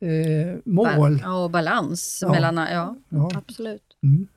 eh, 0.00 0.58
mål. 0.64 1.20
Ja, 1.22 1.44
och 1.44 1.50
balans 1.50 2.18
Ja. 2.22 2.30
mellan, 2.32 2.56
ja, 2.56 2.96
Ja. 3.08 3.30
absolut. 3.34 3.96
Mm. 4.02 4.28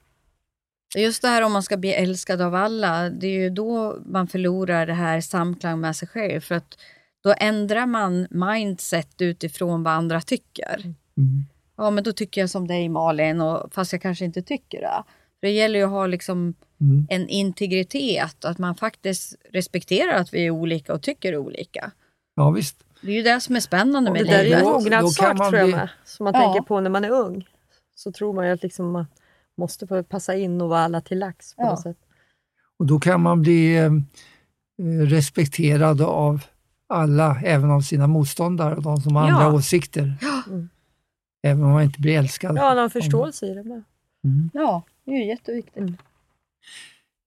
Just 0.97 1.21
det 1.21 1.27
här 1.27 1.41
om 1.41 1.51
man 1.53 1.63
ska 1.63 1.77
bli 1.77 1.93
älskad 1.93 2.41
av 2.41 2.55
alla, 2.55 3.09
det 3.09 3.27
är 3.27 3.39
ju 3.39 3.49
då 3.49 3.97
man 4.05 4.27
förlorar 4.27 4.85
det 4.85 4.93
här 4.93 5.21
samklang 5.21 5.79
med 5.79 5.95
sig 5.95 6.07
själv. 6.07 6.41
För 6.41 6.55
att 6.55 6.77
då 7.23 7.33
ändrar 7.37 7.85
man 7.85 8.27
mindset 8.29 9.21
utifrån 9.21 9.83
vad 9.83 9.93
andra 9.93 10.21
tycker. 10.21 10.79
Mm. 11.17 11.45
Ja, 11.77 11.91
men 11.91 12.03
då 12.03 12.11
tycker 12.13 12.41
jag 12.41 12.49
som 12.49 12.67
dig 12.67 12.89
Malin, 12.89 13.41
och, 13.41 13.73
fast 13.73 13.91
jag 13.93 14.01
kanske 14.01 14.25
inte 14.25 14.41
tycker 14.41 14.81
det. 14.81 15.03
För 15.41 15.47
det 15.47 15.53
gäller 15.53 15.79
ju 15.79 15.85
att 15.85 15.91
ha 15.91 16.05
liksom 16.07 16.53
Mm. 16.81 17.07
en 17.09 17.27
integritet, 17.29 18.45
att 18.45 18.57
man 18.57 18.75
faktiskt 18.75 19.35
respekterar 19.53 20.13
att 20.13 20.33
vi 20.33 20.45
är 20.45 20.49
olika 20.51 20.93
och 20.93 21.01
tycker 21.01 21.37
olika. 21.37 21.91
Ja, 22.35 22.49
visst. 22.51 22.83
Det 23.01 23.11
är 23.11 23.15
ju 23.15 23.21
det 23.21 23.39
som 23.41 23.55
är 23.55 23.59
spännande 23.59 24.09
Och 24.09 24.17
med 24.17 24.25
det 24.25 24.31
där 24.31 24.39
är 24.39 24.43
ju 24.43 24.51
en 24.53 24.59
livet. 24.59 24.73
Mognadssak 24.73 25.37
tror 25.37 25.55
jag 25.55 25.65
bli- 25.67 25.75
med, 25.75 25.89
som 26.05 26.23
man 26.23 26.33
Ja. 26.33 26.39
tänker 26.41 26.61
på 26.67 26.79
när 26.79 26.89
man 26.89 27.05
är 27.05 27.09
ung. 27.09 27.47
Så 27.95 28.11
tror 28.11 28.33
man 28.33 28.47
ju 28.47 28.53
att 28.53 28.63
liksom 28.63 28.91
man 28.91 29.05
måste 29.57 29.87
få 29.87 30.03
passa 30.03 30.35
in 30.35 30.61
och 30.61 30.69
vara 30.69 30.79
alla 30.79 31.01
till 31.01 31.19
lax 31.19 31.55
på 31.55 31.61
Ja. 31.61 31.69
något 31.69 31.81
sätt. 31.81 31.97
Och 32.79 32.85
då 32.85 32.99
kan 32.99 33.21
man 33.21 33.41
bli 33.41 33.75
eh, 33.77 33.85
eh, 33.85 33.91
respekterad 35.07 36.01
av 36.01 36.39
alla, 36.89 37.41
även 37.45 37.71
av 37.71 37.81
sina 37.81 38.07
motståndare 38.07 38.75
och 38.75 38.83
de 38.83 38.97
som 39.01 39.15
har 39.15 39.27
Ja. 39.27 39.33
andra 39.35 39.57
åsikter. 39.57 40.13
Mm. 40.47 40.69
Även 41.43 41.63
om 41.63 41.71
man 41.71 41.83
inte 41.83 41.99
blir 42.01 42.17
älskad. 42.17 42.57
Ja, 42.57 42.73
någon 42.73 42.89
förståelse 42.89 43.45
i 43.45 43.53
det 43.53 43.63
med. 43.63 43.83
Mm. 44.23 44.49
Ja, 44.53 44.83
det 45.11 45.17
är 45.17 45.19
ju 45.19 45.27
jätteviktigt. 45.27 45.77
Mm. 45.77 45.97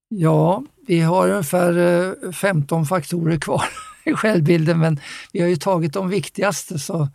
Ja, 0.09 0.63
vi 0.87 0.99
har 0.99 1.29
ungefär 1.29 1.77
eh, 2.25 2.31
15 2.31 2.85
faktorer 2.85 3.37
kvar 3.39 3.63
i 4.05 4.13
självbilden, 4.13 4.79
men 4.79 4.99
vi 5.33 5.41
har 5.41 5.47
ju 5.47 5.55
tagit 5.55 5.93
de 5.93 6.09
viktigaste 6.09 6.79
så 6.79 7.07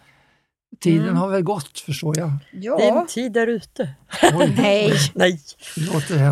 tiden 0.80 1.02
Mm. 1.02 1.16
har 1.16 1.28
väl 1.28 1.42
gått 1.42 1.78
förstår 1.78 2.18
jag. 2.18 2.32
Ja. 2.52 2.78
Din 2.78 3.06
tid 3.06 3.36
är 3.36 3.46
ute. 3.46 3.94
Nej. 4.56 4.92
Nej, 5.14 5.40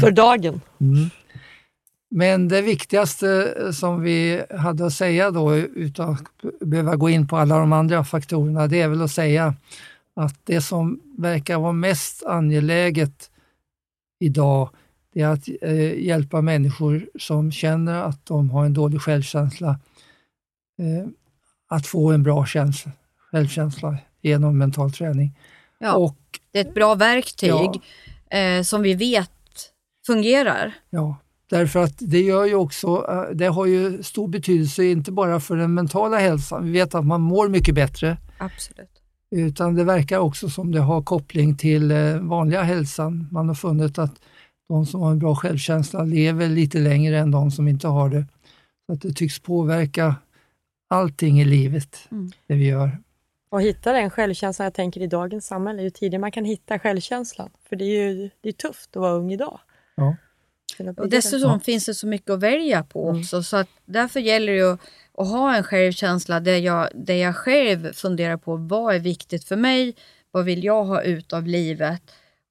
för 0.00 0.10
dagen. 0.10 0.60
Mm. 0.80 1.10
Men 2.10 2.48
det 2.48 2.62
viktigaste 2.62 3.54
som 3.72 4.02
vi 4.02 4.42
hade 4.58 4.86
att 4.86 4.92
säga 4.92 5.30
då, 5.30 5.56
utan 5.56 6.10
att 6.10 6.22
behöva 6.60 6.96
gå 6.96 7.10
in 7.10 7.28
på 7.28 7.36
alla 7.36 7.58
de 7.58 7.72
andra 7.72 8.04
faktorerna, 8.04 8.66
det 8.66 8.80
är 8.80 8.88
väl 8.88 9.02
att 9.02 9.10
säga 9.10 9.54
att 10.16 10.34
det 10.44 10.60
som 10.60 11.00
verkar 11.18 11.58
vara 11.58 11.72
mest 11.72 12.26
angeläget 12.26 13.30
idag, 14.18 14.68
det 15.14 15.20
är 15.22 15.28
att 15.28 15.48
eh, 15.62 15.98
hjälpa 16.04 16.40
människor 16.40 17.08
som 17.18 17.52
känner 17.52 18.02
att 18.02 18.26
de 18.26 18.50
har 18.50 18.64
en 18.64 18.74
dålig 18.74 19.00
självkänsla, 19.00 19.68
eh, 20.78 21.08
att 21.68 21.86
få 21.86 22.12
en 22.12 22.22
bra 22.22 22.46
känsla, 22.46 22.92
självkänsla 23.30 23.96
genom 24.22 24.58
mental 24.58 24.92
träning. 24.92 25.38
Ja. 25.78 25.94
Och 25.96 26.16
Det 26.52 26.58
är 26.58 26.64
ett 26.64 26.74
bra 26.74 26.94
verktyg 26.94 27.50
Ja. 27.50 28.38
eh, 28.38 28.62
som 28.62 28.82
vi 28.82 28.94
vet 28.94 29.30
fungerar. 30.06 30.72
ja, 30.90 31.16
Därför 31.50 31.84
att 31.84 31.94
det 31.98 32.20
gör 32.20 32.44
ju 32.44 32.54
också, 32.54 33.06
eh, 33.10 33.34
det 33.36 33.46
har 33.46 33.66
ju 33.66 34.02
stor 34.02 34.28
betydelse 34.28 34.84
inte 34.84 35.12
bara 35.12 35.40
för 35.40 35.56
den 35.56 35.74
mentala 35.74 36.18
hälsan. 36.18 36.64
Vi 36.64 36.70
vet 36.72 36.94
att 36.94 37.06
man 37.06 37.20
mår 37.20 37.48
mycket 37.48 37.74
bättre, 37.74 38.16
Absolut. 38.38 38.97
Utan 39.30 39.74
det 39.74 39.84
verkar 39.84 40.18
också 40.18 40.48
som 40.48 40.72
det 40.72 40.80
har 40.80 41.02
koppling 41.02 41.56
till 41.56 41.90
eh, 41.90 42.18
vanliga 42.18 42.62
hälsan. 42.62 43.28
Man 43.30 43.48
har 43.48 43.54
funnit 43.54 43.98
att 43.98 44.20
de 44.68 44.86
som 44.86 45.00
har 45.00 45.10
en 45.10 45.18
bra 45.18 45.34
självkänsla 45.34 46.02
lever 46.02 46.48
lite 46.48 46.78
längre 46.78 47.18
än 47.18 47.30
de 47.30 47.50
som 47.50 47.68
inte 47.68 47.88
har 47.88 48.08
det. 48.08 48.24
Så 48.86 48.92
att 48.92 49.00
det 49.00 49.12
tycks 49.12 49.38
påverka 49.38 50.14
allting 50.90 51.40
i 51.40 51.44
livet, 51.44 52.08
Mm. 52.10 52.30
det 52.46 52.54
vi 52.54 52.66
gör. 52.66 52.98
Och 53.50 53.62
hitta 53.62 53.92
den 53.92 54.10
självkänslan, 54.10 54.64
jag 54.64 54.74
tänker 54.74 55.00
i 55.02 55.06
dagens 55.06 55.46
samhälle, 55.46 55.82
ju 55.82 55.90
tidigare 55.90 56.20
man 56.20 56.32
kan 56.32 56.44
hitta 56.44 56.78
självkänslan. 56.78 57.50
För 57.68 57.76
det 57.76 57.84
är 57.84 58.08
ju 58.10 58.30
det 58.40 58.48
är 58.48 58.52
tufft 58.52 58.96
att 58.96 59.00
vara 59.00 59.12
ung 59.12 59.32
idag. 59.32 59.60
Ja. 59.94 60.16
Och 60.80 61.08
dessutom 61.08 61.50
Ja. 61.50 61.60
finns 61.60 61.86
det 61.86 61.94
så 61.94 62.06
mycket 62.06 62.30
att 62.30 62.40
välja 62.40 62.82
på 62.82 63.08
Mm. 63.08 63.20
också. 63.20 63.42
Så 63.42 63.56
att 63.56 63.68
därför 63.86 64.20
gäller 64.20 64.52
det 64.52 64.58
ju 64.58 64.72
att, 64.72 64.80
att 65.18 65.28
ha 65.28 65.56
en 65.56 65.64
självkänsla 65.64 66.40
där 66.40 66.56
jag, 66.58 66.88
där 66.94 67.14
jag 67.14 67.36
själv 67.36 67.92
funderar 67.92 68.36
på 68.36 68.56
vad 68.56 68.94
är 68.94 68.98
viktigt 68.98 69.44
för 69.44 69.56
mig, 69.56 69.94
vad 70.30 70.44
vill 70.44 70.64
jag 70.64 70.84
ha 70.84 71.02
ut 71.02 71.32
av 71.32 71.46
livet 71.46 72.02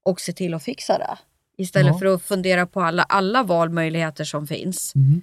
och 0.05 0.21
se 0.21 0.34
till 0.34 0.53
att 0.53 0.63
fixa 0.63 0.97
det. 0.97 1.17
Istället 1.57 1.88
Ja. 1.93 1.99
för 1.99 2.05
att 2.05 2.23
fundera 2.23 2.65
på 2.65 2.82
alla, 2.82 3.03
alla 3.03 3.43
valmöjligheter 3.43 4.23
som 4.23 4.47
finns. 4.47 4.95
Mm. 4.95 5.21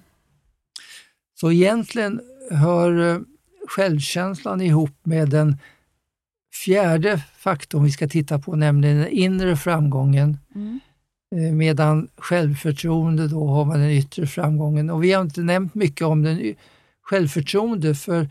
Så 1.39 1.51
egentligen 1.51 2.21
hör 2.51 3.09
eh, 3.15 3.19
självkänslan 3.67 4.61
ihop 4.61 4.91
med 5.03 5.29
den 5.29 5.57
fjärde 6.65 7.21
faktorn 7.37 7.83
vi 7.83 7.91
ska 7.91 8.07
titta 8.07 8.39
på, 8.39 8.55
nämligen 8.55 8.97
den 8.97 9.07
inre 9.07 9.57
framgången. 9.57 10.37
Mm. 10.55 10.79
Eh, 11.35 11.51
Medan 11.51 12.07
självförtroende, 12.17 13.27
då 13.27 13.47
har 13.47 13.65
man 13.65 13.79
den 13.79 13.91
yttre 13.91 14.27
framgången. 14.27 14.89
Och 14.89 15.03
vi 15.03 15.11
har 15.11 15.21
inte 15.21 15.41
nämnt 15.41 15.75
mycket 15.75 16.07
om 16.07 16.23
den 16.23 16.55
självförtroende, 17.03 17.95
för 17.95 18.29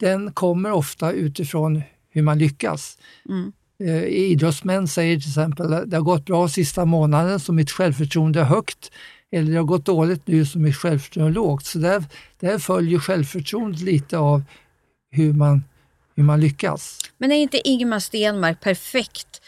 den 0.00 0.32
kommer 0.32 0.72
ofta 0.72 1.12
utifrån 1.12 1.82
hur 2.10 2.22
man 2.22 2.38
lyckas. 2.38 2.98
Mm. 3.28 3.52
Eh, 3.84 4.04
Idrottsmän 4.04 4.88
säger 4.88 5.20
till 5.20 5.28
exempel 5.28 5.72
att 5.72 5.90
det 5.90 5.96
har 5.96 6.04
gått 6.04 6.26
bra 6.26 6.48
sista 6.48 6.84
månaden 6.84 7.40
så 7.40 7.52
mitt 7.52 7.70
självförtroende 7.70 8.40
är 8.40 8.44
högt. 8.44 8.90
Eller 9.32 9.52
det 9.52 9.58
har 9.58 9.64
gått 9.64 9.84
dåligt 9.84 10.26
nu 10.26 10.46
så 10.46 10.58
mitt 10.58 10.76
självförtroende 10.76 11.32
är 11.32 11.34
lågt. 11.34 11.64
Så 11.64 11.78
där, 11.78 12.04
där 12.40 12.58
följer 12.58 12.98
självförtroendet 12.98 13.80
lite 13.80 14.18
av 14.18 14.42
hur 15.10 15.32
man, 15.32 15.64
hur 16.16 16.22
man 16.22 16.40
lyckas. 16.40 16.98
Men 17.18 17.32
är 17.32 17.36
inte 17.36 17.68
Ingemar 17.68 17.98
Stenmark 17.98 18.60
perfekt 18.60 19.40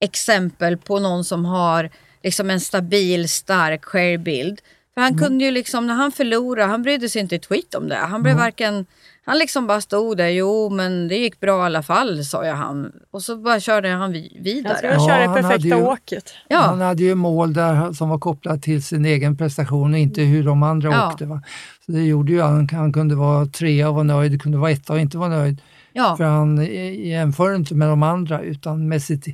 exempel 0.00 0.76
på 0.76 0.98
någon 0.98 1.24
som 1.24 1.44
har 1.44 1.90
liksom 2.22 2.50
en 2.50 2.60
stabil, 2.60 3.28
stark 3.28 3.84
självbild? 3.84 4.60
För 4.94 5.00
han 5.00 5.18
kunde 5.18 5.44
ju 5.44 5.50
liksom, 5.50 5.86
när 5.86 5.94
han 5.94 6.12
förlorade, 6.12 6.68
han 6.70 6.82
brydde 6.82 7.08
sig 7.08 7.22
inte 7.22 7.36
ett 7.36 7.46
skit 7.46 7.74
om 7.74 7.88
det. 7.88 7.96
Han 7.96 8.22
blev 8.22 8.36
varken, 8.36 8.86
han 9.24 9.38
liksom 9.38 9.66
bara 9.66 9.80
stod 9.80 10.16
där, 10.16 10.28
jo 10.28 10.70
men 10.70 11.08
det 11.08 11.16
gick 11.16 11.40
bra 11.40 11.62
i 11.62 11.66
alla 11.66 11.82
fall, 11.82 12.24
sa 12.24 12.46
jag 12.46 12.54
han. 12.56 12.92
Och 13.10 13.22
så 13.22 13.36
bara 13.36 13.60
körde 13.60 13.88
han 13.88 14.12
vi- 14.12 14.32
Han 14.34 14.42
vidare. 14.44 14.76
ska 14.78 14.86
Ja, 14.86 15.06
köra 15.08 15.18
det 15.18 15.26
han 15.26 15.28
hade 15.28 15.42
perfekta 15.48 15.76
ju- 15.76 15.82
åket. 15.82 16.34
Ja, 16.48 16.58
Han 16.60 16.80
hade 16.80 17.02
ju 17.02 17.14
mål 17.14 17.52
där 17.52 17.92
som 17.92 18.08
var 18.08 18.18
kopplat 18.18 18.62
till 18.62 18.82
sin 18.82 19.04
egen 19.04 19.36
prestation 19.36 19.92
och 19.92 19.98
inte 19.98 20.22
hur 20.22 20.44
de 20.44 20.62
andra 20.62 20.90
Ja. 20.92 21.08
åkte. 21.12 21.26
Va? 21.26 21.42
Så 21.86 21.92
det 21.92 22.02
gjorde 22.02 22.32
ju 22.32 22.40
han, 22.42 22.68
han 22.72 22.92
kunde 22.92 23.14
vara 23.14 23.46
trea 23.46 23.88
och 23.88 23.94
vara 23.94 24.04
nöjd, 24.04 24.42
kunde 24.42 24.58
vara 24.58 24.70
etta 24.70 24.92
och 24.92 25.00
inte 25.00 25.18
vara 25.18 25.28
nöjd. 25.28 25.60
ja. 25.92 26.16
För 26.16 26.24
han 26.24 26.58
eh, 26.58 27.06
jämför 27.08 27.54
inte 27.54 27.74
med 27.74 27.88
de 27.88 28.02
andra 28.02 28.40
utan 28.42 28.88
med, 28.88 29.02
sitt, 29.02 29.24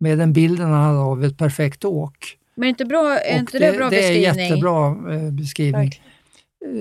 med 0.00 0.18
den 0.18 0.32
bilden 0.32 0.70
han 0.70 0.82
hade 0.84 0.98
av 0.98 1.24
ett 1.24 1.38
perfekt 1.38 1.84
åk. 1.84 2.36
Men 2.54 2.68
inte 2.68 2.84
bra, 2.84 3.18
är 3.18 3.38
inte 3.38 3.58
det, 3.58 3.76
bra 3.76 3.90
det 3.90 3.96
är 3.96 4.00
beskrivning? 4.00 4.44
jättebra 4.48 4.86
eh, 5.14 5.30
beskrivning. 5.32 5.90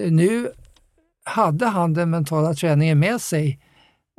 Eh, 0.04 0.12
Nu 0.12 0.52
hade 1.24 1.66
han 1.66 1.94
den 1.94 2.10
mentala 2.10 2.54
träningen 2.54 3.00
med 3.00 3.22
sig. 3.22 3.60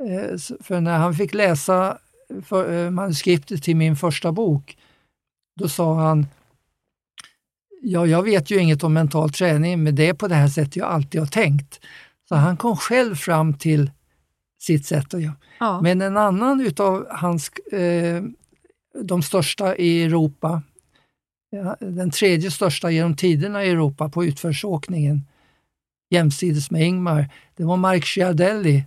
Eh, 0.03 0.37
För 0.63 0.81
när 0.81 0.97
han 0.97 1.13
fick 1.13 1.33
läsa 1.33 1.97
eh, 2.51 2.89
manuskriptet 2.91 3.63
till 3.63 3.75
min 3.75 3.95
första 3.95 4.31
bok, 4.31 4.77
då 5.59 5.69
sa 5.69 5.95
han 5.95 6.27
Ja, 7.83 8.05
jag 8.05 8.23
vet 8.23 8.51
ju 8.51 8.57
inget 8.57 8.83
om 8.83 8.93
mental 8.93 9.29
träning, 9.31 9.83
men 9.83 9.95
det 9.95 10.07
är 10.07 10.13
på 10.13 10.27
det 10.27 10.35
här 10.35 10.47
sättet 10.47 10.75
jag 10.75 10.87
alltid 10.87 11.21
har 11.21 11.27
tänkt. 11.27 11.79
Så 12.29 12.35
han 12.35 12.57
kom 12.57 12.77
själv 12.77 13.15
fram 13.15 13.53
till 13.53 13.91
sitt 14.59 14.85
sätt 14.85 15.13
att 15.13 15.21
göra. 15.21 15.35
Ja. 15.59 15.81
Men 15.81 16.01
en 16.01 16.17
annan 16.17 16.61
utav 16.61 17.07
hans, 17.09 17.49
eh, 17.71 18.23
de 18.93 19.23
största 19.23 19.75
i 19.75 20.03
Europa, 20.03 20.61
ja, 21.49 21.75
den 21.79 22.11
tredje 22.11 22.51
största 22.51 22.91
genom 22.91 23.15
tiderna 23.15 23.65
i 23.65 23.69
Europa 23.69 24.09
på 24.09 24.25
utförsåkningen, 24.25 25.21
jämsides 26.09 26.71
med 26.71 26.87
Ingmar, 26.87 27.29
det 27.55 27.63
var 27.63 27.77
Mark 27.77 28.05
Schiardelli 28.05 28.85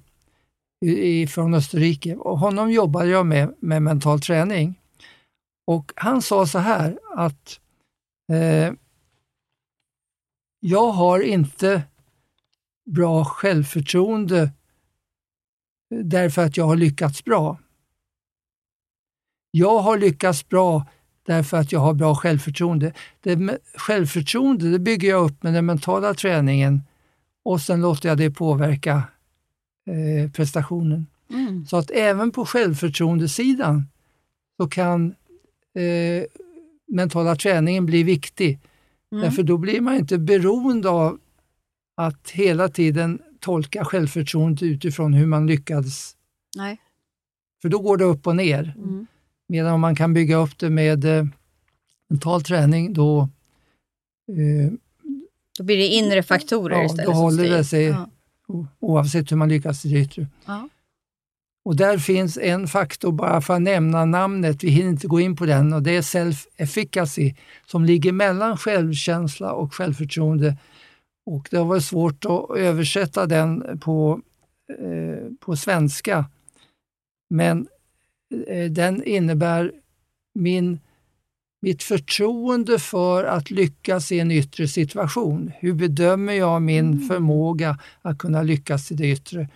från 1.28 1.54
Österrike. 1.54 2.16
Och 2.16 2.38
honom 2.38 2.70
jobbade 2.70 3.08
jag 3.08 3.26
med, 3.26 3.54
med 3.58 3.82
mental 3.82 4.20
träning. 4.20 4.74
Och 5.66 5.92
han 5.96 6.22
sa 6.22 6.46
så 6.46 6.58
här 6.58 6.98
att 7.16 7.60
eh, 8.32 8.72
jag 10.60 10.90
har 10.90 11.20
inte 11.20 11.82
bra 12.90 13.24
självförtroende 13.24 14.50
därför 15.90 16.44
att 16.44 16.56
jag 16.56 16.64
har 16.64 16.76
lyckats 16.76 17.24
bra. 17.24 17.58
Jag 19.56 19.78
har 19.78 19.98
lyckats 19.98 20.48
bra 20.48 20.86
därför 21.26 21.56
att 21.56 21.72
jag 21.72 21.80
har 21.80 21.94
bra 21.94 22.14
självförtroende. 22.14 22.92
Det, 23.20 23.58
självförtroende 23.74 24.70
det 24.70 24.78
bygger 24.78 25.08
jag 25.08 25.24
upp 25.24 25.42
med 25.42 25.54
den 25.54 25.66
mentala 25.66 26.14
träningen 26.14 26.82
och 27.44 27.60
sen 27.60 27.80
låter 27.80 28.08
jag 28.08 28.18
det 28.18 28.30
påverka 28.30 29.02
eh, 29.86 30.30
prestationen. 30.30 31.06
Mm. 31.30 31.66
Så 31.66 31.76
att 31.76 31.90
även 31.90 32.30
på 32.30 32.46
självförtroendesidan 32.46 33.88
så 34.56 34.68
kan 34.68 35.14
eh, 35.74 36.24
mentala 36.86 37.36
träningen 37.36 37.86
bli 37.86 38.02
viktig. 38.02 38.58
Mm. 39.12 39.24
Därför 39.24 39.42
då 39.42 39.56
blir 39.56 39.80
man 39.80 39.94
inte 39.94 40.18
beroende 40.18 40.88
av 40.88 41.18
att 41.94 42.30
hela 42.30 42.68
tiden 42.68 43.22
tolka 43.40 43.84
självförtroendet 43.84 44.62
utifrån 44.62 45.14
hur 45.14 45.26
man 45.26 45.46
lyckades. 45.46 46.16
Nej. 46.56 46.80
För 47.62 47.68
då 47.68 47.78
går 47.78 47.96
det 47.96 48.04
upp 48.04 48.26
och 48.26 48.36
ner. 48.36 48.74
Mm. 48.76 49.06
Medan 49.48 49.72
om 49.74 49.80
man 49.80 49.96
kan 49.96 50.14
bygga 50.14 50.36
upp 50.36 50.58
det 50.58 50.70
med 50.70 51.04
eh, 51.04 51.24
mental 52.08 52.42
träning 52.42 52.92
då, 52.92 53.20
eh, 54.28 54.72
Då 55.58 55.64
blir 55.64 55.76
det 55.76 55.86
inre 55.86 56.22
faktorer 56.22 56.76
Ja, 56.76 56.84
istället 56.84 57.06
då 57.06 57.12
håller 57.12 57.50
det 57.50 57.64
sig. 57.64 57.84
Ja. 57.84 58.08
oavsett 58.80 59.32
hur 59.32 59.36
man 59.36 59.48
lyckas 59.48 59.84
i 59.84 59.88
det 59.88 60.00
yttre. 60.00 60.26
Ja. 60.46 60.68
Och 61.64 61.76
där 61.76 61.98
finns 61.98 62.38
en 62.38 62.68
faktor, 62.68 63.12
bara 63.12 63.40
för 63.40 63.54
att 63.54 63.62
nämna 63.62 64.04
namnet, 64.04 64.64
vi 64.64 64.68
hinner 64.68 64.90
inte 64.90 65.06
gå 65.06 65.20
in 65.20 65.36
på 65.36 65.46
den, 65.46 65.72
och 65.72 65.82
det 65.82 65.96
är 65.96 66.02
self-efficacy 66.02 67.34
som 67.66 67.84
ligger 67.84 68.12
mellan 68.12 68.56
självkänsla 68.56 69.52
och 69.52 69.74
självförtroende. 69.74 70.56
Och 71.26 71.48
det 71.50 71.56
har 71.56 71.64
varit 71.64 71.84
svårt 71.84 72.24
att 72.24 72.56
översätta 72.56 73.26
den 73.26 73.80
på, 73.80 74.20
eh, 74.78 75.32
på 75.40 75.56
svenska. 75.56 76.24
Men 77.30 77.66
den 78.70 79.04
innebär 79.04 79.72
min, 80.34 80.78
mitt 81.62 81.82
förtroende 81.82 82.78
för 82.78 83.24
att 83.24 83.50
lyckas 83.50 84.12
i 84.12 84.20
en 84.20 84.30
yttre 84.30 84.68
situation. 84.68 85.52
Hur 85.60 85.72
bedömer 85.74 86.32
jag 86.32 86.62
min 86.62 87.00
förmåga 87.08 87.78
att 88.02 88.18
kunna 88.18 88.42
lyckas 88.42 88.92
i 88.92 88.94
det 88.94 89.10
yttre? 89.10 89.48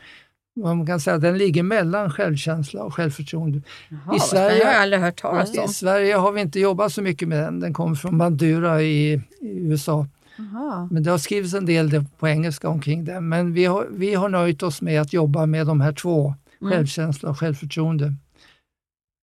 Man 0.64 0.86
kan 0.86 1.00
säga 1.00 1.16
att 1.16 1.22
den 1.22 1.38
ligger 1.38 1.62
mellan 1.62 2.10
självkänsla 2.10 2.82
och 2.82 2.94
självförtroende. 2.94 3.62
Jaha, 3.88 4.16
I 4.16 4.20
Sverige- 4.20 4.20
spännande. 4.20 4.58
Jag 4.58 4.66
har 4.66 4.82
aldrig 4.82 5.00
hört 5.02 5.20
talas 5.20 5.54
I 5.56 5.58
om. 5.58 5.68
Sverige 5.68 6.14
har 6.14 6.32
vi 6.32 6.40
inte 6.40 6.60
jobbat 6.60 6.92
så 6.92 7.02
mycket 7.02 7.28
med 7.28 7.42
den. 7.44 7.60
Den 7.60 7.72
kommer 7.72 7.94
från 7.94 8.18
Bandura 8.18 8.82
i, 8.82 9.12
i 9.40 9.58
USA. 9.58 10.06
Jaha. 10.38 10.88
Men 10.90 11.02
det 11.02 11.10
har 11.10 11.18
skrivits 11.18 11.54
en 11.54 11.66
del 11.66 12.04
på 12.18 12.28
engelska 12.28 12.68
omkring 12.68 13.04
det. 13.04 13.20
Men 13.20 13.52
vi 13.52 13.64
har, 13.64 13.86
vi 13.90 14.14
har 14.14 14.28
nöjt 14.28 14.62
oss 14.62 14.82
med 14.82 15.00
att 15.00 15.12
jobba 15.12 15.46
med 15.46 15.66
de 15.66 15.80
här 15.80 15.92
två, 15.92 16.34
Mm. 16.60 16.72
självkänsla 16.72 17.30
och 17.30 17.38
självförtroende. 17.38 18.14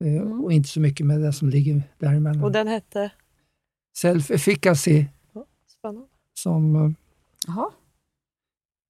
Eh, 0.04 0.08
Mm. 0.22 0.43
Och 0.43 0.52
inte 0.54 0.70
så 0.70 0.80
mycket 0.80 1.06
med 1.06 1.22
det 1.22 1.34
som 1.34 1.50
ligger 1.50 1.84
däremellan. 2.00 2.43
Och 2.43 2.52
den 2.52 2.68
hette? 2.68 3.12
Self-efficacy, 4.04 5.06
Spännande. 5.68 6.08
som 6.34 6.76
eh, 6.76 6.91
Jaha. 7.48 7.70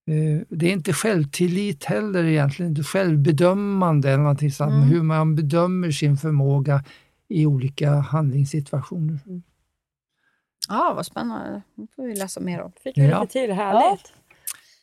Eh, 0.07 0.41
Det 0.49 0.65
är 0.67 0.71
inte 0.71 0.93
självtillit 0.93 1.83
heller 1.83 2.23
egentligen, 2.23 2.77
är 2.77 2.83
självbedömande 2.83 4.09
eller 4.09 4.23
någonting 4.23 4.51
sånt, 4.51 4.71
Mm. 4.73 4.83
hur 4.87 5.01
man 5.03 5.35
bedömer 5.35 5.91
sin 5.91 6.17
förmåga 6.17 6.83
i 7.27 7.45
olika 7.45 7.89
handlingssituationer. 7.91 9.19
Ja, 10.69 10.93
vad 10.95 11.05
spännande. 11.05 11.61
Det 11.75 11.87
får 11.95 12.03
vi 12.07 12.15
läsa 12.15 12.39
mer 12.39 12.61
om. 12.61 12.71
Fick 12.83 12.97
vi 12.97 13.07
Ja. 13.07 13.21
lite 13.21 13.33
till, 13.33 13.51
härligt. 13.51 14.13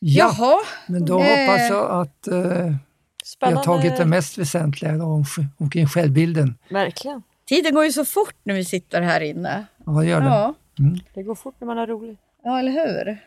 Ja, 0.00 0.34
Jaha. 0.38 0.56
men 0.88 1.04
då 1.04 1.20
Eh. 1.20 1.24
hoppas 1.24 1.70
jag 1.70 1.90
att 1.90 2.28
eh, 2.28 2.74
vi 3.22 3.26
Spännande. 3.26 3.58
har 3.58 3.64
tagit 3.64 3.96
det 3.96 4.04
mest 4.06 4.38
väsentliga 4.38 5.04
om, 5.04 5.24
omkring 5.58 5.86
självbilden. 5.86 6.54
Verkligen. 6.70 7.22
Tiden 7.46 7.74
går 7.74 7.84
ju 7.84 7.92
så 7.92 8.04
fort 8.04 8.34
när 8.42 8.54
vi 8.54 8.64
sitter 8.64 9.02
här 9.02 9.20
inne. 9.20 9.64
Ja, 9.86 9.92
det 9.92 10.06
gör 10.06 10.20
det. 10.20 10.26
Ja. 10.26 10.54
Det 11.14 11.22
går 11.22 11.34
fort 11.34 11.54
när 11.58 11.66
man 11.66 11.76
har 11.78 11.86
roligt. 11.86 12.18
Ja, 12.44 12.58
eller 12.58 12.70
hur? 12.72 13.18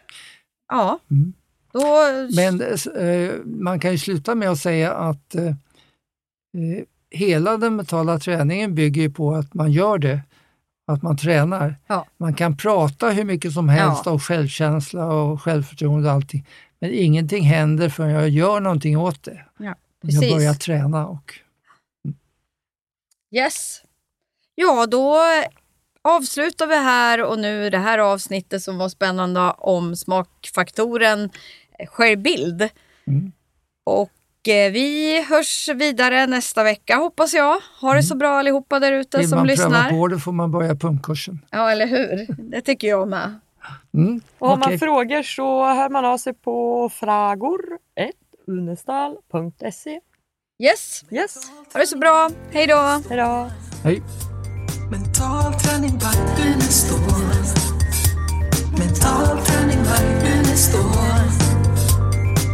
Ja, 0.70 1.00
Mm. 1.12 1.34
då... 1.74 1.86
Men 2.36 2.62
eh, 2.62 3.32
man 3.46 3.80
kan 3.80 3.92
ju 3.92 3.98
sluta 3.98 4.36
med 4.36 4.50
att 4.50 4.60
säga 4.60 4.94
att 4.94 5.36
eh, 5.36 5.46
eh, 5.48 5.54
hela 7.12 7.58
den 7.58 7.76
mentala 7.76 8.20
träningen 8.20 8.76
bygger 8.76 9.02
ju 9.02 9.12
på 9.12 9.34
att 9.36 9.54
man 9.54 9.72
gör 9.72 9.98
det, 9.98 10.22
att 10.88 11.02
man 11.02 11.18
tränar. 11.18 11.76
Ja. 11.88 12.06
Man 12.18 12.34
kan 12.34 12.58
prata 12.58 13.10
hur 13.10 13.24
mycket 13.24 13.54
som 13.54 13.70
helst 13.70 14.02
Ja. 14.06 14.12
om 14.12 14.20
självkänsla 14.20 15.06
och 15.06 15.42
självförtroende 15.42 16.08
och 16.10 16.16
allting, 16.16 16.46
men 16.80 16.92
ingenting 16.94 17.44
händer 17.44 17.90
förrän 17.90 18.10
jag 18.12 18.30
gör 18.30 18.60
någonting 18.60 18.98
åt 18.98 19.24
det. 19.24 19.46
Ja, 19.60 19.76
jag 20.14 20.22
precis. 20.22 20.36
börjar 20.36 20.54
träna. 20.54 21.08
Och, 21.08 21.40
Yes. 23.36 23.82
Ja, 24.56 24.86
då 24.86 25.20
avslutar 26.02 26.68
vi 26.68 26.76
här 26.76 27.24
och 27.24 27.40
nu 27.40 27.70
det 27.70 27.78
här 27.78 27.98
avsnittet 28.00 28.64
som 28.64 28.78
var 28.78 28.90
spännande 28.90 29.40
om 29.58 29.96
smakfaktoren 29.96 31.30
eh, 31.80 31.88
självbild. 31.88 32.70
Mm. 33.08 33.32
Och 33.84 34.48
eh, 34.48 34.72
vi 34.72 35.22
hörs 35.30 35.70
vidare 35.76 36.28
nästa 36.28 36.64
vecka 36.64 36.96
hoppas 36.96 37.34
jag. 37.34 37.60
Ha 37.82 37.94
det 37.94 38.04
så 38.04 38.16
bra 38.16 38.40
allihopa 38.40 38.80
där 38.80 38.92
ute 38.92 39.18
vill 39.18 39.30
som 39.30 39.38
man 39.38 39.48
lyssnar. 39.48 39.70
pröva 39.70 39.90
på 39.90 40.08
det 40.08 40.20
får 40.20 40.32
man 40.32 40.52
börja 40.52 40.76
pumpkursen. 40.76 41.46
Ja, 41.50 41.72
eller 41.72 41.88
hur? 41.88 42.36
Det 42.52 42.62
tycker 42.62 42.88
jag 42.88 43.08
med. 43.08 43.40
Mm. 43.94 44.22
Och 44.40 44.50
har 44.50 44.58
man 44.58 44.68
okej. 44.68 44.80
frågor 44.80 45.24
så 45.24 45.66
hör 45.66 45.90
man 45.90 46.06
av 46.06 46.18
sig 46.18 46.34
på 46.34 46.90
fragor1unestal.se. 48.48 50.00
Yes, 50.64 51.04
Yes, 51.12 51.38
ha 51.74 51.80
det 51.80 51.88
så 51.88 51.98
bra. 51.98 52.30
Hej 52.52 52.68
då! 52.68 53.02
hejdå! 53.10 53.52
Hej. 53.84 54.02
Mental 54.92 55.54
träning 55.54 55.98
by 55.98 56.44
Unestål. 56.44 57.00
Mental 58.80 59.46
träning 59.46 59.84
by 59.84 60.28
Unestål. 60.30 61.30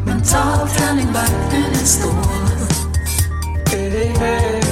Mental 0.06 0.68
träning 0.68 1.08
by 1.14 1.58
Unestål. 1.58 2.12
Hey, 3.72 4.08
hey. 4.08 4.71